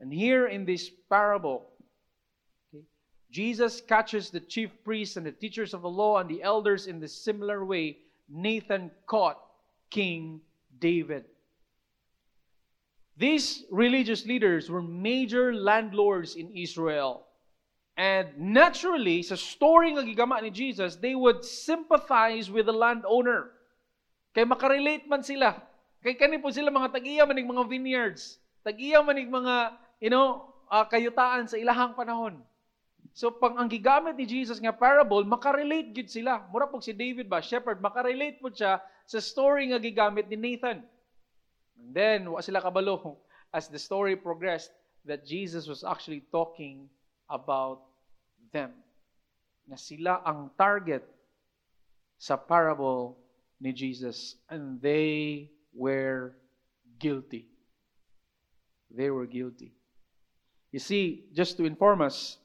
And 0.00 0.08
here 0.08 0.48
in 0.48 0.64
this 0.64 0.88
parable, 0.88 1.68
okay, 2.72 2.84
Jesus 3.28 3.84
catches 3.84 4.32
the 4.32 4.40
chief 4.40 4.72
priests 4.84 5.20
and 5.20 5.26
the 5.26 5.36
teachers 5.36 5.74
of 5.74 5.82
the 5.82 5.92
law 5.92 6.16
and 6.16 6.30
the 6.30 6.42
elders 6.42 6.86
in 6.86 6.98
the 6.98 7.08
similar 7.08 7.60
way 7.60 7.98
Nathan 8.32 8.90
caught 9.04 9.36
King 9.90 10.40
David. 10.80 11.28
These 13.16 13.64
religious 13.72 14.28
leaders 14.28 14.68
were 14.68 14.84
major 14.84 15.56
landlords 15.56 16.36
in 16.36 16.52
Israel. 16.52 17.24
And 17.96 18.28
naturally, 18.36 19.24
sa 19.24 19.40
story 19.40 19.96
nga 19.96 20.04
gigama 20.04 20.36
ni 20.44 20.52
Jesus, 20.52 21.00
they 21.00 21.16
would 21.16 21.40
sympathize 21.40 22.52
with 22.52 22.68
the 22.68 22.76
landowner. 22.76 23.56
Kay 24.36 24.44
makarelate 24.44 25.08
man 25.08 25.24
sila. 25.24 25.56
Kay 26.04 26.12
kani 26.12 26.36
po 26.44 26.52
sila 26.52 26.68
mga 26.68 26.92
tag-iya 26.92 27.24
manig 27.24 27.48
mga 27.48 27.64
vineyards. 27.64 28.36
Tag-iya 28.60 29.00
manig 29.00 29.32
mga, 29.32 29.80
you 30.04 30.12
know, 30.12 30.52
uh, 30.68 30.84
kayutaan 30.84 31.48
sa 31.48 31.56
ilahang 31.56 31.96
panahon. 31.96 32.44
So 33.16 33.32
pang 33.32 33.56
ang 33.56 33.72
gigamit 33.72 34.20
ni 34.20 34.28
Jesus 34.28 34.60
nga 34.60 34.76
parable, 34.76 35.24
makarelate 35.24 35.96
gid 35.96 36.12
sila. 36.12 36.44
Mura 36.52 36.68
pog 36.68 36.84
si 36.84 36.92
David 36.92 37.32
ba, 37.32 37.40
shepherd, 37.40 37.80
makarelate 37.80 38.44
po 38.44 38.52
siya 38.52 38.76
sa 39.08 39.18
story 39.24 39.72
nga 39.72 39.80
gigamit 39.80 40.28
ni 40.28 40.36
Nathan. 40.36 40.84
And 41.78 41.94
then, 41.94 42.30
wa 42.30 42.40
sila 42.40 42.60
kabalo 42.62 43.16
as 43.54 43.68
the 43.68 43.78
story 43.78 44.16
progressed 44.16 44.70
that 45.04 45.24
Jesus 45.24 45.66
was 45.66 45.84
actually 45.84 46.24
talking 46.32 46.88
about 47.30 47.82
them. 48.52 48.72
Na 49.66 49.76
sila 49.76 50.22
ang 50.26 50.50
target 50.58 51.02
sa 52.18 52.36
parable 52.36 53.16
ni 53.60 53.72
Jesus. 53.72 54.36
And 54.48 54.80
they 54.80 55.50
were 55.74 56.36
guilty. 56.98 57.46
They 58.90 59.10
were 59.10 59.26
guilty. 59.26 59.74
You 60.72 60.78
see, 60.78 61.26
just 61.32 61.56
to 61.56 61.64
inform 61.64 62.02
us, 62.02 62.38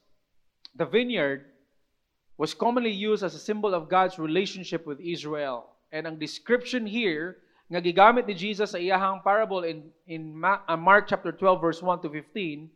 the 0.74 0.86
vineyard 0.86 1.46
was 2.38 2.54
commonly 2.54 2.90
used 2.90 3.22
as 3.22 3.34
a 3.34 3.38
symbol 3.38 3.74
of 3.74 3.88
God's 3.88 4.18
relationship 4.18 4.86
with 4.86 5.00
Israel. 5.00 5.68
And 5.92 6.06
ang 6.06 6.18
description 6.18 6.86
here 6.86 7.41
nga 7.72 7.80
gigamit 7.80 8.28
ni 8.28 8.36
Jesus 8.36 8.76
sa 8.76 8.76
iyahang 8.76 9.24
parable 9.24 9.64
in 9.64 9.88
in 10.04 10.36
uh, 10.44 10.76
Mark 10.76 11.08
chapter 11.08 11.32
12 11.32 11.56
verse 11.56 11.80
1 11.80 12.04
to 12.04 12.12
15, 12.12 12.68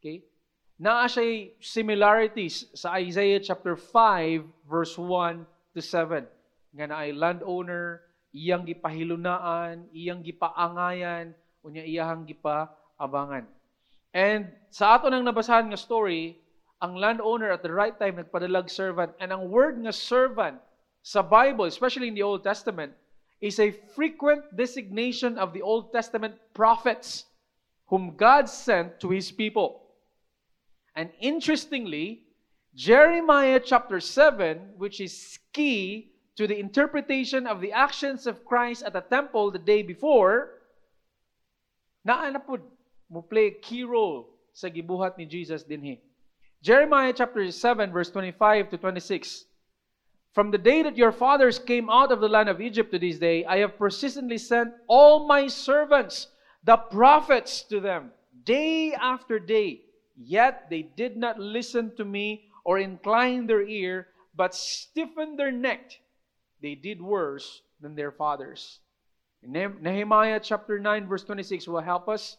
okay? 0.00 0.24
Naa 0.80 1.04
siya 1.04 1.52
similarities 1.60 2.72
sa 2.72 2.96
Isaiah 2.96 3.44
chapter 3.44 3.76
5 3.76 4.48
verse 4.64 4.96
1 4.96 5.44
to 5.76 5.84
7. 5.84 6.24
Nga 6.72 6.84
na 6.88 6.96
ay 6.96 7.12
landowner, 7.12 8.08
iyang 8.32 8.64
gipahilunaan, 8.64 9.84
iyang 9.92 10.24
gipaangayan, 10.24 11.36
unya 11.60 11.84
iyahang 11.84 12.24
gipaabangan. 12.24 13.44
And 14.16 14.48
sa 14.72 14.96
ato 14.96 15.12
nang 15.12 15.28
nabasahan 15.28 15.68
nga 15.68 15.76
story, 15.76 16.40
ang 16.80 16.96
landowner 16.96 17.52
at 17.52 17.60
the 17.60 17.68
right 17.68 18.00
time 18.00 18.16
nagpadalag 18.16 18.72
servant. 18.72 19.12
And 19.20 19.28
ang 19.28 19.52
word 19.52 19.76
nga 19.84 19.92
servant 19.92 20.56
sa 21.04 21.20
Bible, 21.20 21.68
especially 21.68 22.08
in 22.08 22.16
the 22.16 22.24
Old 22.24 22.40
Testament, 22.40 22.96
is 23.40 23.58
a 23.58 23.70
frequent 23.70 24.44
designation 24.56 25.38
of 25.38 25.52
the 25.52 25.62
Old 25.62 25.92
Testament 25.92 26.34
prophets 26.54 27.24
whom 27.86 28.16
God 28.16 28.48
sent 28.48 29.00
to 29.00 29.10
his 29.10 29.30
people. 29.30 29.82
And 30.94 31.10
interestingly, 31.20 32.22
Jeremiah 32.74 33.60
chapter 33.64 34.00
7, 34.00 34.74
which 34.76 35.00
is 35.00 35.38
key 35.52 36.12
to 36.36 36.46
the 36.46 36.58
interpretation 36.58 37.46
of 37.46 37.60
the 37.60 37.72
actions 37.72 38.26
of 38.26 38.44
Christ 38.44 38.84
at 38.84 38.92
the 38.92 39.00
temple 39.00 39.50
the 39.50 39.58
day 39.58 39.82
before, 39.82 40.62
naana 42.06 42.38
po 42.38 42.58
mo 43.10 43.22
play 43.22 43.46
a 43.50 43.58
key 43.58 43.82
role 43.82 44.30
sa 44.52 44.68
gibuhat 44.68 45.18
ni 45.18 45.26
Jesus 45.26 45.64
dinhi. 45.64 45.98
Jeremiah 46.62 47.10
chapter 47.10 47.42
7 47.50 47.90
verse 47.90 48.10
25 48.10 48.70
to 48.70 48.76
26. 48.78 49.47
From 50.34 50.50
the 50.50 50.58
day 50.58 50.82
that 50.82 50.96
your 50.96 51.12
fathers 51.12 51.58
came 51.58 51.90
out 51.90 52.12
of 52.12 52.20
the 52.20 52.28
land 52.28 52.48
of 52.48 52.60
Egypt 52.60 52.92
to 52.92 52.98
this 52.98 53.18
day, 53.18 53.44
I 53.44 53.58
have 53.58 53.78
persistently 53.78 54.38
sent 54.38 54.72
all 54.86 55.26
my 55.26 55.48
servants, 55.48 56.28
the 56.64 56.76
prophets, 56.76 57.62
to 57.62 57.80
them, 57.80 58.12
day 58.44 58.92
after 58.92 59.38
day. 59.38 59.82
Yet 60.16 60.68
they 60.70 60.82
did 60.82 61.16
not 61.16 61.38
listen 61.38 61.94
to 61.96 62.04
me 62.04 62.50
or 62.64 62.78
incline 62.78 63.46
their 63.46 63.62
ear, 63.62 64.08
but 64.34 64.54
stiffened 64.54 65.38
their 65.38 65.50
neck. 65.50 65.92
They 66.60 66.74
did 66.74 67.00
worse 67.00 67.62
than 67.80 67.94
their 67.94 68.12
fathers. 68.12 68.80
Nehemiah 69.42 70.40
chapter 70.42 70.78
9, 70.78 71.06
verse 71.06 71.24
26 71.24 71.68
will 71.68 71.80
help 71.80 72.08
us. 72.08 72.36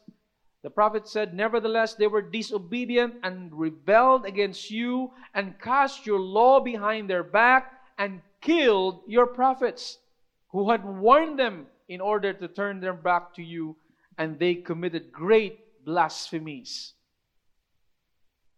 The 0.61 0.69
prophet 0.69 1.07
said, 1.07 1.33
Nevertheless, 1.33 1.95
they 1.95 2.07
were 2.07 2.21
disobedient 2.21 3.15
and 3.23 3.51
rebelled 3.53 4.25
against 4.25 4.69
you 4.69 5.11
and 5.33 5.59
cast 5.59 6.05
your 6.05 6.19
law 6.19 6.59
behind 6.59 7.09
their 7.09 7.23
back 7.23 7.78
and 7.99 8.21
killed 8.41 9.01
your 9.05 9.27
prophets 9.27 9.99
who 10.47 10.71
had 10.71 10.83
warned 10.83 11.37
them 11.37 11.67
in 11.89 11.99
order 11.99 12.33
to 12.33 12.47
turn 12.47 12.79
them 12.79 12.99
back 13.03 13.35
to 13.35 13.43
you, 13.43 13.75
and 14.17 14.39
they 14.39 14.55
committed 14.55 15.11
great 15.11 15.85
blasphemies. 15.85 16.93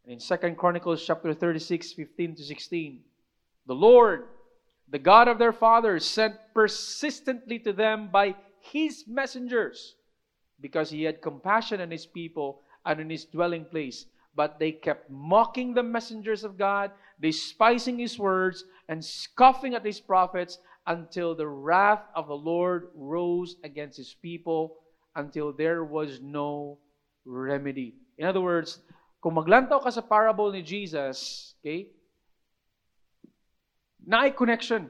And 0.06 0.14
in 0.14 0.20
2 0.20 0.56
Chronicles 0.56 1.04
chapter 1.06 1.34
36, 1.34 1.94
15 1.94 2.36
to 2.36 2.44
16, 2.44 3.02
the 3.66 3.74
Lord, 3.74 4.26
the 4.90 5.00
God 5.00 5.28
of 5.28 5.40
their 5.40 5.54
fathers, 5.54 6.06
sent 6.06 6.36
persistently 6.54 7.58
to 7.60 7.74
them 7.74 8.10
by 8.12 8.36
his 8.60 9.06
messengers 9.08 9.96
because 10.60 10.92
he 10.92 11.04
had 11.04 11.22
compassion 11.22 11.82
on 11.82 11.90
his 11.90 12.06
people 12.06 12.62
and 12.86 13.00
on 13.00 13.10
his 13.10 13.26
dwelling 13.26 13.66
place. 13.66 14.06
But 14.36 14.60
they 14.60 14.72
kept 14.72 15.10
mocking 15.10 15.74
the 15.74 15.84
messengers 15.84 16.44
of 16.44 16.58
God, 16.58 16.92
despising 17.20 18.00
his 18.00 18.18
words, 18.18 18.64
and 18.88 19.04
scoffing 19.04 19.76
at 19.76 19.86
his 19.86 20.00
prophets 20.00 20.58
until 20.88 21.36
the 21.36 21.48
wrath 21.48 22.04
of 22.16 22.28
the 22.28 22.38
Lord 22.38 22.90
rose 22.96 23.56
against 23.64 23.98
his 23.98 24.16
people 24.16 24.80
until 25.16 25.52
there 25.52 25.84
was 25.84 26.20
no 26.22 26.80
remedy. 27.26 27.96
In 28.18 28.26
other 28.26 28.42
words, 28.42 28.80
kung 29.22 29.36
maglantaw 29.36 29.84
ka 29.84 29.92
sa 29.92 30.02
parable 30.02 30.50
ni 30.50 30.64
Jesus, 30.64 31.54
okay, 31.62 31.92
naay 34.02 34.34
connection 34.34 34.90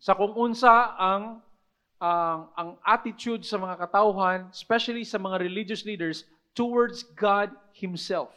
sa 0.00 0.16
kung 0.16 0.32
unsa 0.32 0.96
ang 0.96 1.44
ang 2.00 2.48
ang 2.56 2.70
attitude 2.80 3.44
sa 3.44 3.60
mga 3.60 3.76
katauhan, 3.76 4.48
especially 4.48 5.04
sa 5.04 5.20
mga 5.20 5.44
religious 5.44 5.84
leaders 5.84 6.24
towards 6.54 7.02
God 7.02 7.50
himself. 7.72 8.30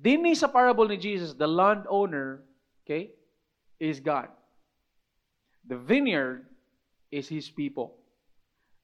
Dinhi 0.00 0.36
sa 0.36 0.48
parable 0.48 0.88
ni 0.88 0.96
Jesus, 0.96 1.32
the 1.32 1.48
landowner 1.48 2.46
Okay? 2.86 3.10
Is 3.82 3.98
God. 3.98 4.30
The 5.66 5.76
vineyard 5.76 6.46
is 7.10 7.28
his 7.28 7.50
people. 7.50 7.98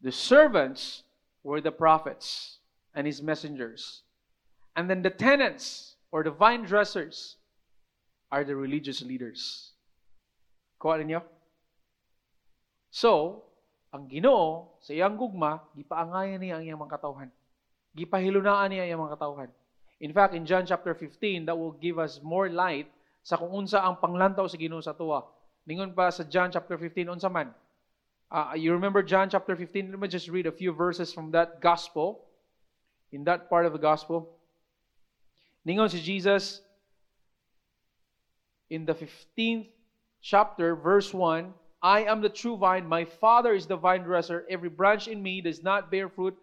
The 0.03 0.11
servants 0.11 1.07
were 1.47 1.63
the 1.63 1.71
prophets 1.71 2.59
and 2.95 3.07
his 3.07 3.23
messengers. 3.23 4.03
And 4.75 4.91
then 4.91 5.03
the 5.03 5.15
tenants 5.15 5.95
or 6.11 6.25
the 6.25 6.35
vine 6.35 6.67
dressers 6.67 7.37
are 8.33 8.43
the 8.43 8.57
religious 8.57 9.01
leaders. 9.03 9.71
Kuha 10.83 10.99
ninyo? 10.99 11.23
So, 12.91 13.45
ang 13.95 14.11
Ginoo 14.11 14.75
sa 14.83 14.91
iyang 14.93 15.15
gugma, 15.15 15.63
gipaangayan 15.79 16.43
niya 16.43 16.59
ang 16.59 16.65
iyang 16.67 16.81
mga 16.83 16.99
katawhan. 16.99 17.31
Gipahilunaan 17.93 18.73
niya 18.73 18.89
iyang 18.89 19.05
mga 19.05 19.21
katawhan. 19.21 19.51
In 20.03 20.11
fact, 20.11 20.35
in 20.35 20.49
John 20.49 20.67
chapter 20.67 20.95
15, 20.95 21.47
that 21.47 21.57
will 21.57 21.77
give 21.79 21.99
us 22.01 22.19
more 22.25 22.49
light 22.49 22.91
sa 23.23 23.39
kung 23.39 23.55
unsa 23.55 23.79
ang 23.85 24.03
panglantaw 24.03 24.51
sa 24.51 24.59
Ginoo 24.59 24.83
sa 24.83 24.97
tuwa. 24.97 25.23
Ningon 25.69 25.95
pa 25.95 26.11
sa 26.11 26.27
John 26.27 26.51
chapter 26.51 26.75
15 26.75 27.07
unsa 27.07 27.31
man. 27.31 27.55
Uh, 28.33 28.57
you 28.57 28.73
remember 28.73 29.05
John 29.05 29.31
chapter 29.31 29.55
15? 29.55 29.93
Let 29.93 30.01
me 30.01 30.09
just 30.09 30.27
read 30.27 30.49
a 30.49 30.55
few 30.55 30.73
verses 30.73 31.13
from 31.13 31.31
that 31.37 31.61
gospel. 31.61 32.27
In 33.13 33.29
that 33.29 33.53
part 33.53 33.69
of 33.69 33.77
the 33.77 33.79
gospel. 33.79 34.41
Ningon 35.69 35.93
si 35.93 36.01
Jesus 36.01 36.65
in 38.73 38.89
the 38.89 38.97
15th 38.97 39.69
chapter 40.25 40.75
verse 40.75 41.13
1, 41.13 41.53
I 41.83 42.05
am 42.05 42.23
the 42.23 42.33
true 42.33 42.57
vine, 42.57 42.87
my 42.87 43.05
Father 43.05 43.53
is 43.53 43.67
the 43.67 43.77
vine 43.77 44.03
dresser. 44.03 44.47
Every 44.49 44.71
branch 44.71 45.09
in 45.09 45.23
me 45.23 45.43
does 45.43 45.63
not 45.63 45.91
bear 45.91 46.09
fruit, 46.09 46.35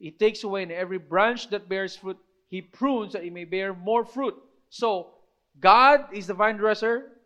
he 0.00 0.10
takes 0.10 0.42
away, 0.42 0.64
and 0.64 0.72
every 0.72 0.98
branch 0.98 1.52
that 1.52 1.68
bears 1.68 1.94
fruit, 1.94 2.16
he 2.48 2.64
prunes 2.64 3.12
that 3.12 3.22
it 3.22 3.30
may 3.30 3.44
bear 3.44 3.76
more 3.76 4.02
fruit. 4.02 4.34
So, 4.72 5.12
God 5.60 6.08
is 6.16 6.26
the 6.26 6.34
vine 6.34 6.56
dresser, 6.56 7.20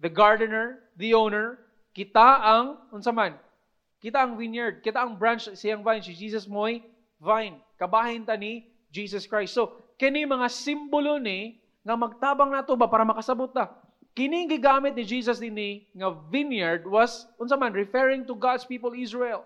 the 0.00 0.08
gardener, 0.08 0.88
the 0.96 1.12
owner. 1.12 1.60
Kita 1.92 2.40
ang, 2.40 2.80
unsa 2.90 3.12
man? 3.12 3.36
Kita 4.00 4.24
ang 4.24 4.40
vineyard, 4.40 4.80
kita 4.80 5.04
ang 5.04 5.20
branch 5.20 5.52
siyang 5.52 5.84
vine, 5.84 6.02
si 6.02 6.16
Jesus 6.16 6.48
mo'y 6.48 6.82
vine. 7.20 7.60
Kabahin 7.76 8.24
ta 8.24 8.34
ni 8.34 8.66
Jesus 8.88 9.28
Christ. 9.28 9.52
So, 9.52 9.92
kini 10.00 10.24
mga 10.24 10.48
simbolo 10.48 11.20
ni 11.20 11.60
nga 11.84 11.94
magtabang 11.94 12.50
nato 12.50 12.72
ba 12.74 12.88
para 12.88 13.04
makasabot 13.04 13.52
ta. 13.52 13.68
Kini 14.14 14.46
gigamit 14.48 14.96
ni 14.96 15.04
Jesus 15.04 15.42
dinhi 15.42 15.90
nga 15.92 16.14
vineyard 16.30 16.86
was 16.88 17.26
unsa 17.36 17.58
man 17.58 17.74
referring 17.74 18.24
to 18.24 18.32
God's 18.38 18.64
people 18.64 18.94
Israel. 18.96 19.44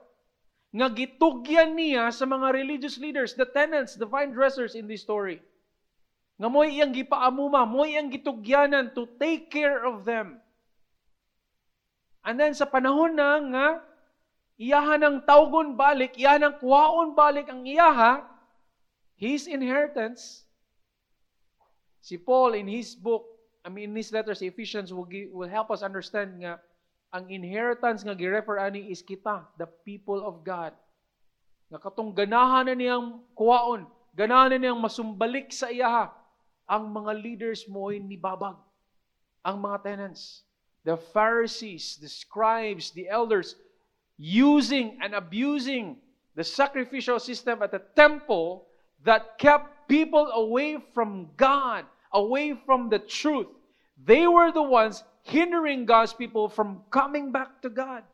Nga 0.68 0.86
gitugyan 0.92 1.72
niya 1.72 2.12
sa 2.12 2.28
mga 2.28 2.52
religious 2.52 3.00
leaders, 3.00 3.32
the 3.32 3.48
tenants, 3.48 3.96
the 3.96 4.04
vine 4.04 4.36
dressers 4.36 4.76
in 4.76 4.84
this 4.84 5.00
story. 5.00 5.40
Nga 6.36 6.48
mo'y 6.52 6.76
iyang 6.76 6.92
gipaamuma, 6.92 7.64
mo'y 7.64 7.96
iyang 7.96 8.12
gitugyanan 8.12 8.92
to 8.92 9.08
take 9.16 9.48
care 9.48 9.80
of 9.80 10.04
them. 10.04 10.38
And 12.20 12.36
then 12.36 12.52
sa 12.52 12.68
panahon 12.68 13.16
na 13.16 13.40
nga, 13.40 13.68
iyahan 14.60 15.00
ng 15.00 15.16
tawgon 15.24 15.72
balik, 15.72 16.20
iyahan 16.20 16.52
ng 16.52 16.56
kuhaon 16.60 17.16
balik 17.16 17.48
ang 17.48 17.64
iyaha, 17.64 18.28
his 19.16 19.48
inheritance, 19.48 20.44
si 22.04 22.20
Paul 22.20 22.54
in 22.54 22.68
his 22.68 22.92
book, 22.92 23.24
I 23.64 23.72
mean 23.72 23.90
in 23.90 23.96
his 23.96 24.12
letters, 24.12 24.44
Ephesians 24.44 24.92
will, 24.92 25.08
give, 25.08 25.32
will 25.32 25.48
help 25.48 25.72
us 25.72 25.80
understand 25.80 26.44
nga 26.44 26.60
ang 27.08 27.24
inheritance 27.32 28.04
nga 28.04 28.12
girefer 28.12 28.60
ani 28.60 28.92
is 28.92 29.00
kita, 29.00 29.48
the 29.56 29.68
people 29.84 30.20
of 30.20 30.44
God. 30.44 30.76
Nga 31.72 31.80
katong 31.80 32.12
ganahan 32.12 32.68
na 32.68 32.74
niyang 32.76 33.24
kuhaon, 33.32 33.88
ganahan 34.12 34.52
na 34.52 34.58
niyang 34.60 34.80
masumbalik 34.80 35.52
sa 35.52 35.72
iyaha 35.72 36.12
ang 36.68 36.92
mga 36.92 37.12
leaders 37.16 37.64
mo 37.64 37.88
ay 37.88 37.96
nibabag. 37.96 38.60
Ang 39.40 39.64
mga 39.64 39.78
tenants, 39.88 40.44
the 40.84 41.00
Pharisees, 41.16 41.96
the 41.96 42.08
scribes, 42.08 42.92
the 42.92 43.08
elders, 43.08 43.56
using 44.20 45.00
and 45.00 45.16
abusing 45.16 45.96
the 46.36 46.44
sacrificial 46.44 47.16
system 47.16 47.64
at 47.64 47.72
the 47.72 47.80
temple 47.96 48.68
that 49.02 49.40
kept 49.40 49.88
people 49.88 50.28
away 50.36 50.76
from 50.92 51.32
God, 51.40 51.88
away 52.12 52.52
from 52.68 52.92
the 52.92 53.00
truth. 53.00 53.48
They 53.98 54.30
were 54.30 54.54
the 54.54 54.62
ones 54.62 55.02
hindering 55.26 55.84
God's 55.84 56.14
people 56.14 56.46
from 56.48 56.86
coming 56.88 57.34
back 57.34 57.60
to 57.66 57.70
God. 57.70 58.06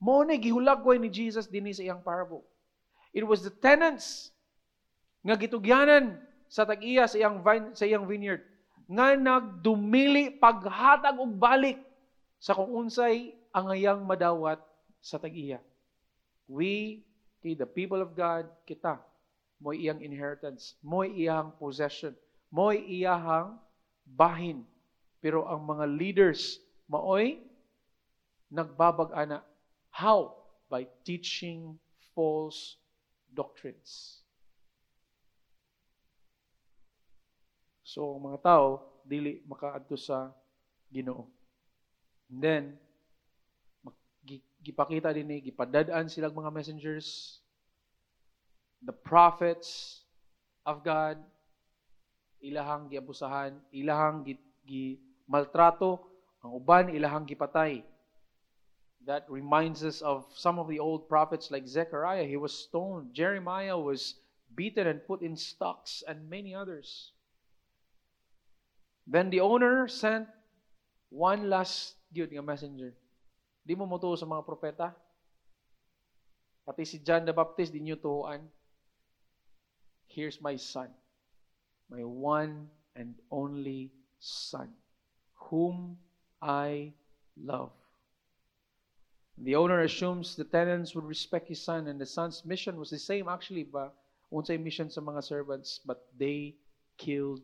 Mo 0.00 0.24
ni 0.24 0.40
gihulagway 0.40 0.96
ni 0.96 1.12
Jesus 1.12 1.50
dinhi 1.50 1.76
sa 1.76 1.84
iyang 1.84 2.00
parable. 2.00 2.46
It 3.12 3.26
was 3.26 3.44
the 3.44 3.52
tenants 3.52 4.32
nga 5.20 5.36
gitugyanan 5.36 6.16
sa 6.48 6.64
tag-iya 6.64 7.04
sa 7.04 7.20
iyang 7.20 7.44
vine, 7.44 7.76
sa 7.76 7.84
iyang 7.84 8.08
vineyard 8.08 8.40
nga 8.88 9.12
nagdumili 9.12 10.32
paghatag 10.40 11.20
og 11.20 11.36
balik 11.36 11.76
sa 12.40 12.56
kung 12.56 12.72
unsay 12.72 13.36
angayang 13.52 14.00
madawat 14.00 14.56
sa 15.04 15.20
tag-iya. 15.20 15.60
We, 16.48 17.04
okay, 17.38 17.52
the 17.52 17.68
people 17.68 18.00
of 18.00 18.16
God, 18.16 18.48
kita, 18.64 18.96
mo 19.60 19.76
iyang 19.76 20.00
inheritance, 20.00 20.78
mo 20.80 21.04
iyang 21.04 21.52
possession, 21.60 22.16
mo 22.48 22.72
iyahang 22.72 23.60
bahin. 24.08 24.64
Pero 25.18 25.46
ang 25.50 25.66
mga 25.66 25.84
leaders, 25.86 26.62
maoy, 26.86 27.42
nagbabag-ana. 28.48 29.42
How? 29.90 30.34
By 30.70 30.86
teaching 31.02 31.76
false 32.14 32.78
doctrines. 33.34 34.22
So, 37.82 38.20
ang 38.20 38.30
mga 38.30 38.40
tao, 38.44 38.84
dili 39.08 39.40
makaadto 39.48 39.96
sa 39.96 40.28
ginoo. 40.92 41.24
And 42.28 42.38
then, 42.44 42.64
gipakita 44.60 45.16
din 45.16 45.24
ni, 45.24 45.38
gipadadaan 45.40 46.12
silang 46.12 46.36
mga 46.36 46.52
messengers, 46.52 47.40
the 48.84 48.92
prophets 48.92 50.02
of 50.68 50.84
God, 50.84 51.16
ilahang 52.44 52.92
giabusahan, 52.92 53.56
ilahang 53.72 54.22
gi, 54.28 54.36
gi 54.68 55.00
maltrato, 55.28 56.08
ang 56.42 56.56
uban 56.56 56.88
ilahang 56.90 57.28
gipatay. 57.28 57.84
That 59.06 59.28
reminds 59.28 59.84
us 59.84 60.02
of 60.02 60.26
some 60.36 60.58
of 60.58 60.68
the 60.68 60.80
old 60.80 61.08
prophets 61.08 61.52
like 61.52 61.68
Zechariah. 61.68 62.28
He 62.28 62.36
was 62.36 62.52
stoned. 62.52 63.14
Jeremiah 63.14 63.78
was 63.78 64.20
beaten 64.52 64.88
and 64.88 65.04
put 65.04 65.22
in 65.22 65.36
stocks, 65.36 66.02
and 66.08 66.28
many 66.28 66.54
others. 66.54 67.12
Then 69.06 69.30
the 69.30 69.40
owner 69.40 69.88
sent 69.88 70.28
one 71.08 71.48
last 71.48 71.96
good 72.12 72.32
nga 72.32 72.44
messenger. 72.44 72.92
Di 73.64 73.72
mo 73.76 73.88
mutuo 73.88 74.16
sa 74.16 74.28
mga 74.28 74.44
propeta? 74.44 74.92
Pati 76.68 76.84
si 76.84 77.00
John 77.00 77.24
the 77.24 77.32
Baptist, 77.32 77.72
di 77.72 77.80
nyo 77.80 77.96
tuhuan. 77.96 78.44
Here's 80.08 80.40
my 80.40 80.56
son, 80.56 80.92
my 81.88 82.04
one 82.04 82.68
and 82.96 83.16
only 83.32 83.92
son, 84.20 84.72
whom 85.38 85.98
I 86.42 86.92
love. 87.36 87.72
The 89.38 89.54
owner 89.54 89.80
assumes 89.82 90.34
the 90.34 90.44
tenants 90.44 90.94
would 90.94 91.04
respect 91.04 91.48
his 91.48 91.62
son, 91.62 91.86
and 91.86 92.00
the 92.00 92.06
son's 92.06 92.44
mission 92.44 92.76
was 92.76 92.90
the 92.90 92.98
same 92.98 93.28
actually, 93.28 93.64
ba 93.64 93.92
unsay 94.32 94.58
mission 94.58 94.90
sa 94.90 95.00
mga 95.00 95.24
servants, 95.24 95.80
but 95.84 96.04
they 96.18 96.56
killed 96.98 97.40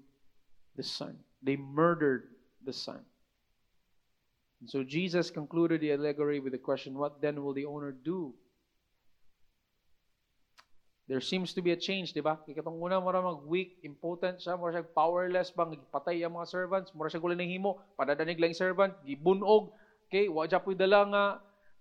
the 0.76 0.82
son. 0.82 1.16
They 1.42 1.56
murdered 1.56 2.28
the 2.64 2.72
son. 2.72 3.00
And 4.60 4.68
so 4.68 4.82
Jesus 4.82 5.30
concluded 5.30 5.80
the 5.80 5.92
allegory 5.92 6.40
with 6.40 6.52
the 6.52 6.58
question, 6.58 6.98
What 6.98 7.20
then 7.20 7.42
will 7.42 7.54
the 7.54 7.66
owner 7.66 7.92
do? 7.92 8.34
There 11.04 11.20
seems 11.20 11.52
to 11.52 11.60
be 11.60 11.76
a 11.76 11.76
change, 11.76 12.16
di 12.16 12.24
ba? 12.24 12.40
Ikatong 12.48 12.80
una, 12.80 12.96
mura 12.96 13.20
mag-weak, 13.20 13.84
impotent 13.84 14.40
siya, 14.40 14.56
mura 14.56 14.72
siya 14.72 14.88
powerless 14.88 15.52
bang, 15.52 15.76
patay 15.92 16.24
ang 16.24 16.32
mga 16.32 16.48
servants, 16.48 16.96
mura 16.96 17.12
siya 17.12 17.20
gulan 17.20 17.36
ng 17.44 17.52
himo, 17.60 17.76
padadanig 17.92 18.40
lang 18.40 18.56
servant, 18.56 18.96
gibunog, 19.04 19.68
okay, 20.08 20.32
wadya 20.32 20.56
po 20.56 20.72
dala 20.72 21.04
nga, 21.04 21.24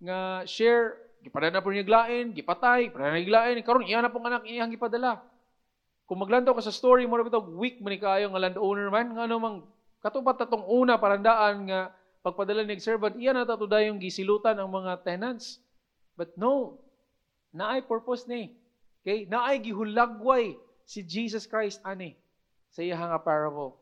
nga 0.04 0.18
share, 0.44 1.00
gipadana 1.24 1.64
po 1.64 1.72
niya 1.72 1.88
glain, 1.88 2.36
gipatay, 2.36 2.92
padana 2.92 3.16
niglain, 3.16 3.56
karon 3.64 3.88
iya 3.88 4.04
na 4.04 4.12
pong 4.12 4.28
anak 4.28 4.44
iyang 4.44 4.68
gipadala. 4.68 5.24
Kung 6.04 6.20
maglantaw 6.20 6.52
ka 6.52 6.68
sa 6.68 6.74
story 6.74 7.08
mo, 7.08 7.16
ito, 7.16 7.40
weak 7.56 7.80
man 7.80 7.96
kayo 7.96 8.28
nga 8.28 8.44
landowner 8.44 8.92
man, 8.92 9.08
nga 9.16 9.24
ano 9.24 9.40
mang, 9.40 9.56
katupat 10.04 10.36
tatong 10.36 10.68
una 10.68 11.00
parandaan 11.00 11.64
nga 11.72 11.96
pagpadala 12.20 12.60
ni 12.60 12.76
servant, 12.76 13.16
iyan 13.16 13.40
na 13.40 13.48
tato 13.48 13.64
yung 13.68 13.96
gisilutan 13.96 14.60
ang 14.60 14.68
mga 14.68 15.00
tenants. 15.00 15.64
But 16.12 16.36
no, 16.36 16.76
naay 17.56 17.84
purpose 17.88 18.28
ni. 18.28 18.52
Okay? 19.04 19.28
Naay 19.28 19.60
gihulagway 19.60 20.56
si 20.88 21.04
Jesus 21.04 21.44
Christ 21.44 21.84
ani 21.84 22.16
sa 22.72 22.80
iyang 22.80 23.12
nga 23.12 23.20
parable. 23.20 23.76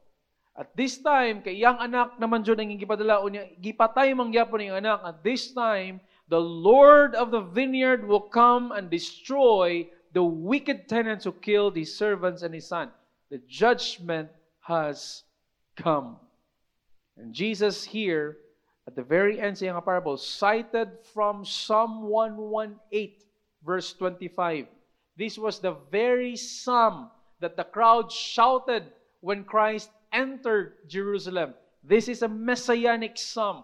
At 0.52 0.74
this 0.76 1.00
time, 1.00 1.40
kay 1.40 1.56
iyang 1.56 1.80
anak 1.80 2.20
naman 2.20 2.44
dyan 2.44 2.60
ang 2.60 2.76
gipadala 2.76 3.24
niya, 3.30 3.48
gipatay 3.56 4.12
man 4.12 4.34
gyapon 4.34 4.68
yung 4.68 4.82
anak. 4.82 5.00
At 5.00 5.24
this 5.24 5.54
time, 5.54 6.02
the 6.28 6.42
Lord 6.42 7.16
of 7.16 7.32
the 7.32 7.40
vineyard 7.40 8.04
will 8.04 8.20
come 8.28 8.68
and 8.74 8.92
destroy 8.92 9.88
the 10.12 10.20
wicked 10.20 10.92
tenants 10.92 11.24
who 11.24 11.32
killed 11.32 11.72
his 11.72 11.94
servants 11.94 12.44
and 12.44 12.52
his 12.52 12.68
son. 12.68 12.92
The 13.32 13.40
judgment 13.48 14.28
has 14.60 15.24
come. 15.72 16.20
And 17.16 17.32
Jesus 17.32 17.80
here, 17.80 18.36
at 18.84 18.92
the 18.92 19.06
very 19.06 19.40
end 19.40 19.56
sa 19.56 19.72
iyang 19.72 19.80
parable, 19.80 20.20
cited 20.20 21.00
from 21.14 21.48
Psalm 21.48 22.10
118, 22.12 22.76
verse 23.64 23.96
25. 23.96 24.68
This 25.22 25.38
was 25.38 25.60
the 25.60 25.76
very 25.92 26.34
psalm 26.34 27.08
that 27.38 27.54
the 27.56 27.62
crowd 27.62 28.10
shouted 28.10 28.90
when 29.20 29.44
Christ 29.44 29.88
entered 30.12 30.74
Jerusalem. 30.88 31.54
This 31.84 32.08
is 32.08 32.22
a 32.22 32.28
messianic 32.28 33.16
psalm. 33.16 33.62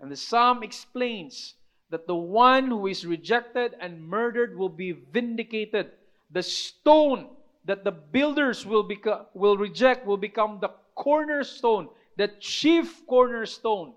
And 0.00 0.10
the 0.10 0.16
psalm 0.16 0.62
explains 0.62 1.52
that 1.90 2.06
the 2.06 2.16
one 2.16 2.68
who 2.68 2.86
is 2.86 3.04
rejected 3.04 3.76
and 3.78 4.08
murdered 4.08 4.56
will 4.56 4.70
be 4.70 4.92
vindicated. 4.92 5.90
The 6.30 6.42
stone 6.42 7.28
that 7.66 7.84
the 7.84 7.92
builders 7.92 8.64
will, 8.64 8.88
beca- 8.88 9.26
will 9.34 9.58
reject 9.58 10.06
will 10.06 10.16
become 10.16 10.60
the 10.62 10.70
cornerstone, 10.94 11.90
the 12.16 12.28
chief 12.40 13.06
cornerstone. 13.06 13.92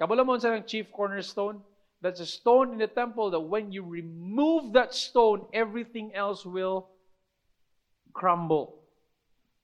Kabala 0.00 0.26
mo 0.26 0.36
sa 0.36 0.58
chief 0.66 0.90
cornerstone? 0.90 1.62
That's 2.06 2.22
a 2.22 2.26
stone 2.38 2.70
in 2.70 2.78
the 2.78 2.86
temple 2.86 3.34
that 3.34 3.40
when 3.40 3.74
you 3.74 3.82
remove 3.82 4.78
that 4.78 4.94
stone, 4.94 5.50
everything 5.52 6.14
else 6.14 6.46
will 6.46 6.86
crumble. 8.14 8.78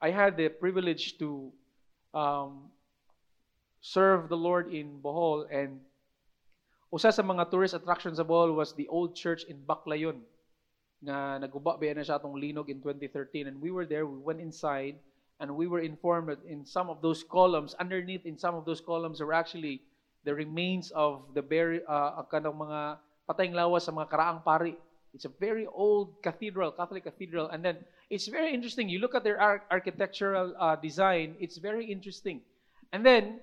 I 0.02 0.10
had 0.10 0.36
the 0.36 0.48
privilege 0.48 1.22
to 1.22 1.52
um, 2.12 2.66
serve 3.80 4.28
the 4.28 4.36
Lord 4.36 4.74
in 4.74 4.98
Bohol 4.98 5.46
and 5.54 5.78
Usa 6.90 7.14
sa 7.14 7.22
mga 7.22 7.46
tourist 7.46 7.78
attractions 7.78 8.18
sa 8.18 8.26
Bohol 8.26 8.58
was 8.58 8.74
the 8.74 8.90
old 8.90 9.14
church 9.14 9.46
in 9.46 9.62
Baclayon 9.62 10.26
na 10.98 11.38
naguba 11.38 11.78
ba 11.78 11.94
na 11.94 12.02
siya 12.02 12.18
linog 12.18 12.66
in 12.66 12.82
2013 12.82 13.46
and 13.46 13.62
we 13.62 13.70
were 13.70 13.86
there 13.86 14.02
we 14.02 14.18
went 14.18 14.42
inside 14.42 14.98
and 15.38 15.46
we 15.46 15.70
were 15.70 15.78
informed 15.78 16.26
that 16.26 16.42
in 16.42 16.66
some 16.66 16.90
of 16.90 16.98
those 17.06 17.22
columns 17.22 17.78
underneath 17.78 18.26
in 18.26 18.34
some 18.34 18.58
of 18.58 18.66
those 18.66 18.82
columns 18.82 19.22
are 19.22 19.30
actually 19.30 19.78
the 20.24 20.34
remains 20.34 20.90
of 20.94 21.26
the 21.34 21.42
very 21.42 21.80
uh, 21.86 22.22
mga 22.22 22.98
patayng 23.26 23.54
lawas 23.54 23.86
sa 23.86 23.92
mga 23.92 24.08
karaang 24.10 24.40
pari 24.42 24.74
it's 25.12 25.28
a 25.28 25.34
very 25.40 25.68
old 25.70 26.18
cathedral 26.24 26.72
catholic 26.72 27.04
cathedral 27.04 27.52
and 27.52 27.60
then 27.60 27.78
it's 28.08 28.26
very 28.26 28.50
interesting 28.54 28.88
you 28.88 28.98
look 28.98 29.14
at 29.14 29.22
their 29.22 29.38
ar- 29.38 29.64
architectural 29.70 30.56
uh, 30.58 30.74
design 30.80 31.36
it's 31.38 31.58
very 31.58 31.86
interesting 31.86 32.40
and 32.90 33.06
then 33.06 33.38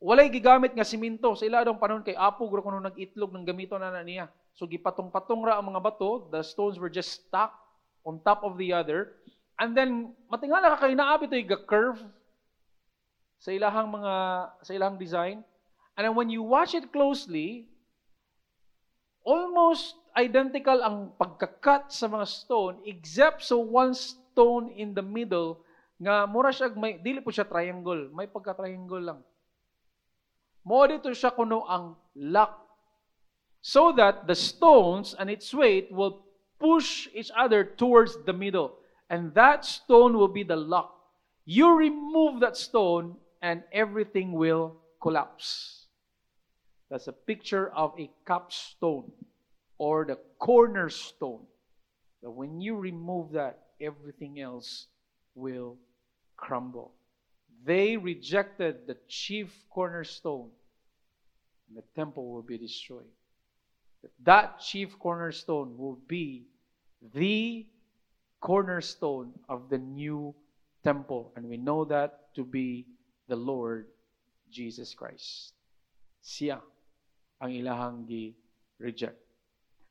Walay 0.00 0.32
gigamit 0.32 0.72
nga 0.72 0.80
siminto 0.80 1.36
sa 1.36 1.44
ila 1.44 1.60
panahon 1.76 2.00
kay 2.00 2.16
apo 2.16 2.48
guro 2.48 2.64
kuno 2.64 2.80
nag-itlog 2.80 3.36
ng 3.36 3.44
gamito 3.44 3.76
na, 3.76 3.92
na 3.92 4.00
niya. 4.00 4.32
So 4.56 4.64
gipatong-patong 4.64 5.44
ra 5.44 5.60
ang 5.60 5.68
mga 5.68 5.84
bato, 5.84 6.24
the 6.32 6.40
stones 6.40 6.80
were 6.80 6.88
just 6.88 7.20
stacked 7.20 7.60
on 8.08 8.16
top 8.24 8.40
of 8.40 8.56
the 8.56 8.72
other. 8.72 9.20
And 9.60 9.76
then 9.76 10.16
matingala 10.32 10.72
ka 10.72 10.88
kay 10.88 10.96
naabi 10.96 11.28
to 11.28 11.36
ga-curve 11.44 12.00
sa 13.36 13.52
ilahang 13.52 13.92
mga 13.92 14.14
sa 14.64 14.72
ilahang 14.72 14.96
design. 14.96 15.44
And 16.00 16.08
then 16.08 16.16
when 16.16 16.32
you 16.32 16.40
watch 16.40 16.72
it 16.72 16.88
closely, 16.96 17.68
almost 19.20 20.00
identical 20.16 20.80
ang 20.80 21.12
pagkakat 21.20 21.92
sa 21.92 22.08
mga 22.08 22.24
stone 22.24 22.80
except 22.88 23.44
so 23.44 23.60
one 23.60 23.92
stone 23.92 24.72
in 24.72 24.96
the 24.96 25.04
middle 25.04 25.60
nga 26.00 26.24
mura 26.24 26.56
siya 26.56 26.72
may 26.72 26.96
dili 26.96 27.20
po 27.20 27.28
siya 27.28 27.44
triangle, 27.44 28.08
may 28.16 28.24
pagka-triangle 28.24 29.12
lang. 29.12 29.20
Mo 30.64 30.88
dito 30.88 31.12
siya 31.12 31.36
kuno 31.36 31.68
ang 31.68 32.00
lock. 32.16 32.64
So 33.60 33.92
that 33.92 34.24
the 34.24 34.32
stones 34.32 35.12
and 35.20 35.28
its 35.28 35.52
weight 35.52 35.92
will 35.92 36.24
push 36.56 37.12
each 37.12 37.28
other 37.36 37.60
towards 37.76 38.16
the 38.24 38.32
middle. 38.32 38.80
And 39.12 39.36
that 39.36 39.68
stone 39.68 40.16
will 40.16 40.32
be 40.32 40.48
the 40.48 40.56
lock. 40.56 40.96
You 41.44 41.76
remove 41.76 42.40
that 42.40 42.56
stone 42.56 43.20
and 43.44 43.68
everything 43.68 44.32
will 44.32 44.80
collapse. 44.96 45.79
That's 46.90 47.06
a 47.06 47.12
picture 47.12 47.70
of 47.70 47.94
a 47.98 48.10
capstone 48.26 49.12
or 49.78 50.04
the 50.04 50.18
cornerstone. 50.38 51.46
That 52.22 52.30
when 52.30 52.60
you 52.60 52.76
remove 52.76 53.32
that, 53.32 53.60
everything 53.80 54.40
else 54.40 54.86
will 55.34 55.76
crumble. 56.36 56.92
They 57.64 57.96
rejected 57.96 58.86
the 58.86 58.96
chief 59.06 59.54
cornerstone, 59.70 60.50
and 61.68 61.78
the 61.78 61.84
temple 61.94 62.32
will 62.32 62.42
be 62.42 62.58
destroyed. 62.58 63.08
That 64.24 64.60
chief 64.60 64.98
cornerstone 64.98 65.76
will 65.78 65.98
be 66.08 66.46
the 67.14 67.66
cornerstone 68.40 69.32
of 69.48 69.68
the 69.68 69.78
new 69.78 70.34
temple. 70.82 71.32
And 71.36 71.46
we 71.46 71.56
know 71.56 71.84
that 71.84 72.34
to 72.34 72.44
be 72.44 72.86
the 73.28 73.36
Lord 73.36 73.86
Jesus 74.50 74.94
Christ. 74.94 75.52
Siya 76.24 76.60
ang 77.40 77.50
ilahang 77.50 78.06
gi-reject. 78.06 79.18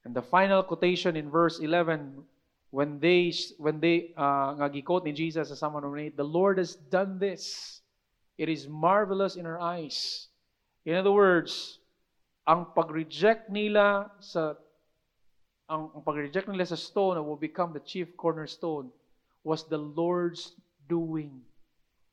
And 0.06 0.16
the 0.16 0.22
final 0.22 0.64
quotation 0.64 1.18
in 1.18 1.30
verse 1.30 1.60
11, 1.60 2.24
when 2.72 3.00
they 3.00 3.34
when 3.58 3.82
they 3.82 4.14
uh, 4.16 4.54
nga 4.56 4.70
gi-quote 4.70 5.04
ni 5.04 5.12
Jesus 5.12 5.50
sa 5.50 5.58
Psalm 5.58 5.74
108, 5.74 6.16
the 6.16 6.24
Lord 6.24 6.58
has 6.58 6.78
done 6.93 7.18
this. 7.18 7.82
It 8.38 8.47
is 8.47 8.70
marvelous 8.70 9.36
in 9.36 9.45
our 9.45 9.60
eyes. 9.60 10.30
In 10.86 10.95
other 10.95 11.12
words, 11.12 11.82
ang 12.47 12.72
pag-reject 12.72 13.52
nila 13.52 14.10
sa 14.24 14.56
ang, 15.70 15.93
ang 15.93 16.02
pag-reject 16.02 16.50
nila 16.50 16.66
sa 16.66 16.80
stone 16.80 17.20
that 17.20 17.26
will 17.26 17.38
become 17.38 17.74
the 17.74 17.84
chief 17.84 18.16
cornerstone 18.18 18.89
was 19.43 19.70
the 19.70 19.78
Lord's 19.78 20.58
doing. 20.89 21.45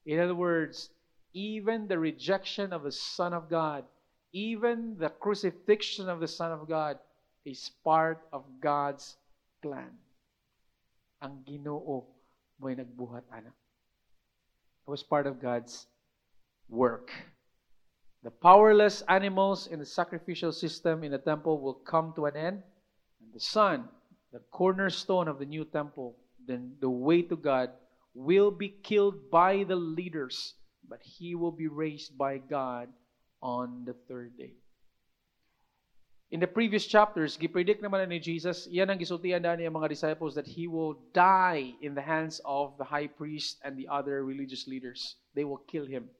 In 0.04 0.20
other 0.20 0.36
words, 0.36 0.90
even 1.32 1.88
the 1.88 1.98
rejection 1.98 2.72
of 2.72 2.84
the 2.84 2.92
Son 2.92 3.32
of 3.32 3.48
God, 3.48 3.84
even 4.36 5.00
the 5.00 5.08
crucifixion 5.08 6.10
of 6.10 6.20
the 6.20 6.28
Son 6.28 6.52
of 6.52 6.68
God 6.68 6.98
is 7.46 7.70
part 7.82 8.20
of 8.34 8.44
God's 8.60 9.16
plan. 9.64 9.88
Ang 11.24 11.40
ginoo 11.48 12.04
mo'y 12.60 12.76
nagbuhat, 12.76 13.24
anak. 13.32 13.56
It 14.84 14.90
was 14.92 15.02
part 15.02 15.26
of 15.26 15.40
God's 15.40 15.88
work. 16.68 17.08
The 18.28 18.30
powerless 18.30 19.00
animals 19.08 19.72
in 19.72 19.80
the 19.80 19.88
sacrificial 19.88 20.52
system 20.52 21.00
in 21.02 21.12
the 21.16 21.24
temple 21.24 21.56
will 21.56 21.80
come 21.88 22.12
to 22.16 22.26
an 22.28 22.36
end. 22.36 22.60
And 23.24 23.32
the 23.32 23.40
Son, 23.40 23.88
the 24.36 24.44
cornerstone 24.52 25.32
of 25.32 25.38
the 25.40 25.48
new 25.48 25.64
temple, 25.64 26.12
then 26.44 26.76
the 26.84 26.92
way 26.92 27.22
to 27.22 27.36
God, 27.36 27.72
will 28.12 28.50
be 28.50 28.68
killed 28.84 29.30
by 29.30 29.64
the 29.64 29.80
leaders, 29.80 30.52
but 30.84 31.00
he 31.00 31.34
will 31.34 31.52
be 31.56 31.68
raised 31.68 32.18
by 32.18 32.36
God 32.36 32.92
on 33.46 33.86
the 33.86 33.94
third 34.10 34.34
day. 34.34 34.58
In 36.34 36.42
the 36.42 36.50
previous 36.50 36.82
chapters, 36.82 37.38
gipredict 37.38 37.78
naman 37.78 38.10
ni 38.10 38.18
Jesus, 38.18 38.66
yan 38.66 38.90
ang 38.90 38.98
gisultihan 38.98 39.38
na 39.38 39.54
niya 39.54 39.70
mga 39.70 39.86
disciples 39.86 40.34
that 40.34 40.50
he 40.50 40.66
will 40.66 40.98
die 41.14 41.78
in 41.78 41.94
the 41.94 42.02
hands 42.02 42.42
of 42.42 42.74
the 42.82 42.84
high 42.84 43.06
priest 43.06 43.62
and 43.62 43.78
the 43.78 43.86
other 43.86 44.26
religious 44.26 44.66
leaders. 44.66 45.22
They 45.38 45.46
will 45.46 45.62
kill 45.70 45.86
him. 45.86 46.10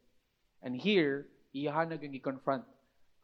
And 0.63 0.79
here, 0.79 1.27
iyahan 1.51 1.91
na 1.91 1.99
confront 2.23 2.63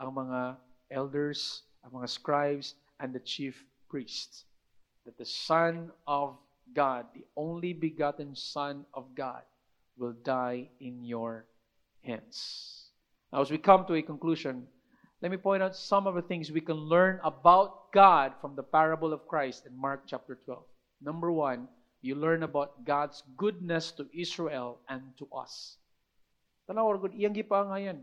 ang 0.02 0.10
mga 0.18 0.58
elders, 0.90 1.62
ang 1.86 1.94
mga 2.02 2.10
scribes, 2.10 2.74
and 2.98 3.14
the 3.14 3.22
chief 3.22 3.62
priests. 3.86 4.50
That 5.06 5.14
the 5.14 5.30
Son 5.30 5.94
of 6.10 6.34
God, 6.74 7.06
the 7.14 7.22
only 7.38 7.70
begotten 7.70 8.34
Son 8.34 8.82
of 8.90 9.14
God, 9.14 9.46
will 9.94 10.18
die 10.26 10.66
in 10.82 11.06
your 11.06 11.46
hands. 12.02 12.81
Now, 13.32 13.40
as 13.40 13.50
we 13.50 13.58
come 13.58 13.86
to 13.86 13.94
a 13.94 14.02
conclusion, 14.02 14.66
let 15.22 15.30
me 15.30 15.38
point 15.38 15.62
out 15.62 15.74
some 15.74 16.06
of 16.06 16.14
the 16.14 16.22
things 16.22 16.50
we 16.50 16.60
can 16.60 16.76
learn 16.76 17.20
about 17.24 17.92
God 17.92 18.34
from 18.40 18.56
the 18.56 18.62
parable 18.62 19.12
of 19.12 19.26
Christ 19.26 19.66
in 19.66 19.76
Mark 19.78 20.02
chapter 20.06 20.38
12. 20.44 20.64
Number 21.00 21.32
one, 21.32 21.68
you 22.02 22.14
learn 22.14 22.42
about 22.42 22.84
God's 22.84 23.22
goodness 23.36 23.92
to 23.92 24.06
Israel 24.12 24.80
and 24.88 25.02
to 25.18 25.28
us. 25.34 25.76
Iyang. 26.68 28.02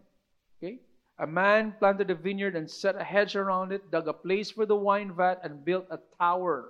Okay? 0.57 0.79
A 1.19 1.27
man 1.27 1.75
planted 1.77 2.09
a 2.09 2.15
vineyard 2.15 2.55
and 2.55 2.69
set 2.69 2.95
a 2.95 3.03
hedge 3.03 3.35
around 3.35 3.71
it, 3.71 3.91
dug 3.91 4.07
a 4.07 4.13
place 4.13 4.51
for 4.51 4.65
the 4.65 4.75
wine 4.75 5.13
vat, 5.13 5.41
and 5.43 5.65
built 5.65 5.85
a 5.91 5.99
tower. 6.17 6.69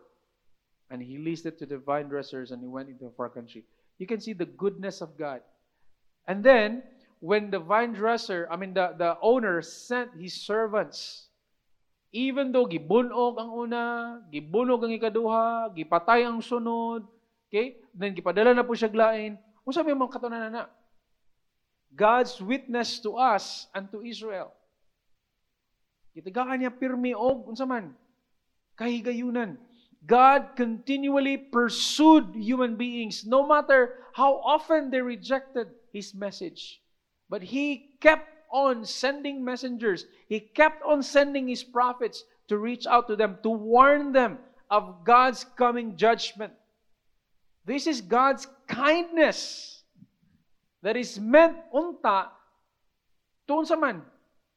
And 0.90 1.02
he 1.02 1.20
leased 1.20 1.46
it 1.46 1.60
to 1.60 1.66
the 1.66 1.78
vine 1.78 2.10
dressers 2.10 2.52
and 2.52 2.62
he 2.62 2.68
went 2.68 2.90
into 2.90 3.06
a 3.06 3.12
far 3.12 3.30
country. 3.30 3.64
You 4.00 4.08
can 4.08 4.20
see 4.20 4.34
the 4.34 4.46
goodness 4.46 5.02
of 5.02 5.18
God. 5.18 5.42
And 6.28 6.44
then, 6.44 6.84
when 7.20 7.52
the 7.52 7.60
vine 7.60 7.94
dresser, 7.94 8.48
I 8.50 8.56
mean, 8.56 8.74
the, 8.74 8.96
the 8.98 9.20
owner 9.22 9.62
sent 9.62 10.16
his 10.16 10.34
servants, 10.34 11.28
even 12.12 12.52
though 12.52 12.66
gibunog 12.66 13.38
ang 13.38 13.52
una, 13.52 13.84
gibunog 14.32 14.84
ang 14.84 14.96
ikaduha, 14.96 15.76
gipatay 15.76 16.26
ang 16.26 16.40
sunod, 16.40 17.06
okay? 17.48 17.78
Then 17.94 18.16
gipadala 18.16 18.56
na 18.56 18.64
po 18.64 18.74
siya 18.74 18.90
glain. 18.90 19.38
Kung 19.62 19.76
sabi 19.76 19.92
mga 19.92 20.16
katunanan 20.16 20.52
na, 20.52 20.66
God's 21.94 22.40
witness 22.40 23.02
to 23.04 23.20
us 23.20 23.68
and 23.76 23.92
to 23.92 24.02
Israel. 24.02 24.56
Kitagaan 26.16 26.64
niya 26.64 26.74
pirmi 26.74 27.14
og 27.14 27.50
unsa 27.52 27.68
man 27.68 27.94
kahigayunan. 28.80 29.60
God 30.08 30.56
continually 30.56 31.36
pursued 31.36 32.32
human 32.32 32.80
beings 32.80 33.28
no 33.28 33.44
matter 33.44 34.00
how 34.16 34.40
often 34.40 34.88
they 34.88 35.04
rejected 35.04 35.68
his 35.92 36.16
message. 36.16 36.80
But 37.30 37.44
he 37.44 37.94
kept 38.02 38.28
on 38.52 38.86
sending 38.86 39.46
messengers. 39.46 40.06
He 40.28 40.40
kept 40.40 40.82
on 40.84 41.04
sending 41.04 41.48
his 41.48 41.64
prophets 41.64 42.24
to 42.48 42.58
reach 42.58 42.88
out 42.88 43.08
to 43.08 43.16
them, 43.16 43.38
to 43.44 43.50
warn 43.50 44.12
them 44.12 44.40
of 44.70 45.06
God's 45.06 45.46
coming 45.56 45.96
judgment. 45.96 46.54
This 47.66 47.86
is 47.86 48.02
God's 48.02 48.48
kindness 48.68 49.84
that 50.82 50.98
is 50.98 51.20
meant 51.20 51.58
unta 51.74 52.30
to 53.48 53.78
man 53.78 54.02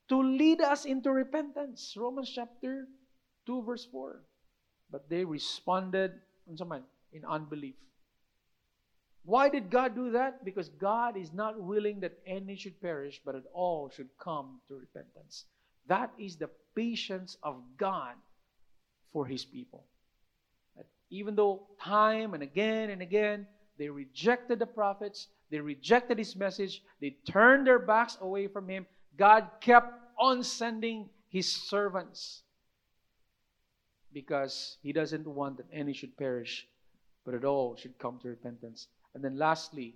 to 0.09 0.23
lead 0.23 0.61
us 0.61 0.85
into 0.85 1.11
repentance. 1.11 1.95
Romans 1.97 2.31
chapter 2.35 2.89
2 3.47 3.63
verse 3.63 3.87
4. 3.91 4.21
But 4.91 5.09
they 5.09 5.25
responded 5.25 6.13
unsa 6.49 6.69
man 6.69 6.85
in 7.13 7.25
unbelief. 7.25 7.77
Why 9.25 9.49
did 9.49 9.71
God 9.71 9.95
do 9.95 10.11
that? 10.13 10.45
Because 10.45 10.69
God 10.69 11.17
is 11.17 11.33
not 11.33 11.61
willing 11.61 12.01
that 12.01 12.19
any 12.27 12.57
should 12.57 12.81
perish, 12.81 13.21
but 13.25 13.33
that 13.35 13.45
all 13.53 13.89
should 13.89 14.09
come 14.19 14.61
to 14.69 14.75
repentance. 14.75 15.45
That 15.87 16.11
is 16.19 16.37
the 16.37 16.51
patience 16.75 17.37
of 17.43 17.57
God 17.77 18.15
for 19.13 19.27
his 19.27 19.45
people. 19.45 19.85
That 20.77 20.87
even 21.11 21.37
though 21.37 21.69
time 21.81 22.35
and 22.35 22.43
again 22.43 22.91
and 22.91 23.03
again 23.03 23.47
they 23.79 23.89
rejected 23.89 24.59
the 24.59 24.67
prophets, 24.67 25.29
they 25.51 25.61
rejected 25.61 26.19
his 26.19 26.35
message. 26.35 26.83
They 27.01 27.17
turned 27.31 27.67
their 27.67 27.79
backs 27.79 28.19
away 28.21 28.49
from 28.49 28.69
him. 28.69 28.87
God 29.17 29.49
kept 29.61 29.93
on 30.19 30.43
sending 30.43 31.09
his 31.29 31.51
servants 31.51 32.43
because 34.13 34.79
he 34.83 34.93
doesn't 34.93 35.27
want 35.27 35.57
that 35.59 35.67
any 35.73 35.93
should 35.93 36.17
perish, 36.17 36.67
but 37.25 37.33
that 37.33 37.45
all 37.45 37.77
should 37.77 37.99
come 37.99 38.19
to 38.23 38.29
repentance. 38.29 38.89
And 39.15 39.23
then 39.23 39.39
lastly, 39.39 39.95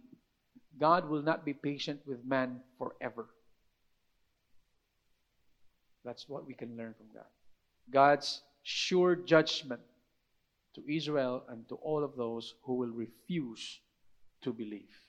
God 0.79 1.09
will 1.09 1.23
not 1.23 1.45
be 1.45 1.55
patient 1.55 2.01
with 2.07 2.25
man 2.25 2.61
forever. 2.79 3.27
That's 6.05 6.29
what 6.29 6.47
we 6.47 6.55
can 6.55 6.77
learn 6.77 6.95
from 6.95 7.07
God. 7.15 7.31
God's 7.91 8.43
sure 8.63 9.17
judgment 9.17 9.81
to 10.75 10.83
Israel 10.87 11.45
and 11.49 11.69
to 11.69 11.77
all 11.77 12.05
of 12.05 12.17
those 12.17 12.55
who 12.63 12.75
will 12.75 12.93
refuse 12.93 13.81
to 14.43 14.53
believe. 14.53 15.07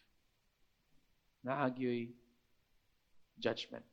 naagyoy 1.48 2.12
judgment. 3.40 3.84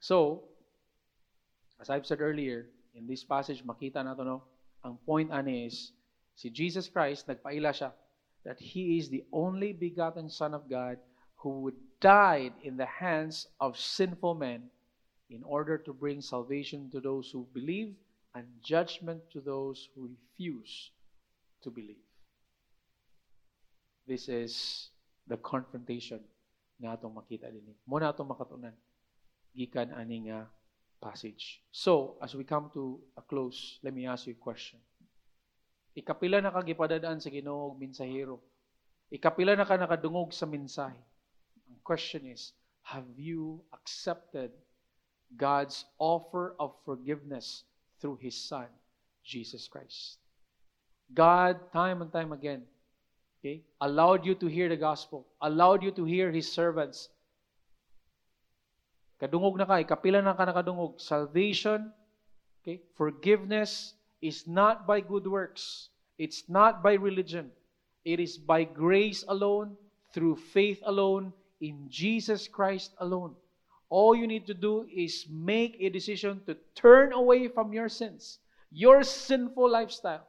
So, 0.00 0.44
as 1.80 1.88
I've 1.88 2.04
said 2.04 2.20
earlier, 2.20 2.68
in 2.94 3.06
this 3.06 3.24
passage, 3.24 3.64
makita 3.64 4.04
nato 4.04 4.24
no, 4.24 4.42
ang 4.84 4.98
point 5.06 5.32
ani 5.32 5.64
is, 5.64 5.92
si 6.36 6.50
Jesus 6.50 6.88
Christ, 6.88 7.28
nagpaila 7.28 7.72
siya, 7.72 7.92
that 8.44 8.58
He 8.58 8.98
is 8.98 9.08
the 9.08 9.24
only 9.32 9.72
begotten 9.72 10.28
Son 10.30 10.54
of 10.54 10.68
God 10.68 10.98
who 11.36 11.60
would 11.60 11.76
died 12.00 12.52
in 12.62 12.76
the 12.76 12.86
hands 12.86 13.46
of 13.60 13.78
sinful 13.78 14.34
men 14.34 14.70
in 15.28 15.44
order 15.44 15.78
to 15.78 15.92
bring 15.92 16.20
salvation 16.20 16.90
to 16.90 17.00
those 17.00 17.30
who 17.30 17.46
believe 17.52 17.94
and 18.34 18.46
judgment 18.64 19.20
to 19.32 19.40
those 19.40 19.88
who 19.94 20.08
refuse 20.08 20.90
to 21.62 21.70
believe. 21.70 22.02
This 24.06 24.28
is 24.28 24.88
the 25.28 25.36
confrontation 25.36 26.20
nga 26.80 26.96
atong 26.96 27.14
makita 27.14 27.52
dinhi. 27.52 27.76
Eh. 27.76 27.78
Mo 27.84 28.00
na 28.00 28.10
atong 28.10 28.32
makatunan 28.32 28.72
gikan 29.52 29.92
ani 29.92 30.32
nga 30.32 30.48
ah, 30.48 30.50
passage. 30.98 31.60
So, 31.70 32.16
as 32.24 32.32
we 32.32 32.44
come 32.44 32.72
to 32.72 32.98
a 33.16 33.22
close, 33.22 33.78
let 33.84 33.92
me 33.92 34.08
ask 34.08 34.26
you 34.26 34.34
a 34.34 34.40
question. 34.42 34.80
Ikapila 36.00 36.40
na 36.40 36.48
ka 36.48 36.64
gipadadaan 36.64 37.20
sa 37.20 37.28
Ginoo 37.28 37.68
og 37.68 37.76
mensahero. 37.76 38.40
Ikapila 39.12 39.52
na 39.52 39.68
ka 39.68 39.76
nakadungog 39.76 40.32
sa 40.32 40.48
mensahe. 40.48 40.96
Ang 41.68 41.80
question 41.84 42.24
is, 42.24 42.56
have 42.88 43.04
you 43.20 43.60
accepted 43.76 44.48
God's 45.36 45.84
offer 46.00 46.56
of 46.56 46.72
forgiveness 46.88 47.68
through 48.00 48.16
His 48.16 48.32
Son, 48.32 48.72
Jesus 49.20 49.68
Christ? 49.68 50.16
God, 51.12 51.60
time 51.68 52.00
and 52.00 52.08
time 52.08 52.32
again, 52.32 52.64
okay, 53.38 53.60
allowed 53.84 54.24
you 54.24 54.32
to 54.40 54.48
hear 54.48 54.72
the 54.72 54.80
gospel, 54.80 55.28
allowed 55.42 55.84
you 55.84 55.92
to 56.00 56.08
hear 56.08 56.32
His 56.32 56.48
servants. 56.48 57.12
Kadungog 59.20 59.60
na 59.60 59.68
ka, 59.68 59.84
ikapila 59.84 60.24
na 60.24 60.32
ka 60.32 60.48
nakadungog. 60.48 60.96
Salvation, 60.96 61.92
okay, 62.64 62.80
forgiveness 62.96 63.99
is 64.22 64.46
not 64.46 64.86
by 64.86 65.00
good 65.00 65.26
works. 65.26 65.88
It's 66.18 66.48
not 66.48 66.82
by 66.82 66.94
religion. 66.94 67.50
It 68.04 68.20
is 68.20 68.36
by 68.36 68.64
grace 68.64 69.24
alone, 69.28 69.76
through 70.12 70.36
faith 70.36 70.80
alone, 70.84 71.32
in 71.60 71.86
Jesus 71.88 72.48
Christ 72.48 72.92
alone. 72.98 73.34
All 73.88 74.14
you 74.14 74.26
need 74.26 74.46
to 74.46 74.54
do 74.54 74.86
is 74.94 75.26
make 75.30 75.76
a 75.80 75.90
decision 75.90 76.40
to 76.46 76.56
turn 76.74 77.12
away 77.12 77.48
from 77.48 77.72
your 77.72 77.88
sins, 77.88 78.38
your 78.70 79.02
sinful 79.02 79.70
lifestyle, 79.70 80.26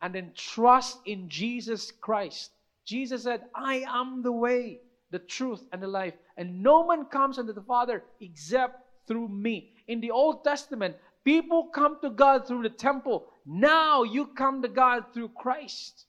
and 0.00 0.14
then 0.14 0.32
trust 0.34 0.98
in 1.06 1.28
Jesus 1.28 1.92
Christ. 1.92 2.50
Jesus 2.84 3.22
said, 3.22 3.42
I 3.54 3.84
am 3.88 4.22
the 4.22 4.32
way, 4.32 4.80
the 5.10 5.18
truth, 5.18 5.62
and 5.72 5.82
the 5.82 5.88
life, 5.88 6.14
and 6.36 6.62
no 6.62 6.86
man 6.86 7.04
comes 7.06 7.38
unto 7.38 7.52
the 7.52 7.62
Father 7.62 8.02
except 8.20 8.80
through 9.06 9.28
me. 9.28 9.70
In 9.86 10.00
the 10.00 10.10
Old 10.10 10.42
Testament, 10.44 10.96
people 11.24 11.68
come 11.74 11.98
to 12.02 12.10
God 12.10 12.46
through 12.46 12.62
the 12.62 12.70
temple. 12.70 13.26
Now 13.46 14.02
you 14.02 14.26
come 14.26 14.62
to 14.62 14.68
God 14.68 15.06
through 15.12 15.30
Christ. 15.30 16.06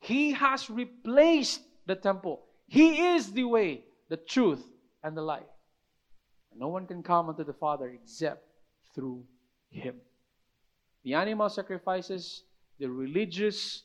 He 0.00 0.32
has 0.32 0.70
replaced 0.70 1.60
the 1.86 1.96
temple. 1.96 2.42
He 2.66 3.14
is 3.14 3.32
the 3.32 3.44
way, 3.44 3.84
the 4.08 4.16
truth, 4.16 4.64
and 5.02 5.16
the 5.16 5.22
life. 5.22 5.42
No 6.54 6.68
one 6.68 6.86
can 6.86 7.02
come 7.02 7.28
unto 7.28 7.44
the 7.44 7.52
Father 7.52 7.88
except 7.88 8.42
through 8.94 9.24
Him. 9.70 9.96
The 11.04 11.14
animal 11.14 11.48
sacrifices, 11.48 12.42
the 12.78 12.88
religious, 12.88 13.84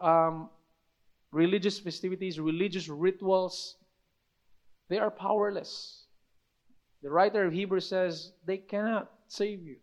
um, 0.00 0.48
religious 1.30 1.78
festivities, 1.78 2.38
religious 2.38 2.88
rituals, 2.88 3.76
they 4.88 4.98
are 4.98 5.10
powerless. 5.10 6.04
The 7.02 7.10
writer 7.10 7.44
of 7.44 7.52
Hebrews 7.52 7.88
says 7.88 8.32
they 8.46 8.58
cannot 8.58 9.10
save 9.26 9.62
you. 9.62 9.76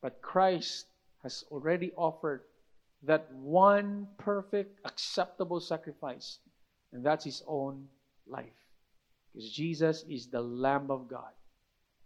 But 0.00 0.22
Christ 0.22 0.86
has 1.22 1.44
already 1.50 1.92
offered 1.96 2.42
that 3.02 3.32
one 3.32 4.08
perfect, 4.18 4.80
acceptable 4.84 5.60
sacrifice, 5.60 6.38
and 6.92 7.04
that's 7.04 7.24
his 7.24 7.42
own 7.46 7.88
life. 8.26 8.46
Because 9.32 9.50
Jesus 9.50 10.04
is 10.08 10.26
the 10.26 10.40
Lamb 10.40 10.90
of 10.90 11.08
God 11.08 11.32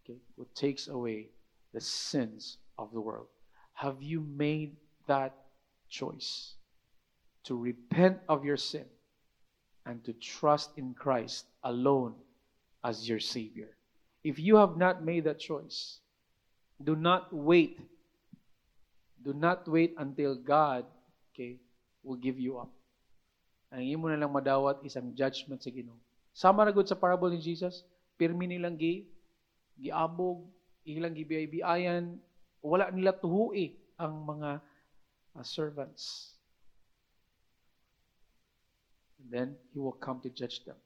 okay, 0.04 0.18
who 0.36 0.46
takes 0.54 0.88
away 0.88 1.28
the 1.72 1.80
sins 1.80 2.58
of 2.78 2.92
the 2.92 3.00
world. 3.00 3.28
Have 3.74 4.02
you 4.02 4.20
made 4.20 4.76
that 5.06 5.34
choice 5.88 6.54
to 7.44 7.56
repent 7.56 8.18
of 8.28 8.44
your 8.44 8.56
sin 8.56 8.84
and 9.86 10.04
to 10.04 10.12
trust 10.12 10.70
in 10.76 10.94
Christ 10.94 11.46
alone 11.64 12.14
as 12.84 13.08
your 13.08 13.20
Savior? 13.20 13.76
If 14.24 14.38
you 14.38 14.56
have 14.56 14.76
not 14.76 15.04
made 15.04 15.24
that 15.24 15.38
choice, 15.38 15.98
do 16.82 16.98
not 16.98 17.30
wait. 17.30 17.78
Do 19.22 19.32
not 19.32 19.66
wait 19.70 19.94
until 19.96 20.34
God 20.34 20.84
okay, 21.32 21.62
will 22.02 22.18
give 22.18 22.36
you 22.38 22.58
up. 22.58 22.70
Ang 23.72 23.88
imo 23.88 24.10
na 24.10 24.20
lang 24.20 24.34
madawat 24.34 24.84
isang 24.84 25.14
judgment 25.16 25.62
sa 25.64 25.72
Ginoo. 25.72 25.96
Sama 26.34 26.66
na 26.66 26.74
sa 26.84 26.98
parable 26.98 27.32
ni 27.32 27.40
Jesus, 27.40 27.86
pirmi 28.20 28.44
nilang 28.44 28.76
gi 28.76 29.08
giabog, 29.80 30.44
ilang 30.84 31.16
gibiyay-biyayan, 31.16 32.20
wala 32.60 32.92
nila 32.92 33.16
tuhui 33.16 33.78
ang 33.96 34.22
mga 34.22 34.60
uh, 35.34 35.44
servants. 35.44 36.36
And 39.18 39.28
then 39.30 39.48
he 39.72 39.78
will 39.78 39.96
come 39.96 40.20
to 40.26 40.30
judge 40.30 40.64
them. 40.68 40.76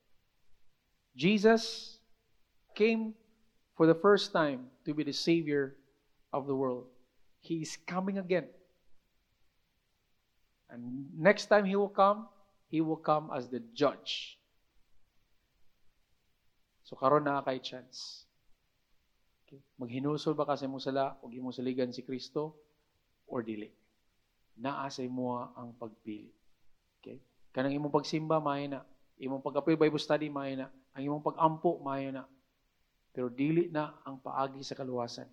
Jesus 1.16 1.96
came 2.76 3.16
for 3.74 3.88
the 3.88 3.96
first 3.96 4.32
time 4.32 4.68
to 4.84 4.92
be 4.92 5.02
the 5.02 5.16
savior 5.16 5.74
of 6.36 6.44
the 6.44 6.52
world. 6.52 6.84
He 7.40 7.64
is 7.64 7.80
coming 7.88 8.20
again. 8.20 8.52
And 10.68 11.08
next 11.16 11.48
time 11.48 11.64
he 11.64 11.72
will 11.72 11.92
come, 11.92 12.28
he 12.68 12.84
will 12.84 13.00
come 13.00 13.32
as 13.32 13.48
the 13.48 13.64
judge. 13.72 14.36
So 16.84 16.94
karon 16.94 17.24
na 17.24 17.40
kay 17.40 17.58
chance. 17.64 18.28
Okay. 19.46 19.62
Maghinusol 19.80 20.36
ba 20.36 20.44
kasi 20.44 20.68
mo 20.68 20.76
sala 20.82 21.16
o 21.22 21.30
mo 21.30 21.54
saligan 21.54 21.94
si 21.94 22.02
Kristo 22.02 22.58
or 23.30 23.46
dili? 23.46 23.70
Naa 24.58 24.90
sa 24.90 25.00
imo 25.06 25.38
ang 25.54 25.72
pagpili. 25.78 26.34
Okay? 27.00 27.22
Kanang 27.54 27.74
imong 27.74 27.94
pagsimba 27.94 28.42
maay 28.42 28.66
na, 28.66 28.82
imong 29.22 29.40
pag-apoy 29.40 29.78
Bible 29.78 30.02
study 30.02 30.26
maay 30.26 30.58
na, 30.58 30.66
ang 30.92 31.02
imong 31.02 31.22
pag-ampo 31.22 31.78
maay 31.78 32.10
na. 32.10 32.26
Pero 33.14 33.30
dili 33.30 33.70
na 33.70 33.96
ang 34.02 34.18
paagi 34.18 34.60
sa 34.66 34.74
kaluwasan. 34.74 35.30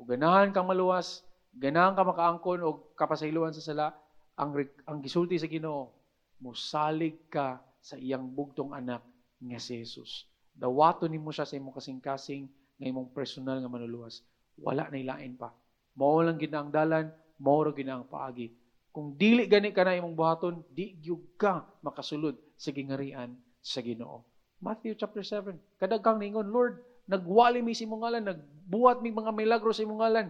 O 0.00 0.08
ganahan 0.08 0.48
kang 0.48 0.64
maluwas, 0.64 1.20
ganahan 1.52 1.92
ka 1.92 2.00
makaangkon 2.00 2.64
o 2.64 2.96
kapasayloan 2.96 3.52
sa 3.52 3.60
sala, 3.60 3.92
ang, 4.32 4.56
ang 4.88 5.04
gisulti 5.04 5.36
sa 5.36 5.44
Ginoo, 5.44 5.92
musalig 6.40 7.28
ka 7.28 7.60
sa 7.84 8.00
iyang 8.00 8.24
bugtong 8.32 8.72
anak 8.72 9.04
nga 9.36 9.60
si 9.60 9.76
Jesus. 9.76 10.24
Dawato 10.56 11.04
nimo 11.04 11.28
siya 11.28 11.44
sa 11.44 11.60
imong 11.60 11.76
kasing-kasing 11.76 12.48
nga 12.80 12.86
imong 12.88 13.12
personal 13.12 13.60
nga 13.60 13.68
manuluwas. 13.68 14.24
Wala 14.56 14.88
na 14.88 14.96
ilain 14.96 15.36
pa. 15.36 15.52
Mao 16.00 16.24
lang 16.24 16.40
gid 16.40 16.56
ang 16.56 16.72
dalan, 16.72 17.12
mao 17.36 17.60
ra 17.60 17.76
gid 17.76 17.92
ang 17.92 18.08
paagi. 18.08 18.48
Kung 18.88 19.20
dili 19.20 19.44
gani 19.44 19.68
ka 19.68 19.84
na 19.84 20.00
imong 20.00 20.16
buhaton, 20.16 20.64
di 20.72 20.96
gyud 20.96 21.36
ka 21.36 21.68
makasulod 21.84 22.40
sa 22.56 22.72
gingarian 22.72 23.36
sa 23.60 23.84
Ginoo. 23.84 24.24
Matthew 24.64 24.96
chapter 24.96 25.20
7. 25.20 25.60
Kadagang 25.76 26.16
ningon, 26.20 26.48
Lord, 26.48 26.80
nagwali 27.04 27.60
mi 27.60 27.76
sa 27.76 27.84
imong 27.84 28.00
ngalan, 28.00 28.24
nagbuhat 28.70 29.02
mi 29.02 29.10
mga 29.10 29.34
milagro 29.34 29.74
sa 29.74 29.82
imong 29.82 29.98
ngalan. 29.98 30.28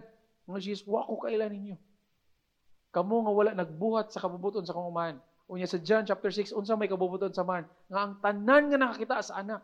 Nga 0.49 0.57
Jesus, 0.57 0.89
wa 0.89 1.05
ko 1.05 1.21
kailan 1.21 1.53
ninyo. 1.53 1.77
Kamo 2.89 3.21
nga 3.21 3.29
wala 3.37 3.51
nagbuhat 3.53 4.09
sa 4.09 4.17
kabubuton 4.17 4.65
sa 4.65 4.73
kumuman. 4.73 5.21
Unya 5.45 5.69
sa 5.69 5.77
John 5.77 6.09
chapter 6.09 6.33
6, 6.33 6.57
unsa 6.57 6.73
may 6.73 6.89
kabubuton 6.89 7.29
sa 7.29 7.45
man? 7.45 7.69
Nga 7.85 7.99
ang 8.01 8.13
tanan 8.17 8.63
nga 8.73 8.81
nakakita 8.81 9.21
sa 9.21 9.45
anak, 9.45 9.61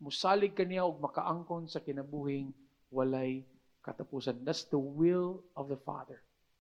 musalig 0.00 0.56
kaniya 0.56 0.88
og 0.88 0.96
makaangkon 1.04 1.68
sa 1.68 1.84
kinabuhing 1.84 2.56
walay 2.88 3.44
katapusan. 3.84 4.48
That's 4.48 4.64
the 4.72 4.80
will 4.80 5.44
of 5.52 5.68
the 5.68 5.76
Father. 5.76 6.24